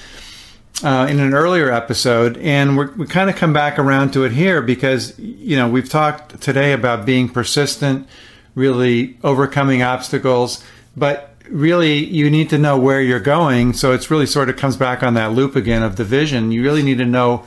uh, 0.84 1.08
in 1.10 1.19
an 1.19 1.34
earlier 1.34 1.71
episode. 1.71 2.38
And 2.38 2.78
we 2.78 3.06
kind 3.06 3.30
of 3.30 3.36
come 3.36 3.54
back 3.54 3.78
around 3.78 4.13
to 4.13 4.24
it 4.24 4.32
here 4.32 4.62
because, 4.62 5.17
you 5.19 5.56
know, 5.56 5.69
we've 5.69 5.89
talked 5.89 6.41
today 6.41 6.74
about 6.74 7.06
being 7.06 7.30
persistent, 7.30 8.08
really 8.56 9.17
overcoming 9.24 9.84
obstacles. 9.84 10.63
But 10.98 11.36
really 11.50 12.04
you 12.04 12.30
need 12.30 12.50
to 12.50 12.58
know 12.58 12.78
where 12.78 13.02
you're 13.02 13.19
going. 13.19 13.74
So 13.74 13.91
it's 13.91 14.10
really 14.10 14.26
sort 14.26 14.50
of 14.50 14.58
comes 14.58 14.78
back 14.78 15.04
on 15.04 15.13
that 15.15 15.32
loop 15.34 15.56
again 15.56 15.84
of 15.84 15.95
the 15.95 16.04
vision. 16.04 16.52
You 16.52 16.63
really 16.63 16.84
need 16.84 16.98
to 16.98 17.06
know 17.06 17.45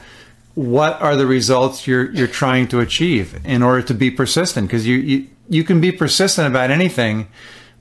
what 0.55 1.01
are 1.01 1.15
the 1.15 1.27
results 1.27 1.87
you're 1.87 2.11
you're 2.11 2.27
trying 2.27 2.67
to 2.69 2.81
achieve 2.81 3.41
in 3.45 3.63
order 3.63 3.81
to 3.83 3.95
be 3.95 4.11
persistent 4.11 4.67
because 4.67 4.87
you, 4.87 4.97
you 4.97 5.27
you 5.49 5.65
can 5.65 5.81
be 5.81 5.93
persistent 5.93 6.49
about 6.49 6.71
anything 6.71 7.29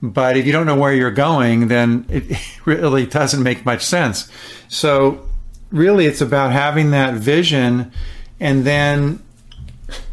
but 0.02 0.38
if 0.38 0.46
you 0.46 0.52
don't 0.52 0.66
know 0.66 0.76
where 0.76 0.94
you're 0.94 1.12
going 1.12 1.68
then 1.68 2.06
it 2.10 2.38
really 2.66 3.06
doesn't 3.06 3.44
make 3.44 3.66
much 3.66 3.84
sense 3.84 4.30
so 4.68 5.28
really 5.72 6.06
it's 6.06 6.22
about 6.22 6.52
having 6.52 6.92
that 6.92 7.14
vision 7.14 7.92
and 8.40 8.66
then 8.66 9.20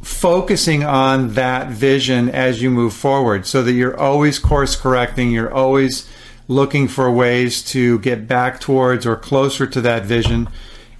focusing 0.02 0.84
on 0.84 1.34
that 1.34 1.70
vision 1.70 2.28
as 2.28 2.62
you 2.62 2.70
move 2.70 2.92
forward 2.92 3.46
so 3.46 3.62
that 3.62 3.72
you're 3.72 3.98
always 3.98 4.38
course 4.38 4.76
correcting, 4.76 5.30
you're 5.30 5.52
always 5.52 6.08
looking 6.46 6.88
for 6.88 7.10
ways 7.10 7.62
to 7.62 7.98
get 8.00 8.28
back 8.28 8.60
towards 8.60 9.06
or 9.06 9.16
closer 9.16 9.66
to 9.66 9.80
that 9.80 10.04
vision 10.04 10.48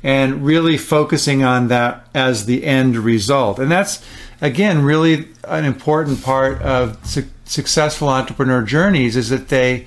and 0.03 0.45
really 0.45 0.77
focusing 0.77 1.43
on 1.43 1.69
that 1.69 2.07
as 2.15 2.47
the 2.47 2.65
end 2.65 2.97
result. 2.97 3.59
And 3.59 3.71
that's 3.71 4.03
again 4.41 4.83
really 4.83 5.29
an 5.45 5.65
important 5.65 6.23
part 6.23 6.61
of 6.63 6.99
successful 7.45 8.09
entrepreneur 8.09 8.63
journeys 8.63 9.17
is 9.17 9.29
that 9.31 9.49
they 9.49 9.87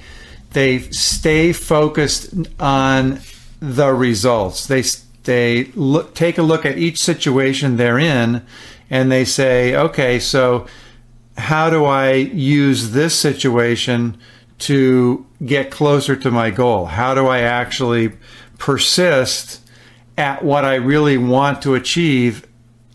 they 0.53 0.79
stay 0.79 1.53
focused 1.53 2.33
on 2.59 3.19
the 3.59 3.93
results. 3.93 4.67
They 4.67 4.83
they 5.23 5.65
look, 5.75 6.15
take 6.15 6.37
a 6.37 6.41
look 6.41 6.65
at 6.65 6.77
each 6.77 7.01
situation 7.01 7.77
they're 7.77 7.99
in 7.99 8.45
and 8.89 9.11
they 9.11 9.25
say, 9.25 9.75
okay, 9.75 10.19
so 10.19 10.65
how 11.37 11.69
do 11.69 11.85
I 11.85 12.13
use 12.13 12.91
this 12.91 13.13
situation 13.13 14.17
to 14.59 15.25
get 15.45 15.69
closer 15.69 16.15
to 16.15 16.31
my 16.31 16.49
goal? 16.49 16.85
How 16.85 17.13
do 17.13 17.27
I 17.27 17.41
actually 17.41 18.13
persist 18.57 19.61
at 20.17 20.43
what 20.43 20.65
I 20.65 20.75
really 20.75 21.17
want 21.17 21.61
to 21.63 21.75
achieve 21.75 22.46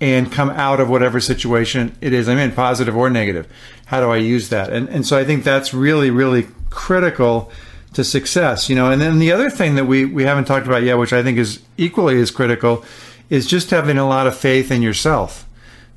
and 0.02 0.32
come 0.32 0.50
out 0.50 0.80
of 0.80 0.90
whatever 0.90 1.20
situation 1.20 1.96
it 2.00 2.12
is 2.12 2.28
I'm 2.28 2.36
in, 2.36 2.52
positive 2.52 2.96
or 2.96 3.08
negative? 3.08 3.46
How 3.86 4.00
do 4.00 4.10
I 4.10 4.16
use 4.16 4.48
that? 4.48 4.70
And, 4.70 4.88
and 4.88 5.06
so 5.06 5.16
I 5.16 5.24
think 5.24 5.44
that's 5.44 5.72
really, 5.72 6.10
really 6.10 6.48
critical 6.70 7.50
to 7.94 8.02
success, 8.02 8.68
you 8.68 8.74
know. 8.74 8.90
And 8.90 9.00
then 9.00 9.20
the 9.20 9.30
other 9.30 9.48
thing 9.48 9.76
that 9.76 9.84
we, 9.84 10.04
we 10.04 10.24
haven't 10.24 10.46
talked 10.46 10.66
about 10.66 10.82
yet, 10.82 10.98
which 10.98 11.12
I 11.12 11.22
think 11.22 11.38
is 11.38 11.60
equally 11.78 12.20
as 12.20 12.32
critical, 12.32 12.84
is 13.30 13.46
just 13.46 13.70
having 13.70 13.96
a 13.96 14.08
lot 14.08 14.26
of 14.26 14.36
faith 14.36 14.70
in 14.70 14.82
yourself 14.82 15.46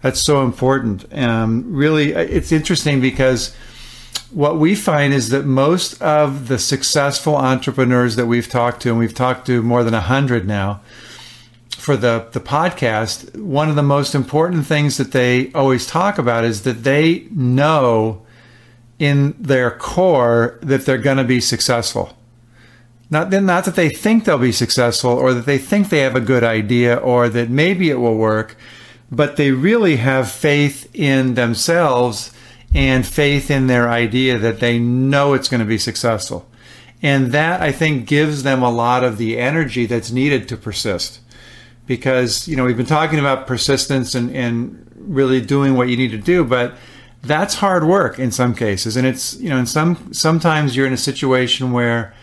that's 0.06 0.24
so 0.24 0.44
important. 0.44 1.12
Um, 1.18 1.74
really, 1.74 2.12
it's 2.12 2.52
interesting 2.52 3.02
because 3.02 3.56
what 4.30 4.60
we 4.60 4.76
find 4.76 5.16
is 5.16 5.30
that 5.30 5.46
most 5.46 6.00
of 6.00 6.48
the 6.48 6.60
successful 6.60 7.36
entrepreneurs 7.36 8.16
that 8.16 8.28
we've 8.28 8.48
talked 8.48 8.84
to, 8.84 8.90
and 8.90 9.00
we've 9.00 9.16
talked 9.16 9.48
to 9.48 9.64
more 9.64 9.84
than 9.84 9.94
100 9.94 10.48
now 10.48 10.82
for 11.76 11.98
the, 11.98 12.28
the 12.32 12.40
podcast, 12.40 13.38
one 13.40 13.70
of 13.70 13.76
the 13.76 13.84
most 13.84 14.16
important 14.16 14.66
things 14.66 14.98
that 14.98 15.12
they 15.12 15.52
always 15.54 15.86
talk 15.86 16.18
about 16.18 16.44
is 16.44 16.64
that 16.64 16.84
they 16.84 17.28
know 17.32 18.26
in 18.98 19.36
their 19.40 19.72
core 19.72 20.58
that 20.62 20.86
they're 20.86 20.98
going 20.98 21.18
to 21.18 21.24
be 21.24 21.42
successful. 21.42 22.18
Not, 23.10 23.32
not 23.32 23.66
that 23.66 23.76
they 23.76 23.90
think 23.90 24.26
they'll 24.26 24.38
be 24.38 24.52
successful 24.52 25.12
or 25.12 25.34
that 25.34 25.46
they 25.46 25.58
think 25.58 25.90
they 25.90 26.00
have 26.00 26.16
a 26.16 26.22
good 26.22 26.44
idea 26.44 26.96
or 26.96 27.30
that 27.30 27.50
maybe 27.50 27.90
it 27.90 28.00
will 28.00 28.18
work, 28.18 28.56
but 29.12 29.36
they 29.36 29.52
really 29.52 29.98
have 29.98 30.32
faith 30.32 30.90
in 30.94 31.36
themselves 31.36 32.32
and 32.74 33.06
faith 33.06 33.52
in 33.52 33.68
their 33.68 33.90
idea 33.90 34.38
that 34.40 34.60
they 34.60 34.80
know 34.80 35.34
it's 35.34 35.50
going 35.50 35.60
to 35.60 35.66
be 35.66 35.78
successful. 35.78 36.50
And 37.02 37.32
that 37.32 37.62
I 37.62 37.72
think 37.72 38.08
gives 38.08 38.44
them 38.44 38.64
a 38.64 38.72
lot 38.72 39.04
of 39.04 39.18
the 39.18 39.38
energy 39.38 39.86
that's 39.86 40.12
needed 40.12 40.48
to 40.50 40.58
persist. 40.58 41.20
Because, 41.86 42.48
you 42.48 42.56
know, 42.56 42.66
we've 42.66 42.78
been 42.78 42.86
talking 42.86 43.20
about 43.20 43.48
persistence 43.48 44.16
and, 44.16 44.36
and 44.36 44.92
really 44.98 45.42
doing 45.42 45.76
what 45.76 45.88
you 45.90 45.98
need 45.98 46.12
to 46.12 46.18
do, 46.18 46.44
but 46.44 46.76
that's 47.22 47.56
hard 47.56 47.84
work 47.84 48.20
in 48.20 48.32
some 48.32 48.56
cases. 48.56 48.96
And 48.96 49.06
it's, 49.06 49.36
you 49.38 49.50
know, 49.50 49.58
in 49.58 49.66
some 49.66 50.14
sometimes 50.14 50.76
you're 50.76 50.88
in 50.88 50.94
a 50.94 50.98
situation 50.98 51.72
where 51.72 52.14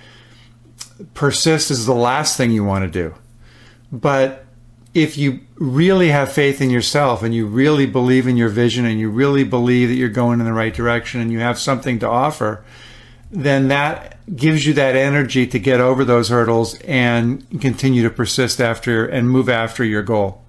persist 1.14 1.70
is 1.70 1.86
the 1.86 1.94
last 1.94 2.36
thing 2.36 2.50
you 2.50 2.64
want 2.64 2.84
to 2.84 2.90
do. 2.90 3.14
But 3.90 4.46
if 4.94 5.16
you 5.16 5.40
really 5.56 6.08
have 6.08 6.30
faith 6.30 6.60
in 6.60 6.70
yourself 6.70 7.22
and 7.22 7.34
you 7.34 7.46
really 7.46 7.86
believe 7.86 8.26
in 8.26 8.36
your 8.36 8.48
vision 8.48 8.84
and 8.84 9.00
you 9.00 9.08
really 9.10 9.44
believe 9.44 9.88
that 9.88 9.94
you're 9.94 10.08
going 10.08 10.38
in 10.38 10.46
the 10.46 10.52
right 10.52 10.74
direction 10.74 11.20
and 11.20 11.32
you 11.32 11.40
have 11.40 11.58
something 11.58 11.98
to 11.98 12.08
offer, 12.08 12.64
then 13.32 13.68
that 13.68 14.18
gives 14.36 14.66
you 14.66 14.74
that 14.74 14.94
energy 14.94 15.46
to 15.46 15.58
get 15.58 15.80
over 15.80 16.04
those 16.04 16.28
hurdles 16.28 16.78
and 16.82 17.60
continue 17.60 18.02
to 18.02 18.10
persist 18.10 18.60
after 18.60 19.06
and 19.06 19.28
move 19.28 19.48
after 19.48 19.82
your 19.82 20.02
goal. 20.02 20.42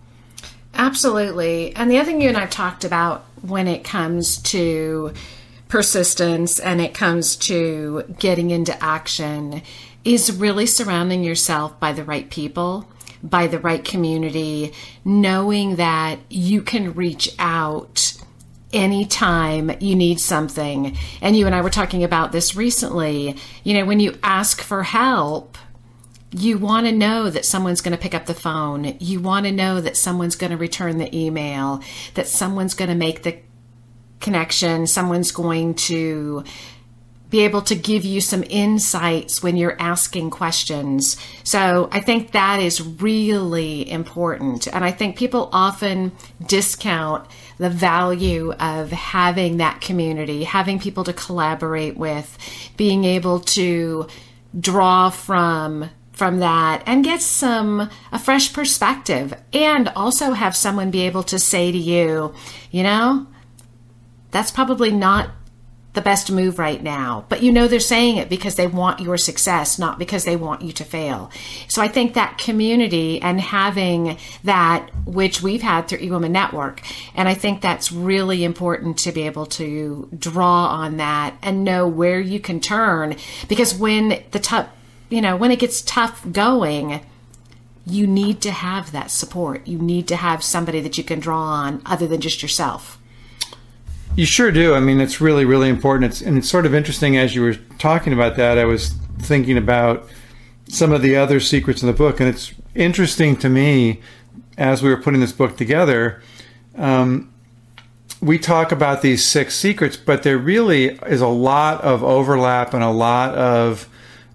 Absolutely. 0.76 1.76
And 1.76 1.89
the 1.89 1.98
other 1.98 2.06
thing 2.12 2.22
you 2.22 2.28
and 2.28 2.38
I've 2.38 2.50
talked 2.50 2.84
about 2.84 3.26
when 3.41 3.67
it 3.67 3.84
comes 3.84 4.38
to 4.43 5.13
persistence 5.69 6.60
and 6.60 6.82
it 6.82 6.93
comes 6.93 7.36
to 7.36 8.04
getting 8.19 8.52
into 8.52 8.84
action 8.84 9.62
is 10.04 10.38
really 10.38 10.65
surrounding 10.65 11.24
yourself 11.24 11.80
by 11.80 11.93
the 11.93 12.04
right 12.04 12.30
people, 12.30 12.88
by 13.24 13.48
the 13.48 13.60
right 13.60 13.84
community, 13.84 14.74
knowing 15.06 15.78
that 15.78 16.19
you 16.30 16.62
can 16.62 16.93
reach 16.93 17.34
out 17.39 18.12
anytime 18.74 19.72
you 19.80 19.96
need 19.96 20.20
something. 20.20 20.98
And 21.22 21.38
you 21.38 21.46
and 21.46 21.56
I 21.56 21.62
were 21.62 21.70
talking 21.70 22.04
about 22.04 22.32
this 22.32 22.56
recently. 22.56 23.38
You 23.64 23.76
know, 23.76 23.86
when 23.86 24.00
you 24.00 24.18
ask 24.24 24.62
for 24.62 24.84
help, 24.84 25.58
you 26.32 26.58
want 26.58 26.88
to 26.88 26.92
know 26.92 27.30
that 27.30 27.46
someone's 27.46 27.82
going 27.82 27.96
to 27.96 28.02
pick 28.02 28.16
up 28.16 28.26
the 28.26 28.34
phone. 28.34 28.98
You 29.00 29.20
want 29.20 29.46
to 29.46 29.52
know 29.52 29.80
that 29.80 29.96
someone's 29.96 30.36
going 30.36 30.52
to 30.52 30.58
return 30.58 30.98
the 30.98 31.16
email, 31.16 31.82
that 32.16 32.28
someone's 32.28 32.74
going 32.74 32.90
to 32.90 32.96
make 32.96 33.24
the 33.24 33.38
connection, 34.20 34.88
someone's 34.88 35.32
going 35.32 35.76
to 35.76 36.44
be 37.30 37.42
able 37.42 37.64
to 37.64 37.76
give 37.76 38.06
you 38.06 38.22
some 38.22 38.44
insights 38.48 39.42
when 39.42 39.58
you're 39.58 39.76
asking 39.80 40.30
questions. 40.30 41.18
So 41.44 41.90
I 41.92 42.00
think 42.00 42.32
that 42.32 42.60
is 42.60 42.80
really 42.80 43.90
important. 43.90 44.68
And 44.68 44.86
I 44.86 44.92
think 44.92 45.18
people 45.18 45.50
often 45.52 46.12
discount 46.48 47.28
the 47.58 47.70
value 47.70 48.52
of 48.54 48.92
having 48.92 49.58
that 49.58 49.82
community, 49.82 50.44
having 50.44 50.80
people 50.80 51.04
to 51.04 51.13
collaborate 51.13 51.98
with, 51.98 52.38
being 52.78 53.04
able 53.04 53.39
to 53.39 54.08
draw 54.60 55.10
from 55.10 55.89
from 56.12 56.39
that 56.39 56.84
and 56.86 57.04
get 57.04 57.22
some 57.22 57.89
a 58.12 58.20
fresh 58.20 58.54
perspective 58.54 59.34
and 59.52 59.89
also 59.96 60.34
have 60.34 60.56
someone 60.56 60.92
be 60.92 61.02
able 61.02 61.24
to 61.24 61.39
say 61.39 61.72
to 61.72 61.78
you, 61.78 62.34
you 62.70 62.84
know, 62.84 63.26
that's 64.30 64.52
probably 64.52 64.92
not 64.92 65.32
the 65.94 66.02
best 66.02 66.32
move 66.32 66.58
right 66.60 66.82
now. 66.82 67.26
But 67.30 67.44
you 67.44 67.52
know 67.52 67.68
they're 67.68 67.80
saying 67.80 68.18
it 68.18 68.30
because 68.30 68.56
they 68.56 68.68
want 68.68 69.00
your 69.00 69.18
success, 69.18 69.78
not 69.78 70.00
because 70.00 70.26
they 70.26 70.36
want 70.36 70.62
you 70.62 70.72
to 70.74 70.84
fail. 70.84 71.32
So 71.68 71.82
I 71.82 71.88
think 71.88 72.14
that 72.14 72.38
community 72.38 73.22
and 73.22 73.40
having 73.40 74.18
that, 74.44 74.90
which 75.06 75.42
we've 75.42 75.62
had 75.62 75.88
through 75.88 76.00
eWomen 76.00 76.32
Network, 76.32 76.82
and 77.16 77.30
I 77.30 77.36
think 77.36 77.62
that's 77.62 77.92
really 77.92 78.44
important 78.44 78.98
to 79.00 79.12
be 79.12 79.24
able 79.24 79.46
to 79.48 80.10
draw 80.18 80.68
on 80.68 80.98
that 80.98 81.36
and 81.42 81.64
know 81.64 81.88
where 81.88 82.20
you 82.20 82.40
can 82.40 82.60
turn 82.60 83.16
because 83.48 83.76
when 83.76 84.24
the 84.32 84.40
tough, 84.40 84.70
you 85.10 85.22
know, 85.22 85.36
when 85.36 85.52
it 85.52 85.60
gets 85.60 85.82
tough 85.84 86.26
going, 86.32 87.02
you 87.86 88.08
need 88.08 88.42
to 88.42 88.52
have 88.52 88.92
that 88.94 89.12
support. 89.12 89.68
You 89.68 89.78
need 89.78 90.08
to 90.08 90.16
have 90.16 90.44
somebody 90.44 90.80
that 90.82 90.98
you 90.98 91.04
can 91.04 91.20
draw 91.20 91.42
on 91.42 91.82
other 91.86 92.08
than 92.08 92.22
just 92.22 92.42
yourself. 92.42 92.98
You 94.15 94.28
sure 94.28 94.52
do. 94.52 94.76
I 94.76 94.80
mean, 94.80 95.02
it's 95.02 95.19
really, 95.19 95.43
really 95.43 95.69
important. 95.69 96.12
It's, 96.12 96.21
and 96.21 96.38
it's 96.38 96.49
sort 96.49 96.67
of 96.67 96.76
interesting 96.76 97.17
as 97.17 97.34
you 97.34 97.41
were 97.41 97.56
talking 97.80 98.13
about 98.13 98.36
that. 98.36 98.60
I 98.60 98.65
was 98.65 98.89
thinking 99.19 99.58
about 99.58 100.08
some 100.67 100.91
of 100.91 101.02
the 101.02 101.15
other 101.15 101.39
secrets 101.39 101.82
in 101.82 101.88
the 101.88 101.93
book, 101.93 102.19
and 102.19 102.30
it's 102.30 102.54
interesting 102.76 103.36
to 103.38 103.49
me 103.49 104.02
as 104.56 104.84
we 104.84 104.89
were 104.89 105.02
putting 105.02 105.19
this 105.19 105.32
book 105.32 105.58
together. 105.58 106.21
Um, 106.78 107.34
we 108.21 108.38
talk 108.38 108.71
about 108.71 109.02
these 109.02 109.26
six 109.26 109.56
secrets, 109.56 109.97
but 109.97 110.21
there 110.21 110.38
really 110.38 110.89
is 111.08 111.21
a 111.21 111.28
lot 111.28 111.82
of 111.82 112.04
overlap 112.04 112.76
and 112.76 112.84
a 112.84 112.91
lot 112.91 113.34
of 113.34 113.89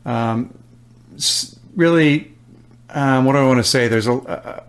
um, 0.05 0.53
really 1.77 2.33
um, 2.91 3.25
what 3.25 3.33
do 3.33 3.39
I 3.39 3.47
want 3.47 3.59
to 3.59 3.65
say? 3.65 3.89
There's 3.89 4.07
a, 4.07 4.13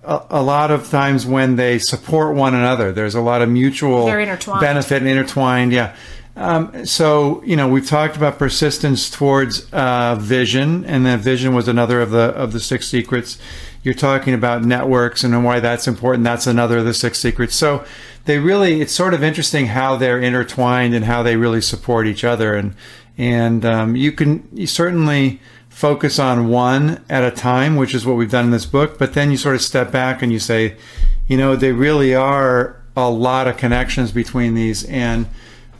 a, 0.03 0.25
a 0.29 0.43
lot 0.43 0.71
of 0.71 0.89
times 0.89 1.25
when 1.25 1.55
they 1.55 1.79
support 1.79 2.35
one 2.35 2.53
another. 2.53 2.91
There's 2.91 3.15
a 3.15 3.21
lot 3.21 3.41
of 3.41 3.49
mutual 3.49 4.05
benefit 4.07 4.97
and 4.97 5.07
intertwined. 5.07 5.71
Yeah. 5.71 5.95
Um, 6.35 6.85
so 6.85 7.43
you 7.43 7.55
know 7.55 7.67
we've 7.67 7.87
talked 7.87 8.15
about 8.15 8.37
persistence 8.37 9.09
towards 9.09 9.71
uh, 9.73 10.15
vision, 10.19 10.85
and 10.85 11.05
that 11.05 11.19
vision 11.19 11.53
was 11.53 11.67
another 11.67 12.01
of 12.01 12.11
the 12.11 12.31
of 12.35 12.53
the 12.53 12.59
six 12.59 12.87
secrets. 12.87 13.37
You're 13.83 13.93
talking 13.93 14.33
about 14.33 14.63
networks 14.63 15.23
and 15.23 15.45
why 15.45 15.61
that's 15.61 15.87
important. 15.87 16.25
That's 16.25 16.47
another 16.47 16.79
of 16.79 16.85
the 16.85 16.93
six 16.93 17.17
secrets. 17.17 17.55
So 17.55 17.85
they 18.25 18.37
really, 18.37 18.81
it's 18.81 18.91
sort 18.91 19.13
of 19.13 19.23
interesting 19.23 19.67
how 19.67 19.95
they're 19.95 20.19
intertwined 20.19 20.93
and 20.93 21.05
how 21.05 21.23
they 21.23 21.37
really 21.37 21.61
support 21.61 22.05
each 22.05 22.25
other. 22.25 22.55
And 22.55 22.75
and 23.17 23.65
um, 23.65 23.95
you 23.95 24.11
can 24.11 24.47
you 24.53 24.67
certainly 24.67 25.39
focus 25.79 26.19
on 26.19 26.49
one 26.49 27.01
at 27.09 27.23
a 27.23 27.31
time, 27.31 27.77
which 27.77 27.95
is 27.95 28.05
what 28.05 28.17
we've 28.17 28.29
done 28.29 28.43
in 28.43 28.51
this 28.51 28.65
book. 28.65 28.99
But 28.99 29.13
then 29.13 29.31
you 29.31 29.37
sort 29.37 29.55
of 29.55 29.61
step 29.61 29.93
back 29.93 30.21
and 30.21 30.29
you 30.29 30.37
say, 30.37 30.75
you 31.29 31.37
know, 31.37 31.55
they 31.55 31.71
really 31.71 32.13
are 32.13 32.75
a 32.97 33.09
lot 33.09 33.47
of 33.47 33.55
connections 33.55 34.11
between 34.11 34.55
these. 34.55 34.83
And 34.83 35.27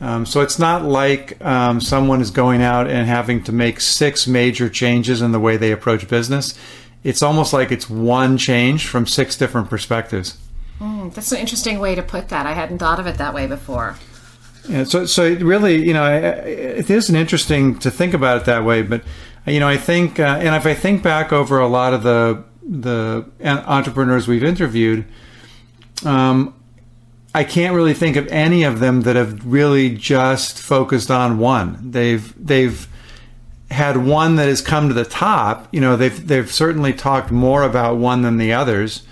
um, 0.00 0.24
so 0.24 0.40
it's 0.40 0.58
not 0.58 0.84
like 0.84 1.38
um, 1.44 1.82
someone 1.82 2.22
is 2.22 2.30
going 2.30 2.62
out 2.62 2.88
and 2.88 3.06
having 3.06 3.42
to 3.42 3.52
make 3.52 3.78
six 3.78 4.26
major 4.26 4.70
changes 4.70 5.20
in 5.20 5.32
the 5.32 5.38
way 5.38 5.58
they 5.58 5.70
approach 5.70 6.08
business. 6.08 6.58
It's 7.04 7.22
almost 7.22 7.52
like 7.52 7.70
it's 7.70 7.90
one 7.90 8.38
change 8.38 8.86
from 8.86 9.06
six 9.06 9.36
different 9.36 9.68
perspectives. 9.68 10.38
Mm, 10.80 11.12
that's 11.12 11.30
an 11.30 11.36
interesting 11.40 11.78
way 11.78 11.94
to 11.94 12.02
put 12.02 12.30
that. 12.30 12.46
I 12.46 12.54
hadn't 12.54 12.78
thought 12.78 13.00
of 13.00 13.06
it 13.06 13.18
that 13.18 13.34
way 13.34 13.46
before. 13.46 13.96
Yeah, 14.66 14.84
so 14.84 15.04
so 15.06 15.24
it 15.24 15.40
really, 15.40 15.84
you 15.86 15.92
know, 15.92 16.06
it 16.06 16.88
isn't 16.88 17.16
interesting 17.16 17.78
to 17.80 17.90
think 17.90 18.14
about 18.14 18.42
it 18.42 18.44
that 18.44 18.64
way, 18.64 18.82
but 18.82 19.02
you 19.46 19.60
know, 19.60 19.68
I 19.68 19.76
think, 19.76 20.20
uh, 20.20 20.38
and 20.40 20.54
if 20.54 20.66
I 20.66 20.74
think 20.74 21.02
back 21.02 21.32
over 21.32 21.58
a 21.58 21.68
lot 21.68 21.92
of 21.92 22.02
the 22.02 22.44
the 22.62 23.24
entrepreneurs 23.42 24.28
we've 24.28 24.44
interviewed, 24.44 25.04
um, 26.04 26.54
I 27.34 27.44
can't 27.44 27.74
really 27.74 27.94
think 27.94 28.16
of 28.16 28.26
any 28.28 28.64
of 28.64 28.80
them 28.80 29.02
that 29.02 29.16
have 29.16 29.44
really 29.44 29.90
just 29.90 30.58
focused 30.58 31.10
on 31.10 31.38
one. 31.38 31.90
They've 31.90 32.34
they've 32.44 32.86
had 33.70 33.96
one 33.96 34.36
that 34.36 34.48
has 34.48 34.60
come 34.60 34.88
to 34.88 34.94
the 34.94 35.04
top. 35.04 35.68
You 35.72 35.80
know, 35.80 35.96
they've 35.96 36.26
they've 36.26 36.50
certainly 36.50 36.92
talked 36.92 37.30
more 37.30 37.62
about 37.62 37.96
one 37.96 38.22
than 38.22 38.36
the 38.36 38.52
others, 38.52 39.04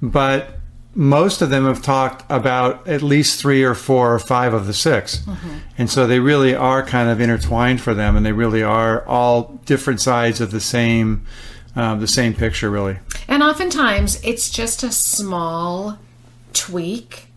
but 0.00 0.58
most 0.94 1.40
of 1.40 1.50
them 1.50 1.64
have 1.64 1.82
talked 1.82 2.24
about 2.30 2.86
at 2.86 3.02
least 3.02 3.40
three 3.40 3.62
or 3.62 3.74
four 3.74 4.14
or 4.14 4.18
five 4.18 4.52
of 4.52 4.66
the 4.66 4.74
6 4.74 5.16
mm-hmm. 5.16 5.58
And 5.78 5.90
so 5.90 6.06
they 6.06 6.20
really 6.20 6.54
are 6.54 6.84
kind 6.84 7.08
of 7.08 7.20
intertwined 7.20 7.80
for 7.80 7.94
them, 7.94 8.16
and 8.16 8.26
they 8.26 8.32
really 8.32 8.62
are 8.62 9.06
all 9.06 9.60
different 9.64 10.00
sides 10.00 10.40
of 10.40 10.50
the 10.50 10.60
same. 10.60 11.26
Uh, 11.74 11.94
the 11.94 12.06
same 12.06 12.34
picture, 12.34 12.68
really. 12.68 12.98
And 13.28 13.42
oftentimes 13.42 14.22
it's 14.22 14.50
just 14.50 14.82
a 14.82 14.92
small 14.92 15.98
tweak. 16.52 17.28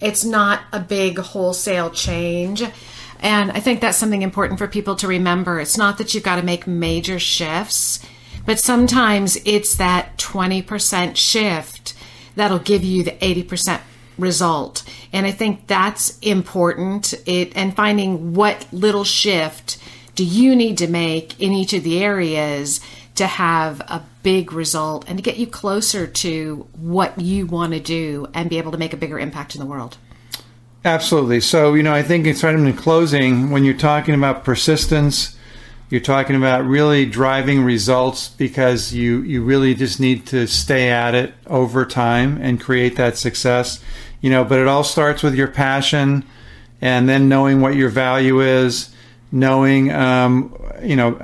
It's 0.00 0.24
not 0.24 0.62
a 0.72 0.80
big 0.80 1.18
wholesale 1.18 1.90
change. 1.90 2.62
And 3.20 3.50
I 3.52 3.60
think 3.60 3.82
that's 3.82 3.98
something 3.98 4.22
important 4.22 4.58
for 4.58 4.66
people 4.66 4.96
to 4.96 5.06
remember. 5.06 5.60
It's 5.60 5.76
not 5.76 5.98
that 5.98 6.14
you've 6.14 6.22
got 6.22 6.36
to 6.36 6.42
make 6.42 6.66
major 6.66 7.18
shifts, 7.18 8.00
but 8.46 8.58
sometimes 8.58 9.36
it's 9.44 9.76
that 9.76 10.16
20% 10.16 11.16
shift 11.16 11.95
that'll 12.36 12.60
give 12.60 12.84
you 12.84 13.02
the 13.02 13.12
80% 13.12 13.80
result. 14.18 14.82
And 15.12 15.26
I 15.26 15.32
think 15.32 15.66
that's 15.66 16.18
important. 16.20 17.12
It 17.26 17.52
and 17.56 17.74
finding 17.74 18.34
what 18.34 18.66
little 18.72 19.04
shift 19.04 19.78
do 20.14 20.24
you 20.24 20.56
need 20.56 20.78
to 20.78 20.86
make 20.86 21.38
in 21.40 21.52
each 21.52 21.72
of 21.72 21.82
the 21.82 22.02
areas 22.02 22.80
to 23.16 23.26
have 23.26 23.80
a 23.80 24.02
big 24.22 24.52
result 24.52 25.04
and 25.08 25.18
to 25.18 25.22
get 25.22 25.36
you 25.38 25.46
closer 25.46 26.06
to 26.06 26.66
what 26.74 27.18
you 27.20 27.46
want 27.46 27.72
to 27.72 27.80
do 27.80 28.28
and 28.34 28.48
be 28.50 28.58
able 28.58 28.72
to 28.72 28.78
make 28.78 28.92
a 28.92 28.96
bigger 28.96 29.18
impact 29.18 29.54
in 29.54 29.60
the 29.60 29.66
world. 29.66 29.96
Absolutely. 30.84 31.40
So, 31.40 31.74
you 31.74 31.82
know, 31.82 31.92
I 31.92 32.02
think 32.02 32.26
it's 32.26 32.44
right 32.44 32.54
in 32.54 32.72
closing 32.74 33.50
when 33.50 33.64
you're 33.64 33.74
talking 33.74 34.14
about 34.14 34.44
persistence, 34.44 35.35
you're 35.88 36.00
talking 36.00 36.34
about 36.34 36.66
really 36.66 37.06
driving 37.06 37.62
results 37.62 38.28
because 38.28 38.92
you, 38.92 39.22
you 39.22 39.42
really 39.42 39.74
just 39.74 40.00
need 40.00 40.26
to 40.26 40.46
stay 40.46 40.90
at 40.90 41.14
it 41.14 41.32
over 41.46 41.84
time 41.84 42.38
and 42.42 42.60
create 42.60 42.96
that 42.96 43.16
success. 43.16 43.82
You 44.20 44.30
know, 44.30 44.44
but 44.44 44.58
it 44.58 44.66
all 44.66 44.82
starts 44.82 45.22
with 45.22 45.34
your 45.34 45.46
passion 45.46 46.24
and 46.80 47.08
then 47.08 47.28
knowing 47.28 47.60
what 47.60 47.76
your 47.76 47.88
value 47.88 48.40
is, 48.40 48.90
knowing, 49.30 49.92
um, 49.92 50.56
you 50.82 50.96
know, 50.96 51.18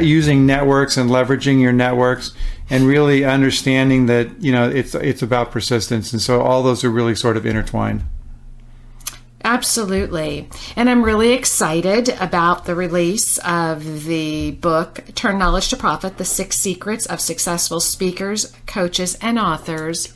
using 0.00 0.44
networks 0.46 0.96
and 0.96 1.08
leveraging 1.08 1.60
your 1.60 1.72
networks 1.72 2.32
and 2.68 2.86
really 2.86 3.24
understanding 3.24 4.06
that, 4.06 4.42
you 4.42 4.52
know, 4.52 4.68
it's, 4.68 4.94
it's 4.94 5.22
about 5.22 5.50
persistence. 5.50 6.12
And 6.12 6.20
so 6.20 6.42
all 6.42 6.62
those 6.62 6.84
are 6.84 6.90
really 6.90 7.14
sort 7.14 7.36
of 7.36 7.46
intertwined. 7.46 8.02
Absolutely. 9.44 10.48
And 10.76 10.88
I'm 10.88 11.04
really 11.04 11.32
excited 11.32 12.08
about 12.20 12.64
the 12.64 12.74
release 12.74 13.38
of 13.38 14.04
the 14.04 14.52
book, 14.52 15.02
Turn 15.14 15.38
Knowledge 15.38 15.68
to 15.70 15.76
Profit 15.76 16.18
The 16.18 16.24
Six 16.24 16.56
Secrets 16.56 17.06
of 17.06 17.20
Successful 17.20 17.80
Speakers, 17.80 18.52
Coaches, 18.66 19.16
and 19.20 19.38
Authors. 19.38 20.12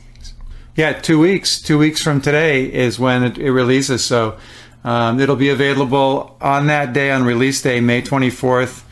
Yeah, 0.75 0.93
two 0.93 1.19
weeks. 1.19 1.61
Two 1.61 1.77
weeks 1.77 2.01
from 2.01 2.21
today 2.21 2.71
is 2.71 2.99
when 2.99 3.23
it, 3.23 3.37
it 3.37 3.51
releases. 3.51 4.05
So 4.05 4.37
um, 4.83 5.19
it'll 5.19 5.35
be 5.35 5.49
available 5.49 6.37
on 6.39 6.67
that 6.67 6.93
day, 6.93 7.11
on 7.11 7.23
release 7.23 7.61
day, 7.61 7.81
May 7.81 8.01
24th. 8.01 8.83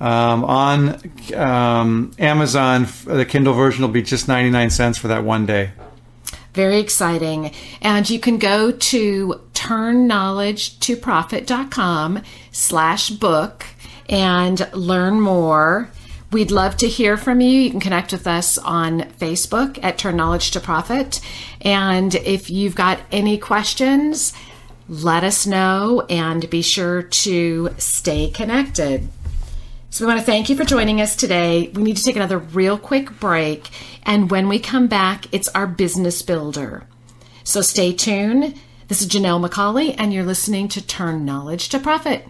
Um, 0.00 0.44
on 0.44 1.00
um, 1.34 2.12
Amazon, 2.18 2.86
the 3.04 3.24
Kindle 3.24 3.54
version 3.54 3.82
will 3.82 3.88
be 3.90 4.02
just 4.02 4.28
99 4.28 4.70
cents 4.70 4.98
for 4.98 5.08
that 5.08 5.24
one 5.24 5.46
day. 5.46 5.70
Very 6.58 6.80
exciting. 6.80 7.52
And 7.80 8.10
you 8.10 8.18
can 8.18 8.36
go 8.36 8.72
to 8.72 9.40
turnknowledgetoprofit.com 9.54 12.22
slash 12.50 13.10
book 13.10 13.64
and 14.08 14.68
learn 14.72 15.20
more. 15.20 15.88
We'd 16.32 16.50
love 16.50 16.76
to 16.78 16.88
hear 16.88 17.16
from 17.16 17.40
you. 17.40 17.48
You 17.48 17.70
can 17.70 17.78
connect 17.78 18.10
with 18.10 18.26
us 18.26 18.58
on 18.58 19.02
Facebook 19.20 19.78
at 19.84 19.98
Turn 19.98 20.16
Knowledge 20.16 20.50
to 20.50 20.58
Profit. 20.58 21.20
And 21.60 22.16
if 22.16 22.50
you've 22.50 22.74
got 22.74 22.98
any 23.12 23.38
questions, 23.38 24.32
let 24.88 25.22
us 25.22 25.46
know 25.46 26.04
and 26.10 26.50
be 26.50 26.62
sure 26.62 27.02
to 27.02 27.72
stay 27.78 28.30
connected. 28.30 29.08
So, 29.90 30.04
we 30.04 30.12
want 30.12 30.20
to 30.20 30.26
thank 30.26 30.50
you 30.50 30.56
for 30.56 30.64
joining 30.64 31.00
us 31.00 31.16
today. 31.16 31.70
We 31.72 31.82
need 31.82 31.96
to 31.96 32.04
take 32.04 32.14
another 32.14 32.36
real 32.36 32.76
quick 32.76 33.18
break. 33.18 33.70
And 34.02 34.30
when 34.30 34.46
we 34.46 34.58
come 34.58 34.86
back, 34.86 35.24
it's 35.32 35.48
our 35.48 35.66
business 35.66 36.20
builder. 36.20 36.86
So, 37.42 37.62
stay 37.62 37.94
tuned. 37.94 38.54
This 38.88 39.00
is 39.00 39.08
Janelle 39.08 39.42
McCauley, 39.44 39.94
and 39.96 40.12
you're 40.12 40.26
listening 40.26 40.68
to 40.68 40.86
Turn 40.86 41.24
Knowledge 41.24 41.70
to 41.70 41.78
Profit. 41.78 42.28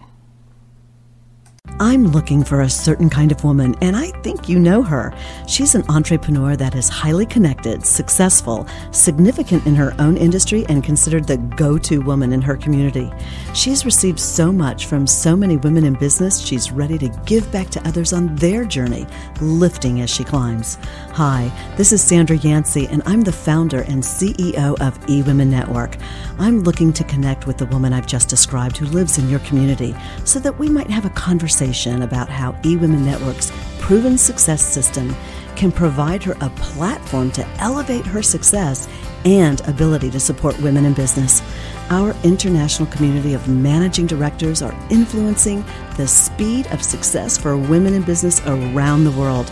I'm 1.81 2.07
looking 2.07 2.43
for 2.43 2.61
a 2.61 2.69
certain 2.69 3.09
kind 3.09 3.31
of 3.31 3.43
woman, 3.43 3.75
and 3.81 3.95
I 3.95 4.11
think 4.21 4.47
you 4.47 4.59
know 4.59 4.81
her. 4.81 5.13
She's 5.47 5.75
an 5.75 5.83
entrepreneur 5.89 6.55
that 6.55 6.75
is 6.75 6.89
highly 6.89 7.25
connected, 7.25 7.85
successful, 7.85 8.67
significant 8.91 9.65
in 9.65 9.75
her 9.75 9.93
own 9.99 10.17
industry, 10.17 10.65
and 10.69 10.83
considered 10.83 11.27
the 11.27 11.37
go 11.37 11.77
to 11.79 12.01
woman 12.01 12.33
in 12.33 12.41
her 12.41 12.55
community. 12.55 13.11
She's 13.53 13.85
received 13.85 14.19
so 14.19 14.51
much 14.51 14.85
from 14.85 15.07
so 15.07 15.35
many 15.35 15.57
women 15.57 15.85
in 15.85 15.93
business, 15.93 16.39
she's 16.39 16.71
ready 16.71 16.97
to 16.97 17.09
give 17.25 17.49
back 17.51 17.69
to 17.71 17.87
others 17.87 18.13
on 18.13 18.35
their 18.35 18.63
journey, 18.65 19.05
lifting 19.41 20.01
as 20.01 20.09
she 20.09 20.23
climbs. 20.23 20.77
Hi, 21.11 21.51
this 21.77 21.91
is 21.91 22.01
Sandra 22.01 22.37
Yancey, 22.37 22.87
and 22.87 23.01
I'm 23.05 23.21
the 23.21 23.31
founder 23.31 23.81
and 23.81 24.03
CEO 24.03 24.79
of 24.81 24.99
eWomen 25.07 25.47
Network. 25.47 25.97
I'm 26.39 26.61
looking 26.61 26.93
to 26.93 27.03
connect 27.03 27.47
with 27.47 27.57
the 27.57 27.65
woman 27.67 27.93
I've 27.93 28.07
just 28.07 28.29
described 28.29 28.77
who 28.77 28.85
lives 28.87 29.17
in 29.17 29.29
your 29.29 29.39
community 29.39 29.95
so 30.23 30.39
that 30.39 30.57
we 30.57 30.69
might 30.69 30.89
have 30.89 31.05
a 31.05 31.09
conversation 31.09 31.48
conversation 31.49 32.03
about 32.03 32.29
how 32.29 32.51
eWomen 32.61 33.03
Network's 33.03 33.51
proven 33.79 34.19
success 34.19 34.61
system 34.61 35.15
can 35.55 35.71
provide 35.71 36.21
her 36.21 36.37
a 36.41 36.49
platform 36.51 37.31
to 37.31 37.43
elevate 37.57 38.05
her 38.05 38.21
success 38.21 38.87
and 39.25 39.59
ability 39.67 40.11
to 40.11 40.19
support 40.19 40.55
women 40.61 40.85
in 40.85 40.93
business. 40.93 41.41
Our 41.89 42.15
international 42.23 42.87
community 42.91 43.33
of 43.33 43.47
managing 43.47 44.05
directors 44.05 44.61
are 44.61 44.75
influencing 44.91 45.65
the 45.97 46.07
speed 46.07 46.67
of 46.67 46.83
success 46.83 47.35
for 47.35 47.57
women 47.57 47.95
in 47.95 48.03
business 48.03 48.45
around 48.45 49.05
the 49.05 49.11
world. 49.11 49.51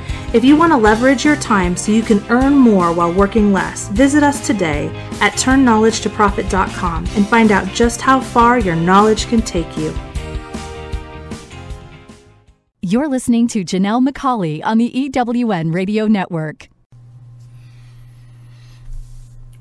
If 0.33 0.45
you 0.45 0.55
want 0.55 0.71
to 0.71 0.77
leverage 0.77 1.25
your 1.25 1.35
time 1.35 1.75
so 1.75 1.91
you 1.91 2.01
can 2.01 2.23
earn 2.29 2.53
more 2.53 2.93
while 2.93 3.11
working 3.11 3.51
less, 3.51 3.89
visit 3.89 4.23
us 4.23 4.47
today 4.47 4.87
at 5.19 5.33
turnknowledgetoprofit.com 5.33 7.05
and 7.17 7.27
find 7.27 7.51
out 7.51 7.67
just 7.73 7.99
how 7.99 8.21
far 8.21 8.57
your 8.57 8.77
knowledge 8.77 9.27
can 9.27 9.41
take 9.41 9.77
you. 9.77 9.93
You're 12.81 13.09
listening 13.09 13.49
to 13.49 13.65
Janelle 13.65 14.07
McCauley 14.07 14.61
on 14.63 14.77
the 14.77 14.89
EWN 14.89 15.73
Radio 15.73 16.07
Network. 16.07 16.69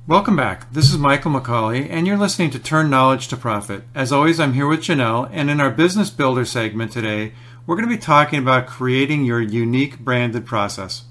Welcome 0.07 0.37
back. 0.37 0.73
This 0.73 0.93
is 0.93 0.99
Michael 0.99 1.33
McCauley, 1.33 1.89
and 1.91 2.07
you're 2.07 2.17
listening 2.17 2.51
to 2.51 2.59
Turn 2.61 2.91
Knowledge 2.91 3.27
to 3.29 3.37
Profit. 3.37 3.83
As 3.95 4.11
always, 4.13 4.39
I'm 4.39 4.55
here 4.55 4.67
with 4.69 4.81
Janelle, 4.81 5.29
and 5.33 5.51
in 5.51 5.61
our 5.61 5.71
Business 5.71 6.11
Builder 6.11 6.45
segment 6.45 6.91
today, 6.91 7.33
we're 7.71 7.77
going 7.77 7.89
to 7.89 7.95
be 7.95 8.03
talking 8.03 8.41
about 8.41 8.67
creating 8.67 9.25
your 9.25 9.41
unique 9.41 9.97
branded 10.01 10.45
process. 10.45 11.05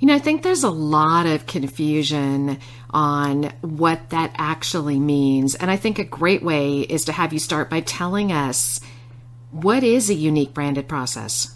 You 0.00 0.08
know, 0.08 0.16
I 0.16 0.18
think 0.18 0.42
there's 0.42 0.64
a 0.64 0.68
lot 0.68 1.26
of 1.26 1.46
confusion 1.46 2.58
on 2.90 3.44
what 3.60 4.10
that 4.10 4.34
actually 4.36 4.98
means. 4.98 5.54
And 5.54 5.70
I 5.70 5.76
think 5.76 6.00
a 6.00 6.04
great 6.04 6.42
way 6.42 6.80
is 6.80 7.04
to 7.04 7.12
have 7.12 7.32
you 7.32 7.38
start 7.38 7.70
by 7.70 7.82
telling 7.82 8.32
us 8.32 8.80
what 9.52 9.84
is 9.84 10.10
a 10.10 10.14
unique 10.14 10.52
branded 10.52 10.88
process? 10.88 11.54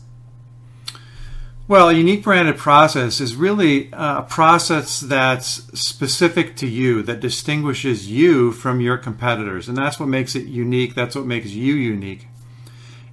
Well, 1.66 1.88
a 1.88 1.92
unique 1.92 2.22
branded 2.22 2.58
process 2.58 3.20
is 3.20 3.34
really 3.34 3.88
a 3.92 4.22
process 4.22 5.00
that's 5.00 5.64
specific 5.76 6.54
to 6.58 6.68
you, 6.68 7.02
that 7.02 7.18
distinguishes 7.18 8.08
you 8.08 8.52
from 8.52 8.80
your 8.80 8.96
competitors. 8.96 9.68
And 9.68 9.76
that's 9.76 9.98
what 9.98 10.08
makes 10.08 10.36
it 10.36 10.46
unique. 10.46 10.94
That's 10.94 11.16
what 11.16 11.26
makes 11.26 11.48
you 11.48 11.74
unique. 11.74 12.28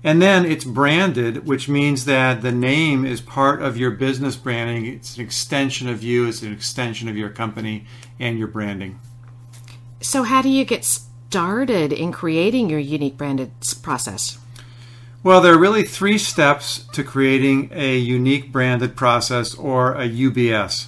And 0.03 0.21
then 0.21 0.45
it's 0.45 0.65
branded, 0.65 1.47
which 1.47 1.69
means 1.69 2.03
that 2.05 2.41
the 2.41 2.51
name 2.51 3.05
is 3.05 3.21
part 3.21 3.61
of 3.61 3.77
your 3.77 3.91
business 3.91 4.35
branding. 4.35 4.85
It's 4.85 5.15
an 5.15 5.23
extension 5.23 5.87
of 5.87 6.03
you, 6.03 6.27
it's 6.27 6.41
an 6.41 6.51
extension 6.51 7.07
of 7.07 7.15
your 7.15 7.29
company 7.29 7.85
and 8.19 8.37
your 8.37 8.49
branding. 8.49 8.99
So, 10.01 10.23
how 10.23 10.41
do 10.41 10.49
you 10.49 10.65
get 10.65 10.83
started 10.83 11.93
in 11.93 12.11
creating 12.11 12.69
your 12.69 12.79
unique 12.79 13.15
branded 13.17 13.51
process? 13.81 14.37
Well, 15.23 15.39
there 15.39 15.53
are 15.53 15.57
really 15.57 15.85
three 15.85 16.17
steps 16.17 16.85
to 16.91 17.01
creating 17.01 17.69
a 17.71 17.97
unique 17.97 18.51
branded 18.51 18.97
process 18.97 19.55
or 19.55 19.93
a 19.93 20.09
UBS. 20.09 20.87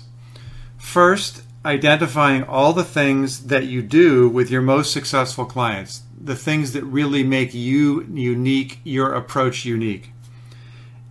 First, 0.78 1.43
identifying 1.63 2.43
all 2.43 2.74
the 2.74 2.84
things 2.84 3.47
that 3.47 3.66
you 3.66 3.82
do 3.82 4.28
with 4.28 4.51
your 4.51 4.61
most 4.61 4.91
successful 4.91 5.45
clients 5.45 6.01
the 6.20 6.36
things 6.36 6.74
that 6.74 6.84
really 6.84 7.24
make 7.24 7.53
you 7.53 8.03
unique, 8.13 8.80
your 8.84 9.13
approach 9.13 9.66
unique. 9.66 10.11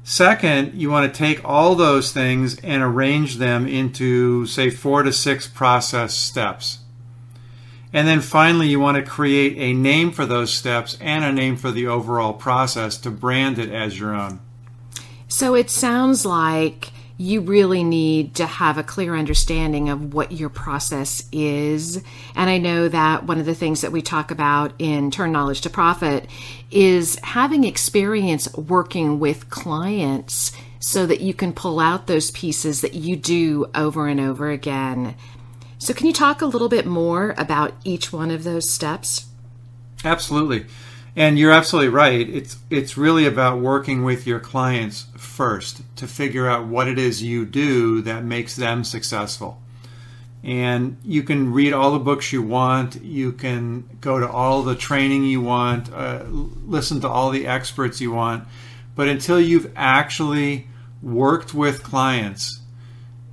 Second, 0.03 0.75
you 0.75 0.91
want 0.91 1.11
to 1.11 1.19
take 1.19 1.43
all 1.45 1.75
those 1.75 2.13
things 2.13 2.59
and 2.61 2.83
arrange 2.83 3.37
them 3.37 3.67
into, 3.67 4.45
say, 4.47 4.69
four 4.69 5.03
to 5.03 5.13
six 5.13 5.47
process 5.47 6.13
steps. 6.15 6.81
And 7.93 8.09
then 8.09 8.21
finally, 8.21 8.69
you 8.69 8.81
want 8.81 8.97
to 8.97 9.11
create 9.11 9.57
a 9.57 9.73
name 9.73 10.11
for 10.11 10.27
those 10.27 10.53
steps 10.53 10.99
and 11.01 11.25
a 11.25 11.33
name 11.33 11.57
for 11.57 11.71
the 11.71 11.87
overall 11.87 12.33
process 12.33 12.99
to 12.99 13.11
brand 13.11 13.59
it 13.59 13.71
as 13.71 13.99
your 13.99 14.15
own. 14.15 14.41
So 15.29 15.55
it 15.55 15.71
sounds 15.71 16.27
like 16.27 16.91
you 17.17 17.41
really 17.41 17.85
need 17.85 18.35
to 18.35 18.47
have 18.47 18.77
a 18.77 18.83
clear 18.83 19.15
understanding 19.15 19.89
of 19.89 20.15
what 20.15 20.33
your 20.33 20.49
process 20.49 21.29
is. 21.31 22.03
And 22.35 22.51
I 22.51 22.59
know 22.59 22.89
that 22.89 23.25
one 23.25 23.39
of 23.39 23.47
the 23.47 23.55
things 23.55 23.83
that 23.83 23.93
we 23.93 24.03
talk 24.03 24.33
about 24.33 24.73
in 24.81 25.13
Turn 25.13 25.31
Knowledge 25.31 25.61
to 25.63 25.71
Profit 25.71 26.29
is 26.73 27.17
having 27.23 27.63
experience 27.63 28.53
working 28.57 29.21
with 29.21 29.49
clients 29.49 30.51
so 30.81 31.07
that 31.07 31.21
you 31.21 31.33
can 31.33 31.53
pull 31.53 31.79
out 31.79 32.09
those 32.09 32.33
pieces 32.33 32.81
that 32.81 32.95
you 32.95 33.17
do 33.17 33.67
over 33.75 34.09
and 34.09 34.21
over 34.21 34.51
again. 34.51 35.15
So, 35.79 35.95
can 35.95 36.07
you 36.07 36.13
talk 36.13 36.43
a 36.43 36.47
little 36.47 36.69
bit 36.69 36.87
more 36.87 37.35
about 37.39 37.75
each 37.85 38.13
one 38.13 38.31
of 38.31 38.45
those 38.45 38.69
steps? 38.69 39.27
Absolutely. 40.05 40.67
And 41.17 41.39
you're 41.39 41.53
absolutely 41.53 41.91
right. 41.91 42.29
It's 42.29 42.59
it's 42.71 42.97
really 42.97 43.25
about 43.25 43.61
working 43.61 44.03
with 44.03 44.27
your 44.27 44.41
clients 44.41 45.07
first 45.17 45.83
to 45.97 46.09
figure 46.09 46.49
out 46.49 46.67
what 46.67 46.89
it 46.89 46.99
is 46.99 47.23
you 47.23 47.45
do 47.45 48.03
that 48.03 48.25
makes 48.25 48.57
them 48.57 48.83
successful. 48.83 49.61
And 50.43 50.99
you 51.05 51.23
can 51.23 51.53
read 51.53 51.73
all 51.73 51.93
the 51.93 51.99
books 51.99 52.33
you 52.33 52.43
want. 52.43 53.01
You 53.03 53.33
can 53.33 53.89
go 54.01 54.19
to 54.19 54.29
all 54.29 54.63
the 54.63 54.75
training 54.75 55.25
you 55.25 55.41
want. 55.41 55.91
Uh, 55.93 56.25
listen 56.29 57.01
to 57.01 57.09
all 57.09 57.31
the 57.31 57.47
experts 57.47 58.01
you 58.01 58.13
want. 58.13 58.47
But 58.95 59.09
until 59.09 59.41
you've 59.41 59.73
actually 59.75 60.67
worked 61.01 61.55
with 61.55 61.83
clients, 61.83 62.61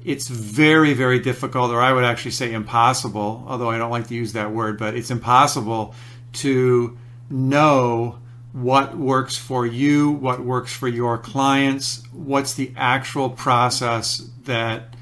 it's 0.06 0.28
very, 0.28 0.94
very 0.94 1.20
difficult, 1.20 1.72
or 1.72 1.82
I 1.82 1.92
would 1.94 2.04
actually 2.04 2.32
say 2.32 2.54
impossible, 2.54 3.44
although 3.48 3.70
I 3.70 3.78
don't 3.78 3.92
like 3.92 4.08
to 4.08 4.16
use 4.16 4.34
that 4.34 4.52
word, 4.52 4.80
but 4.80 4.96
it's 4.96 5.12
impossible 5.12 5.94
to 6.34 6.98
know 7.32 8.20
what 8.54 8.98
works 8.98 9.38
for 9.38 9.66
you, 9.66 10.12
what 10.12 10.42
works 10.42 10.74
for 10.74 10.88
your 10.88 11.18
clients, 11.18 12.04
what's 12.12 12.54
the 12.54 12.74
actual 12.76 13.30
process 13.30 14.30
that 14.44 14.96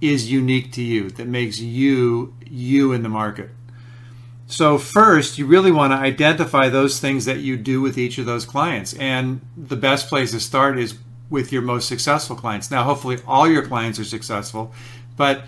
is 0.00 0.30
unique 0.30 0.72
to 0.72 0.82
you, 0.82 1.10
that 1.10 1.26
makes 1.26 1.60
you 1.60 2.34
you 2.46 2.92
in 2.92 3.02
the 3.02 3.08
market. 3.08 3.50
So, 4.46 4.78
first, 4.78 5.38
you 5.38 5.46
really 5.46 5.72
want 5.72 5.92
to 5.92 5.96
identify 5.96 6.68
those 6.68 7.00
things 7.00 7.24
that 7.24 7.38
you 7.38 7.56
do 7.56 7.80
with 7.80 7.96
each 7.96 8.18
of 8.18 8.26
those 8.26 8.44
clients. 8.44 8.92
And 8.94 9.40
the 9.56 9.76
best 9.76 10.08
place 10.08 10.32
to 10.32 10.40
start 10.40 10.78
is 10.78 10.98
with 11.30 11.50
your 11.50 11.62
most 11.62 11.88
successful 11.88 12.36
clients. 12.36 12.70
Now, 12.70 12.84
hopefully, 12.84 13.18
all 13.26 13.48
your 13.48 13.66
clients 13.66 13.98
are 13.98 14.04
successful, 14.04 14.72
but 15.16 15.44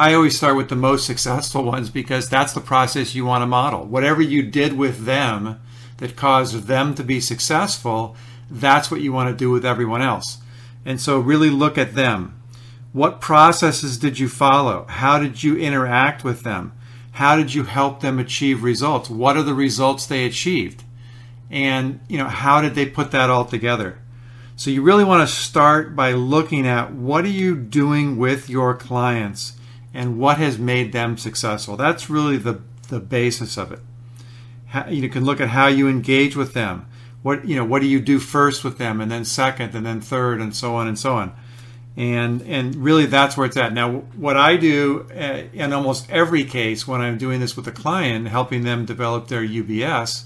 I 0.00 0.14
always 0.14 0.34
start 0.34 0.56
with 0.56 0.70
the 0.70 0.76
most 0.76 1.04
successful 1.04 1.62
ones 1.62 1.90
because 1.90 2.26
that's 2.26 2.54
the 2.54 2.62
process 2.62 3.14
you 3.14 3.26
want 3.26 3.42
to 3.42 3.46
model. 3.46 3.84
Whatever 3.84 4.22
you 4.22 4.42
did 4.42 4.72
with 4.72 5.04
them 5.04 5.60
that 5.98 6.16
caused 6.16 6.62
them 6.62 6.94
to 6.94 7.04
be 7.04 7.20
successful, 7.20 8.16
that's 8.50 8.90
what 8.90 9.02
you 9.02 9.12
want 9.12 9.28
to 9.28 9.36
do 9.36 9.50
with 9.50 9.62
everyone 9.62 10.00
else. 10.00 10.38
And 10.86 10.98
so, 10.98 11.18
really 11.18 11.50
look 11.50 11.76
at 11.76 11.96
them. 11.96 12.40
What 12.94 13.20
processes 13.20 13.98
did 13.98 14.18
you 14.18 14.26
follow? 14.26 14.86
How 14.88 15.18
did 15.18 15.42
you 15.42 15.58
interact 15.58 16.24
with 16.24 16.44
them? 16.44 16.72
How 17.12 17.36
did 17.36 17.52
you 17.52 17.64
help 17.64 18.00
them 18.00 18.18
achieve 18.18 18.62
results? 18.62 19.10
What 19.10 19.36
are 19.36 19.42
the 19.42 19.52
results 19.52 20.06
they 20.06 20.24
achieved? 20.24 20.82
And, 21.50 22.00
you 22.08 22.16
know, 22.16 22.28
how 22.28 22.62
did 22.62 22.74
they 22.74 22.86
put 22.86 23.10
that 23.10 23.28
all 23.28 23.44
together? 23.44 23.98
So 24.56 24.70
you 24.70 24.80
really 24.80 25.04
want 25.04 25.28
to 25.28 25.34
start 25.34 25.94
by 25.94 26.12
looking 26.12 26.66
at 26.66 26.90
what 26.90 27.26
are 27.26 27.28
you 27.28 27.54
doing 27.54 28.16
with 28.16 28.48
your 28.48 28.74
clients 28.74 29.59
and 29.92 30.18
what 30.18 30.38
has 30.38 30.58
made 30.58 30.92
them 30.92 31.16
successful. 31.16 31.76
That's 31.76 32.08
really 32.08 32.36
the, 32.36 32.60
the 32.88 33.00
basis 33.00 33.56
of 33.56 33.72
it. 33.72 33.80
How, 34.66 34.88
you 34.88 35.08
can 35.08 35.24
look 35.24 35.40
at 35.40 35.48
how 35.48 35.66
you 35.66 35.88
engage 35.88 36.36
with 36.36 36.54
them. 36.54 36.86
What 37.22 37.46
you 37.46 37.56
know, 37.56 37.64
what 37.64 37.82
do 37.82 37.88
you 37.88 38.00
do 38.00 38.18
first 38.18 38.64
with 38.64 38.78
them, 38.78 39.00
and 39.00 39.10
then 39.10 39.24
second, 39.24 39.74
and 39.74 39.84
then 39.84 40.00
third, 40.00 40.40
and 40.40 40.56
so 40.56 40.76
on 40.76 40.88
and 40.88 40.98
so 40.98 41.16
on. 41.16 41.34
And 41.96 42.40
and 42.42 42.76
really, 42.76 43.04
that's 43.04 43.36
where 43.36 43.46
it's 43.46 43.58
at. 43.58 43.74
Now, 43.74 43.90
what 44.16 44.38
I 44.38 44.56
do 44.56 45.06
uh, 45.14 45.42
in 45.52 45.72
almost 45.72 46.08
every 46.10 46.44
case 46.44 46.88
when 46.88 47.02
I'm 47.02 47.18
doing 47.18 47.40
this 47.40 47.56
with 47.56 47.66
a 47.66 47.72
client, 47.72 48.28
helping 48.28 48.62
them 48.62 48.86
develop 48.86 49.28
their 49.28 49.42
UBS, 49.42 50.24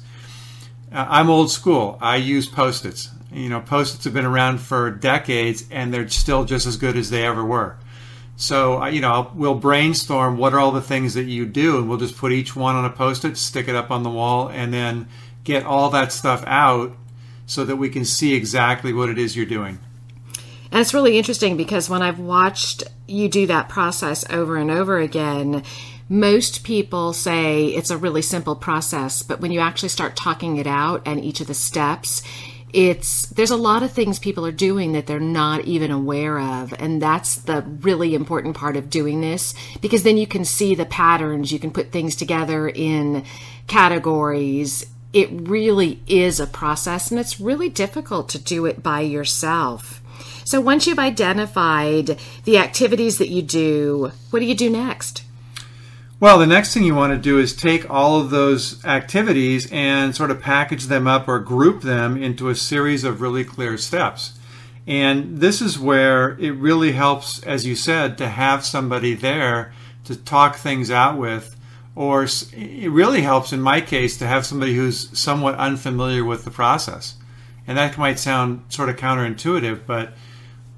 uh, 0.93 1.07
I'm 1.09 1.31
old 1.31 1.51
school. 1.51 1.99
I 2.01 2.17
use 2.17 2.47
post-its. 2.47 3.11
You 3.33 3.49
know, 3.49 3.61
post-its 3.61 4.05
have 4.05 4.15
been 4.15 4.25
around 4.25 4.59
for 4.59 4.91
decades, 4.93 5.65
and 5.73 5.93
they're 5.93 6.09
still 6.09 6.45
just 6.45 6.67
as 6.67 6.77
good 6.77 6.97
as 6.97 7.11
they 7.11 7.27
ever 7.27 7.45
were. 7.45 7.77
So, 8.37 8.85
you 8.87 9.01
know, 9.01 9.31
we'll 9.35 9.55
brainstorm 9.55 10.39
what 10.39 10.55
are 10.55 10.59
all 10.59 10.73
the 10.73 10.81
things 10.81 11.15
that 11.15 11.25
you 11.25 11.47
do, 11.47 11.79
and 11.79 11.89
we'll 11.89 11.99
just 11.99 12.17
put 12.17 12.33
each 12.33 12.57
one 12.57 12.75
on 12.75 12.85
a 12.85 12.91
post 12.91 13.25
it, 13.25 13.37
stick 13.37 13.69
it 13.69 13.77
up 13.77 13.91
on 13.91 14.03
the 14.03 14.11
wall, 14.11 14.49
and 14.49 14.73
then 14.73 15.09
get 15.45 15.65
all 15.65 15.91
that 15.91 16.13
stuff 16.13 16.43
out 16.47 16.97
so 17.47 17.65
that 17.65 17.77
we 17.77 17.89
can 17.89 18.05
see 18.05 18.35
exactly 18.35 18.93
what 18.93 19.09
it 19.09 19.19
is 19.19 19.37
you're 19.37 19.47
doing. 19.47 19.79
And 20.73 20.81
it's 20.81 20.95
really 20.95 21.17
interesting 21.17 21.57
because 21.57 21.89
when 21.89 22.03
I've 22.03 22.19
watched 22.19 22.83
you 23.07 23.29
do 23.29 23.47
that 23.47 23.69
process 23.69 24.29
over 24.31 24.57
and 24.57 24.71
over 24.71 24.99
again, 24.99 25.63
most 26.09 26.65
people 26.65 27.13
say 27.13 27.67
it's 27.67 27.91
a 27.91 27.97
really 27.97 28.23
simple 28.23 28.57
process, 28.57 29.23
but 29.23 29.41
when 29.41 29.53
you 29.53 29.61
actually 29.61 29.89
start 29.91 30.17
talking 30.17 30.57
it 30.57 30.67
out 30.67 31.03
and 31.07 31.25
each 31.25 31.41
of 31.41 31.47
the 31.47 31.55
steps, 31.55 32.23
it's 32.75 33.27
there's 33.27 33.53
a 33.53 33.57
lot 33.57 33.85
of 33.85 33.93
things 33.93 34.19
people 34.19 34.45
are 34.45 34.53
doing 34.53 34.93
that 34.93 35.07
they're 35.07 35.21
not 35.21 35.65
even 35.65 35.93
aware 35.93 36.41
of 36.41 36.75
and 36.81 37.01
that's 37.01 37.37
the 37.37 37.63
really 37.63 38.17
important 38.17 38.57
part 38.57 38.77
of 38.77 38.91
doing 38.91 39.21
this 39.21 39.55
because 39.81 40.03
then 40.03 40.17
you 40.17 40.27
can 40.27 40.45
see 40.45 40.75
the 40.75 40.85
patterns. 40.85 41.53
You 41.53 41.61
can 41.61 41.71
put 41.71 41.93
things 41.93 42.17
together 42.17 42.69
in 42.69 43.25
categories. 43.69 44.85
It 45.13 45.29
really 45.31 46.03
is 46.09 46.41
a 46.41 46.49
process 46.49 47.13
and 47.13 47.21
it's 47.21 47.41
really 47.41 47.69
difficult 47.69 48.29
to 48.31 48.39
do 48.39 48.67
it 48.67 48.83
by 48.83 49.01
yourself. 49.03 50.03
So 50.45 50.61
once 50.61 50.87
you've 50.87 50.99
identified 50.99 52.19
the 52.45 52.59
activities 52.59 53.19
that 53.19 53.31
you 53.31 53.43
do 53.43 54.11
what 54.31 54.41
do 54.41 54.47
you 54.47 54.55
do 54.57 54.69
next 54.69 55.23
well, 56.25 56.39
the 56.39 56.47
next 56.47 56.73
thing 56.73 56.85
you 56.85 56.95
want 56.95 57.13
to 57.13 57.19
do 57.19 57.39
is 57.39 57.55
take 57.55 57.91
all 57.91 58.19
of 58.19 58.31
those 58.31 58.83
activities 58.83 59.71
and 59.71 60.17
sort 60.17 60.31
of 60.31 60.41
package 60.41 60.85
them 60.85 61.07
up 61.07 61.29
or 61.29 61.39
group 61.39 61.83
them 61.83 62.17
into 62.17 62.49
a 62.49 62.55
series 62.55 63.05
of 63.05 63.21
really 63.21 63.45
clear 63.45 63.77
steps. 63.77 64.33
And 64.87 65.37
this 65.37 65.61
is 65.61 65.79
where 65.79 66.31
it 66.41 66.53
really 66.53 66.93
helps, 66.93 67.43
as 67.43 67.67
you 67.67 67.77
said, 67.77 68.17
to 68.17 68.29
have 68.29 68.65
somebody 68.65 69.13
there 69.13 69.75
to 70.05 70.17
talk 70.17 70.57
things 70.57 70.91
out 70.91 71.19
with. 71.19 71.57
Or 71.95 72.25
it 72.25 72.91
really 72.91 73.21
helps, 73.21 73.53
in 73.53 73.61
my 73.61 73.83
case, 73.83 74.17
to 74.17 74.27
have 74.27 74.47
somebody 74.47 74.75
who's 74.77 75.11
somewhat 75.19 75.57
unfamiliar 75.57 76.25
with 76.25 76.47
the 76.47 76.51
process. 76.51 77.17
And 77.67 77.77
that 77.77 77.99
might 77.99 78.19
sound 78.19 78.65
sort 78.71 78.89
of 78.89 78.97
counterintuitive, 78.97 79.81
but 79.87 80.15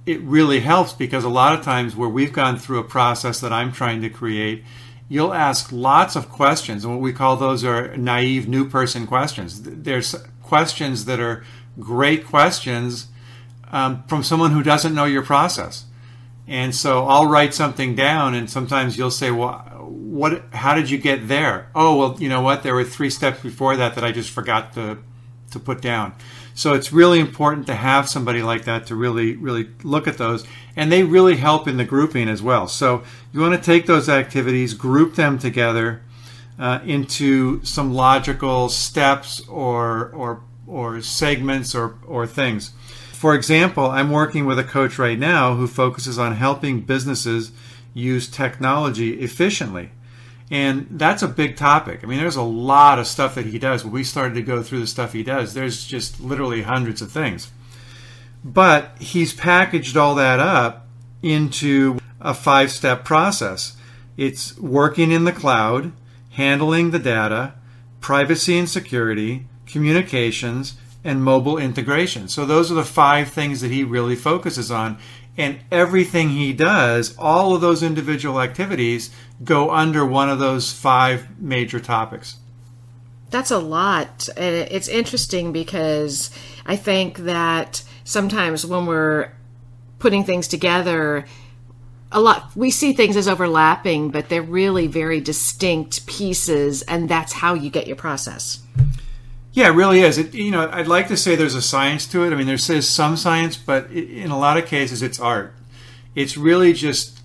it 0.07 0.20
really 0.22 0.59
helps 0.59 0.92
because 0.92 1.22
a 1.22 1.28
lot 1.28 1.57
of 1.57 1.64
times 1.64 1.94
where 1.94 2.09
we've 2.09 2.32
gone 2.32 2.59
through 2.59 2.80
a 2.80 2.84
process 2.84 3.38
that 3.38 3.53
I'm 3.53 3.70
trying 3.70 4.03
to 4.03 4.11
create, 4.11 4.64
you'll 5.09 5.35
ask 5.35 5.71
lots 5.73 6.17
of 6.17 6.29
questions, 6.29 6.85
and 6.85 6.95
what 6.95 7.03
we 7.03 7.13
call 7.13 7.37
those 7.37 7.65
are 7.65 7.97
naive 7.97 8.49
new 8.49 8.69
person 8.69 9.07
questions. 9.07 9.63
There's 9.63 10.15
questions 10.43 11.05
that 11.05 11.21
are 11.21 11.45
great 11.79 12.27
questions 12.27 13.09
um, 13.71 14.05
from 14.09 14.23
someone 14.23 14.53
who 14.53 14.63
doesn't 14.63 14.95
know 14.95 15.05
your 15.05 15.23
process. 15.23 15.85
And 16.49 16.75
so 16.75 17.07
I'll 17.07 17.27
write 17.27 17.55
something 17.55 17.97
down, 17.97 18.35
and 18.35 18.49
sometimes 18.49 18.97
you'll 18.97 19.11
say, 19.11 19.33
"Well, 19.33 19.59
what? 19.89 20.43
How 20.53 20.75
did 20.75 20.91
you 20.91 20.99
get 20.99 21.27
there?" 21.27 21.69
Oh, 21.75 21.97
well, 21.97 22.17
you 22.21 22.29
know 22.29 22.41
what? 22.41 22.63
There 22.63 22.75
were 22.75 22.85
three 22.85 23.11
steps 23.11 23.43
before 23.43 23.77
that 23.77 23.97
that 23.97 24.05
I 24.05 24.13
just 24.13 24.31
forgot 24.31 24.73
to 24.75 24.99
to 25.51 25.59
put 25.59 25.81
down. 25.81 26.13
So 26.57 26.73
it's 26.73 26.91
really 26.91 27.21
important 27.21 27.67
to 27.67 27.75
have 27.75 28.09
somebody 28.09 28.43
like 28.43 28.65
that 28.65 28.87
to 28.87 28.95
really, 28.97 29.37
really 29.37 29.69
look 29.83 30.09
at 30.09 30.17
those. 30.17 30.47
And 30.75 30.91
they 30.91 31.05
really 31.05 31.37
help 31.37 31.69
in 31.69 31.77
the 31.77 31.85
grouping 31.85 32.29
as 32.31 32.41
well. 32.41 32.67
So 32.67 33.05
you 33.33 33.41
want 33.41 33.55
to 33.55 33.61
take 33.63 33.85
those 33.85 34.09
activities, 34.09 34.73
group 34.73 35.17
them 35.17 35.39
together 35.39 36.01
uh, 36.59 36.81
into 36.83 37.63
some 37.63 37.93
logical 37.93 38.71
steps 38.71 39.47
or, 39.47 40.09
or, 40.15 40.43
or 40.67 41.03
segments 41.03 41.75
or, 41.75 41.99
or 42.07 42.27
things. 42.27 42.71
For 43.13 43.35
example, 43.35 43.91
I'm 43.91 44.11
working 44.11 44.47
with 44.47 44.59
a 44.59 44.65
coach 44.65 44.99
right 44.99 45.19
now 45.19 45.57
who 45.57 45.67
focuses 45.67 46.19
on 46.19 46.37
helping 46.37 46.81
businesses 46.81 47.53
use 47.93 48.29
technology 48.29 49.21
efficiently. 49.21 49.91
And 50.51 50.86
that's 50.90 51.22
a 51.22 51.28
big 51.28 51.57
topic. 51.57 52.01
I 52.03 52.07
mean, 52.07 52.18
there's 52.18 52.36
a 52.36 52.42
lot 52.42 52.99
of 52.99 53.07
stuff 53.07 53.34
that 53.34 53.47
he 53.47 53.59
does. 53.59 53.84
When 53.84 53.92
we 53.92 54.05
started 54.05 54.34
to 54.34 54.42
go 54.42 54.62
through 54.62 54.80
the 54.80 54.86
stuff 54.86 55.12
he 55.12 55.24
does, 55.24 55.55
there's 55.55 55.84
just 55.84 56.20
literally 56.20 56.62
hundreds 56.62 57.03
of 57.03 57.11
things. 57.11 57.51
But 58.44 58.97
he's 59.01 59.34
packaged 59.34 59.97
all 59.97 60.14
that 60.14 60.38
up 60.38 60.86
into 61.20 61.99
a 62.20 62.32
five 62.32 62.70
step 62.70 63.05
process 63.05 63.76
it's 64.16 64.57
working 64.59 65.12
in 65.12 65.24
the 65.24 65.32
cloud, 65.32 65.92
handling 66.30 66.90
the 66.90 66.99
data, 66.99 67.55
privacy 68.01 68.59
and 68.59 68.68
security, 68.68 69.47
communications, 69.66 70.74
and 71.05 71.22
mobile 71.22 71.59
integration. 71.59 72.28
So 72.28 72.47
those 72.47 72.70
are 72.70 72.74
the 72.76 72.84
five 72.84 73.28
things 73.28 73.61
that 73.61 73.70
he 73.70 73.84
really 73.84 74.16
focuses 74.16 74.70
on. 74.70 74.99
And 75.36 75.61
everything 75.70 76.30
he 76.30 76.55
does, 76.55 77.14
all 77.18 77.55
of 77.55 77.61
those 77.61 77.82
individual 77.82 78.40
activities 78.40 79.11
go 79.45 79.70
under 79.70 80.05
one 80.05 80.30
of 80.30 80.39
those 80.39 80.72
five 80.72 81.41
major 81.41 81.80
topics. 81.80 82.37
That's 83.30 83.51
a 83.51 83.59
lot. 83.59 84.28
And 84.37 84.55
it's 84.70 84.89
interesting 84.89 85.53
because 85.53 86.30
I 86.64 86.76
think 86.76 87.18
that 87.18 87.82
sometimes 88.05 88.64
when 88.64 88.87
we're 88.87 89.32
putting 89.99 90.24
things 90.24 90.49
together, 90.49 91.24
a 92.12 92.20
lot 92.20 92.55
we 92.55 92.70
see 92.70 92.93
things 92.93 93.16
as 93.16 93.28
overlapping, 93.28 94.11
but 94.11 94.28
they're 94.28 94.43
really 94.43 94.87
very 94.87 95.20
distinct 95.20 96.07
pieces, 96.07 96.82
and 96.82 97.09
that's 97.09 97.32
how 97.32 97.55
you 97.55 97.68
get 97.68 97.87
your 97.87 97.97
process. 97.97 98.61
Yeah, 99.53 99.68
it 99.68 99.74
really 99.74 100.01
is. 100.01 100.18
It, 100.18 100.34
you 100.34 100.51
know, 100.51 100.68
I'd 100.70 100.87
like 100.87 101.09
to 101.09 101.16
say 101.16 101.34
there's 101.34 101.55
a 101.55 101.62
science 101.62 102.07
to 102.09 102.24
it. 102.24 102.32
I 102.32 102.37
mean, 102.37 102.47
there 102.47 102.55
is 102.57 102.89
some 102.89 103.16
science, 103.16 103.57
but 103.57 103.91
in 103.91 104.30
a 104.30 104.39
lot 104.39 104.57
of 104.59 104.66
cases, 104.66 105.03
it's 105.03 105.18
art. 105.18 105.55
It's 106.14 106.37
really 106.37 106.72
just 106.72 107.16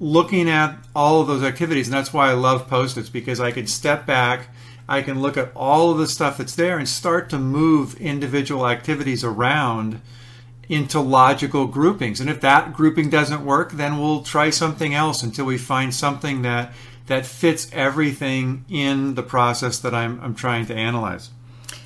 looking 0.00 0.48
at 0.48 0.78
all 0.96 1.20
of 1.20 1.28
those 1.28 1.44
activities, 1.44 1.86
and 1.86 1.94
that's 1.94 2.12
why 2.12 2.30
I 2.30 2.32
love 2.32 2.66
post-its 2.68 3.10
because 3.10 3.38
I 3.38 3.52
can 3.52 3.66
step 3.66 4.06
back, 4.06 4.48
I 4.88 5.02
can 5.02 5.20
look 5.20 5.36
at 5.36 5.52
all 5.54 5.92
of 5.92 5.98
the 5.98 6.08
stuff 6.08 6.38
that's 6.38 6.56
there, 6.56 6.78
and 6.78 6.88
start 6.88 7.30
to 7.30 7.38
move 7.38 8.00
individual 8.00 8.66
activities 8.66 9.22
around 9.22 10.00
into 10.68 11.00
logical 11.00 11.66
groupings. 11.66 12.20
And 12.20 12.30
if 12.30 12.40
that 12.40 12.72
grouping 12.72 13.10
doesn't 13.10 13.44
work, 13.44 13.72
then 13.72 13.98
we'll 13.98 14.22
try 14.22 14.50
something 14.50 14.94
else 14.94 15.22
until 15.22 15.44
we 15.44 15.58
find 15.58 15.94
something 15.94 16.42
that 16.42 16.72
that 17.06 17.26
fits 17.26 17.68
everything 17.72 18.64
in 18.68 19.16
the 19.16 19.22
process 19.22 19.80
that 19.80 19.92
I'm, 19.92 20.20
I'm 20.20 20.34
trying 20.34 20.66
to 20.66 20.74
analyze. 20.76 21.30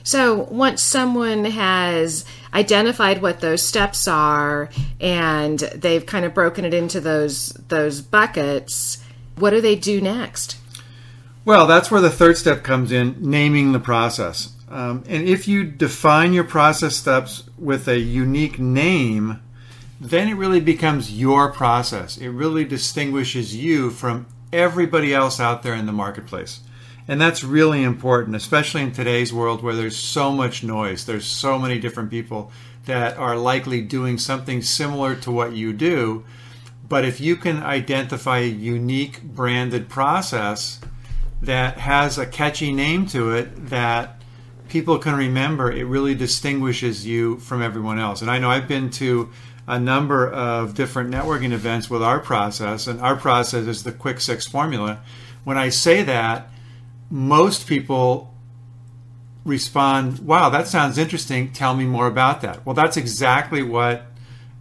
So 0.02 0.34
once 0.50 0.82
someone 0.82 1.44
has 1.46 2.24
identified 2.52 3.22
what 3.22 3.40
those 3.40 3.62
steps 3.62 4.06
are 4.06 4.68
and 5.00 5.58
they've 5.58 6.04
kind 6.04 6.24
of 6.24 6.34
broken 6.34 6.64
it 6.64 6.74
into 6.74 7.00
those 7.00 7.50
those 7.68 8.00
buckets, 8.00 9.02
what 9.36 9.50
do 9.50 9.60
they 9.60 9.76
do 9.76 10.00
next? 10.00 10.58
Well, 11.44 11.66
that's 11.66 11.90
where 11.90 12.00
the 12.00 12.10
third 12.10 12.38
step 12.38 12.62
comes 12.62 12.90
in, 12.90 13.16
naming 13.18 13.72
the 13.72 13.80
process. 13.80 14.54
Um, 14.70 15.04
and 15.06 15.28
if 15.28 15.46
you 15.46 15.64
define 15.64 16.32
your 16.32 16.44
process 16.44 16.96
steps 16.96 17.44
with 17.58 17.86
a 17.86 17.98
unique 17.98 18.58
name, 18.58 19.40
then 20.00 20.28
it 20.28 20.34
really 20.34 20.60
becomes 20.60 21.12
your 21.12 21.52
process. 21.52 22.16
It 22.16 22.30
really 22.30 22.64
distinguishes 22.64 23.54
you 23.54 23.90
from 23.90 24.26
everybody 24.52 25.14
else 25.14 25.38
out 25.38 25.62
there 25.62 25.74
in 25.74 25.86
the 25.86 25.92
marketplace. 25.92 26.60
And 27.06 27.20
that's 27.20 27.44
really 27.44 27.82
important, 27.82 28.34
especially 28.34 28.82
in 28.82 28.92
today's 28.92 29.32
world 29.32 29.62
where 29.62 29.74
there's 29.74 29.96
so 29.96 30.32
much 30.32 30.62
noise. 30.62 31.04
There's 31.04 31.26
so 31.26 31.58
many 31.58 31.78
different 31.78 32.10
people 32.10 32.50
that 32.86 33.16
are 33.18 33.36
likely 33.36 33.82
doing 33.82 34.18
something 34.18 34.62
similar 34.62 35.14
to 35.16 35.30
what 35.30 35.52
you 35.52 35.72
do. 35.72 36.24
But 36.88 37.04
if 37.04 37.20
you 37.20 37.36
can 37.36 37.62
identify 37.62 38.38
a 38.38 38.48
unique 38.48 39.22
branded 39.22 39.88
process 39.88 40.80
that 41.42 41.78
has 41.78 42.18
a 42.18 42.26
catchy 42.26 42.72
name 42.72 43.06
to 43.06 43.32
it 43.32 43.68
that 43.68 44.22
people 44.68 44.98
can 44.98 45.14
remember, 45.14 45.70
it 45.70 45.84
really 45.84 46.14
distinguishes 46.14 47.06
you 47.06 47.38
from 47.38 47.62
everyone 47.62 47.98
else. 47.98 48.22
And 48.22 48.30
I 48.30 48.38
know 48.38 48.50
I've 48.50 48.68
been 48.68 48.90
to 48.90 49.30
a 49.66 49.78
number 49.78 50.30
of 50.30 50.74
different 50.74 51.10
networking 51.10 51.52
events 51.52 51.88
with 51.88 52.02
our 52.02 52.18
process, 52.18 52.86
and 52.86 53.00
our 53.00 53.16
process 53.16 53.66
is 53.66 53.82
the 53.82 53.92
Quick 53.92 54.20
Six 54.20 54.46
formula. 54.46 55.00
When 55.44 55.56
I 55.56 55.70
say 55.70 56.02
that, 56.02 56.50
most 57.10 57.66
people 57.66 58.34
respond, 59.44 60.20
Wow, 60.20 60.48
that 60.50 60.68
sounds 60.68 60.98
interesting. 60.98 61.52
Tell 61.52 61.74
me 61.74 61.84
more 61.84 62.06
about 62.06 62.40
that. 62.42 62.64
Well, 62.64 62.74
that's 62.74 62.96
exactly 62.96 63.62
what 63.62 64.06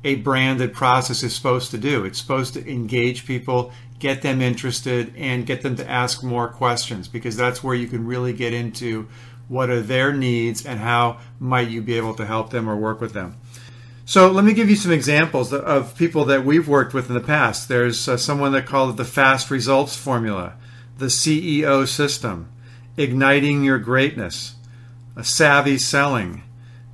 a 0.03 0.15
branded 0.15 0.73
process 0.73 1.23
is 1.23 1.33
supposed 1.35 1.71
to 1.71 1.77
do. 1.77 2.03
It's 2.05 2.19
supposed 2.19 2.53
to 2.55 2.69
engage 2.69 3.25
people, 3.25 3.71
get 3.99 4.21
them 4.21 4.41
interested, 4.41 5.13
and 5.15 5.45
get 5.45 5.61
them 5.61 5.75
to 5.77 5.89
ask 5.89 6.23
more 6.23 6.49
questions 6.49 7.07
because 7.07 7.37
that's 7.37 7.63
where 7.63 7.75
you 7.75 7.87
can 7.87 8.05
really 8.05 8.33
get 8.33 8.53
into 8.53 9.07
what 9.47 9.69
are 9.69 9.81
their 9.81 10.13
needs 10.13 10.65
and 10.65 10.79
how 10.79 11.19
might 11.39 11.69
you 11.69 11.81
be 11.81 11.95
able 11.95 12.15
to 12.15 12.25
help 12.25 12.49
them 12.49 12.69
or 12.69 12.75
work 12.75 12.99
with 12.99 13.13
them. 13.13 13.37
So 14.05 14.29
let 14.29 14.43
me 14.43 14.53
give 14.53 14.69
you 14.69 14.75
some 14.75 14.91
examples 14.91 15.53
of 15.53 15.95
people 15.95 16.25
that 16.25 16.43
we've 16.43 16.67
worked 16.67 16.93
with 16.93 17.07
in 17.07 17.13
the 17.13 17.21
past. 17.21 17.69
There's 17.69 18.07
uh, 18.09 18.17
someone 18.17 18.51
that 18.51 18.65
called 18.65 18.89
it 18.91 18.97
the 18.97 19.05
fast 19.05 19.49
results 19.49 19.95
formula 19.95 20.55
the 21.03 21.09
CEO 21.09 21.85
system, 21.85 22.49
igniting 22.95 23.61
your 23.61 23.77
greatness, 23.77 24.55
a 25.17 25.23
savvy 25.23 25.77
selling, 25.77 26.43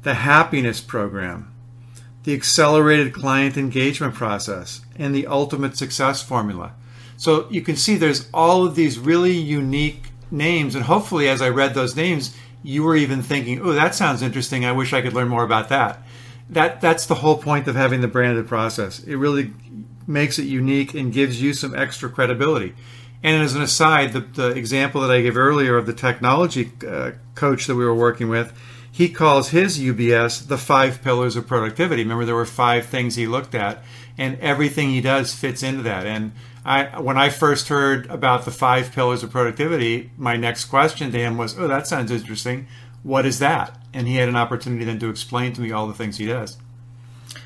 the 0.01 0.16
happiness 0.16 0.82
program, 0.82 1.53
the 2.24 2.34
accelerated 2.34 3.14
client 3.14 3.55
engagement 3.55 4.16
process, 4.16 4.82
and 4.97 5.14
the 5.14 5.28
ultimate 5.28 5.78
success 5.78 6.24
formula. 6.24 6.74
So 7.18 7.47
you 7.51 7.62
can 7.62 7.76
see 7.76 7.95
there's 7.95 8.28
all 8.34 8.66
of 8.66 8.74
these 8.74 8.97
really 8.97 9.38
unique 9.38 10.10
names, 10.32 10.74
and 10.74 10.86
hopefully, 10.86 11.30
as 11.30 11.41
I 11.41 11.49
read 11.49 11.76
those 11.76 11.95
names, 11.95 12.36
you 12.64 12.82
were 12.82 12.95
even 12.95 13.22
thinking, 13.22 13.62
"Oh, 13.62 13.74
that 13.74 13.93
sounds 13.93 14.24
interesting. 14.24 14.66
I 14.66 14.72
wish 14.72 14.91
I 14.91 15.01
could 15.01 15.14
learn 15.14 15.30
more 15.30 15.43
about 15.43 15.70
that." 15.70 16.03
That 16.49 16.82
that's 16.82 17.05
the 17.05 17.22
whole 17.22 17.38
point 17.38 17.68
of 17.68 17.76
having 17.76 18.01
the 18.01 18.07
branded 18.07 18.47
process. 18.47 19.01
It 19.01 19.18
really 19.18 19.53
makes 20.07 20.39
it 20.39 20.45
unique 20.45 20.95
and 20.95 21.14
gives 21.14 21.39
you 21.39 21.53
some 21.53 21.76
extra 21.76 22.10
credibility. 22.10 22.74
And 23.22 23.42
as 23.42 23.56
an 23.56 23.62
aside, 23.62 24.14
the, 24.14 24.22
the 24.22 24.50
example 24.50 25.02
that 25.02 25.12
I 25.12 25.22
gave 25.22 25.36
earlier 25.36 25.78
of 25.78 25.86
the 25.86 25.94
technology 25.94 26.72
uh, 26.88 27.12
coach 27.36 27.68
that 27.68 27.76
we 27.76 27.84
were 27.84 27.96
working 27.96 28.30
with, 28.30 28.54
he 28.92 29.10
calls 29.10 29.50
his 29.50 29.80
UBS 29.80 30.48
the 30.48 30.58
five 30.58 31.02
pillars 31.02 31.36
of 31.36 31.48
productivity. 31.48 32.04
Remember, 32.04 32.26
there 32.26 32.36
were 32.36 32.46
five 32.46 32.86
things 32.86 33.16
he 33.16 33.28
looked 33.28 33.54
at, 33.54 33.84
and 34.18 34.40
everything 34.40 34.90
he 34.90 35.02
does 35.02 35.34
fits 35.34 35.64
into 35.64 35.84
that. 35.84 36.06
And 36.06 36.32
I, 36.66 37.00
when 37.00 37.18
I 37.18 37.30
first 37.30 37.68
heard 37.70 38.08
about 38.08 38.46
the 38.46 38.52
five 38.52 38.92
pillars 38.92 39.24
of 39.24 39.32
productivity, 39.32 40.12
my 40.18 40.36
next 40.36 40.66
question 40.66 41.12
to 41.12 41.18
him 41.18 41.38
was, 41.38 41.58
"Oh, 41.58 41.68
that 41.68 41.88
sounds 41.88 42.12
interesting. 42.12 42.68
What 43.04 43.26
is 43.26 43.40
that?" 43.40 43.78
And 43.94 44.08
he 44.08 44.16
had 44.16 44.30
an 44.30 44.36
opportunity 44.36 44.86
then 44.86 45.00
to 45.00 45.10
explain 45.10 45.54
to 45.54 45.62
me 45.62 45.72
all 45.72 45.88
the 45.88 45.94
things 45.94 46.18
he 46.18 46.26
does. 46.26 46.58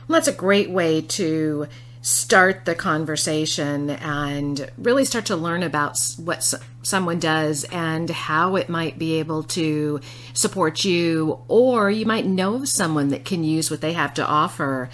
Well, 0.08 0.18
that's 0.18 0.28
a 0.28 0.34
great 0.34 0.70
way 0.70 1.02
to 1.02 1.68
start 2.04 2.66
the 2.66 2.76
conversation 2.76 3.90
and 3.90 4.70
really 4.78 5.06
start 5.06 5.26
to 5.28 5.38
learn 5.38 5.64
about 5.64 5.98
what 6.18 6.54
someone 6.82 7.18
does 7.18 7.64
and 7.66 8.10
how 8.10 8.58
it 8.58 8.68
might 8.68 9.00
be 9.00 9.20
able 9.20 9.42
to 9.42 10.02
support 10.34 10.84
you, 10.84 11.40
or 11.48 11.90
you 11.90 12.06
might 12.06 12.26
know 12.26 12.66
someone 12.66 13.08
that 13.08 13.24
can 13.24 13.44
use 13.46 13.72
what 13.72 13.80
they 13.80 13.94
have 13.94 14.14
to 14.14 14.26
offer. 14.26 14.90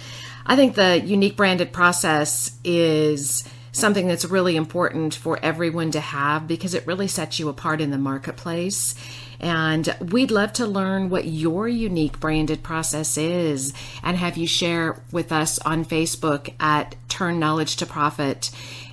I 0.46 0.54
think 0.54 0.76
the 0.76 1.00
unique 1.00 1.36
branded 1.36 1.72
process 1.72 2.56
is 2.62 3.42
something 3.72 4.06
that's 4.06 4.24
really 4.24 4.54
important 4.54 5.12
for 5.14 5.38
everyone 5.42 5.90
to 5.90 6.00
have 6.00 6.46
because 6.46 6.74
it 6.74 6.86
really 6.86 7.08
sets 7.08 7.40
you 7.40 7.48
apart 7.48 7.80
in 7.80 7.90
the 7.90 7.98
marketplace 7.98 8.94
and 9.40 9.94
we'd 10.00 10.30
love 10.30 10.52
to 10.54 10.66
learn 10.66 11.08
what 11.08 11.24
your 11.24 11.66
unique 11.66 12.20
branded 12.20 12.62
process 12.62 13.16
is 13.16 13.72
and 14.02 14.16
have 14.16 14.36
you 14.36 14.46
share 14.46 15.02
with 15.10 15.32
us 15.32 15.58
on 15.60 15.84
Facebook 15.84 16.54
at 16.60 16.94
Turn 17.08 17.38
Knowledge 17.38 17.76
to 17.76 17.86
Profit. 17.86 18.50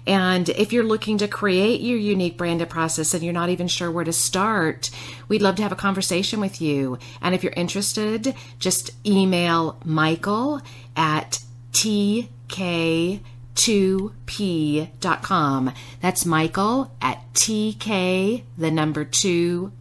And 0.08 0.48
if 0.50 0.72
you're 0.72 0.86
looking 0.86 1.18
to 1.18 1.28
create 1.28 1.82
your 1.82 1.98
unique 1.98 2.38
branded 2.38 2.70
process 2.70 3.14
and 3.14 3.24
you're 3.24 3.34
not 3.34 3.50
even 3.50 3.68
sure 3.68 3.92
where 3.92 4.06
to 4.06 4.14
start, 4.14 4.90
we'd 5.28 5.42
love 5.42 5.56
to 5.58 5.64
have 5.64 5.74
a 5.74 5.76
conversation 5.76 6.40
with 6.40 6.62
you. 6.62 6.98
And 7.22 7.36
if 7.36 7.44
you're 7.44 7.54
interested, 7.54 8.34
just 8.58 8.92
email 9.06 9.78
Michael 9.84 10.62
at 10.96 11.40
TK 11.74 13.20
2p.com. 13.58 15.74
That's 16.00 16.26
Michael 16.26 16.92
at 17.02 17.22
tk, 17.34 18.44
the 18.58 18.72
number 18.72 19.04
2p.com. 19.04 19.72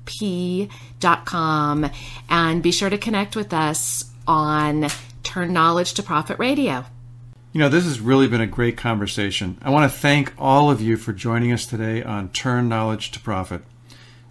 And 2.29 2.63
be 2.63 2.73
sure 2.73 2.91
to 2.91 2.99
connect 2.99 3.37
with 3.37 3.53
us 3.53 4.11
on 4.27 4.89
Turn 5.23 5.53
Knowledge 5.53 5.93
to 5.95 6.03
Profit 6.03 6.37
Radio. 6.39 6.87
You 7.53 7.61
know, 7.61 7.69
this 7.69 7.85
has 7.85 8.01
really 8.01 8.27
been 8.27 8.41
a 8.41 8.47
great 8.47 8.79
conversation. 8.79 9.59
I 9.63 9.71
want 9.71 9.91
to 9.91 9.99
thank 9.99 10.33
all 10.39 10.71
of 10.71 10.81
you 10.81 10.97
for 10.97 11.13
joining 11.13 11.53
us 11.53 11.67
today 11.67 12.03
on 12.03 12.31
Turn 12.31 12.69
Knowledge 12.69 13.11
to 13.13 13.21
Profit. 13.21 13.63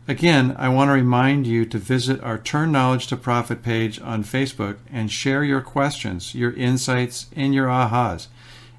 Again, 0.08 0.56
I 0.58 0.70
want 0.70 0.90
to 0.90 0.94
remind 0.94 1.48
you 1.48 1.66
to 1.66 1.78
visit 1.78 2.24
our 2.24 2.38
Turn 2.38 2.72
Knowledge 2.72 3.08
to 3.08 3.18
Profit 3.18 3.64
page 3.64 4.00
on 4.02 4.24
Facebook 4.24 4.78
and 4.92 5.12
share 5.12 5.44
your 5.44 5.62
questions, 5.62 6.36
your 6.36 6.54
insights, 6.54 7.28
and 7.36 7.54
your 7.54 7.68
ahas 7.68 8.28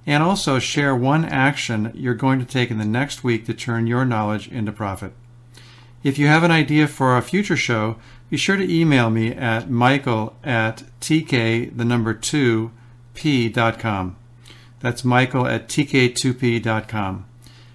and 0.06 0.22
also 0.22 0.58
share 0.58 0.94
one 0.94 1.24
action 1.24 1.90
you're 1.94 2.14
going 2.14 2.38
to 2.38 2.44
take 2.44 2.70
in 2.70 2.78
the 2.78 2.84
next 2.84 3.24
week 3.24 3.44
to 3.46 3.54
turn 3.54 3.86
your 3.86 4.04
knowledge 4.04 4.48
into 4.48 4.70
profit. 4.70 5.12
If 6.04 6.18
you 6.18 6.28
have 6.28 6.44
an 6.44 6.52
idea 6.52 6.86
for 6.86 7.16
a 7.16 7.22
future 7.22 7.56
show, 7.56 7.96
be 8.30 8.36
sure 8.36 8.56
to 8.56 8.72
email 8.72 9.10
me 9.10 9.32
at 9.32 9.68
michael 9.68 10.36
at 10.44 10.84
tk, 11.00 11.76
the 11.76 11.84
number 11.84 12.14
2, 12.14 12.70
p.com. 13.14 14.16
That's 14.80 15.04
michael 15.04 15.46
at 15.46 15.68
tk2p.com. 15.68 17.26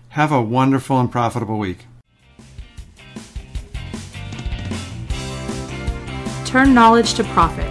Have 0.10 0.32
a 0.32 0.42
wonderful 0.42 1.00
and 1.00 1.12
profitable 1.12 1.58
week. 1.58 1.86
Turn 6.46 6.74
knowledge 6.74 7.14
to 7.14 7.24
profit, 7.24 7.71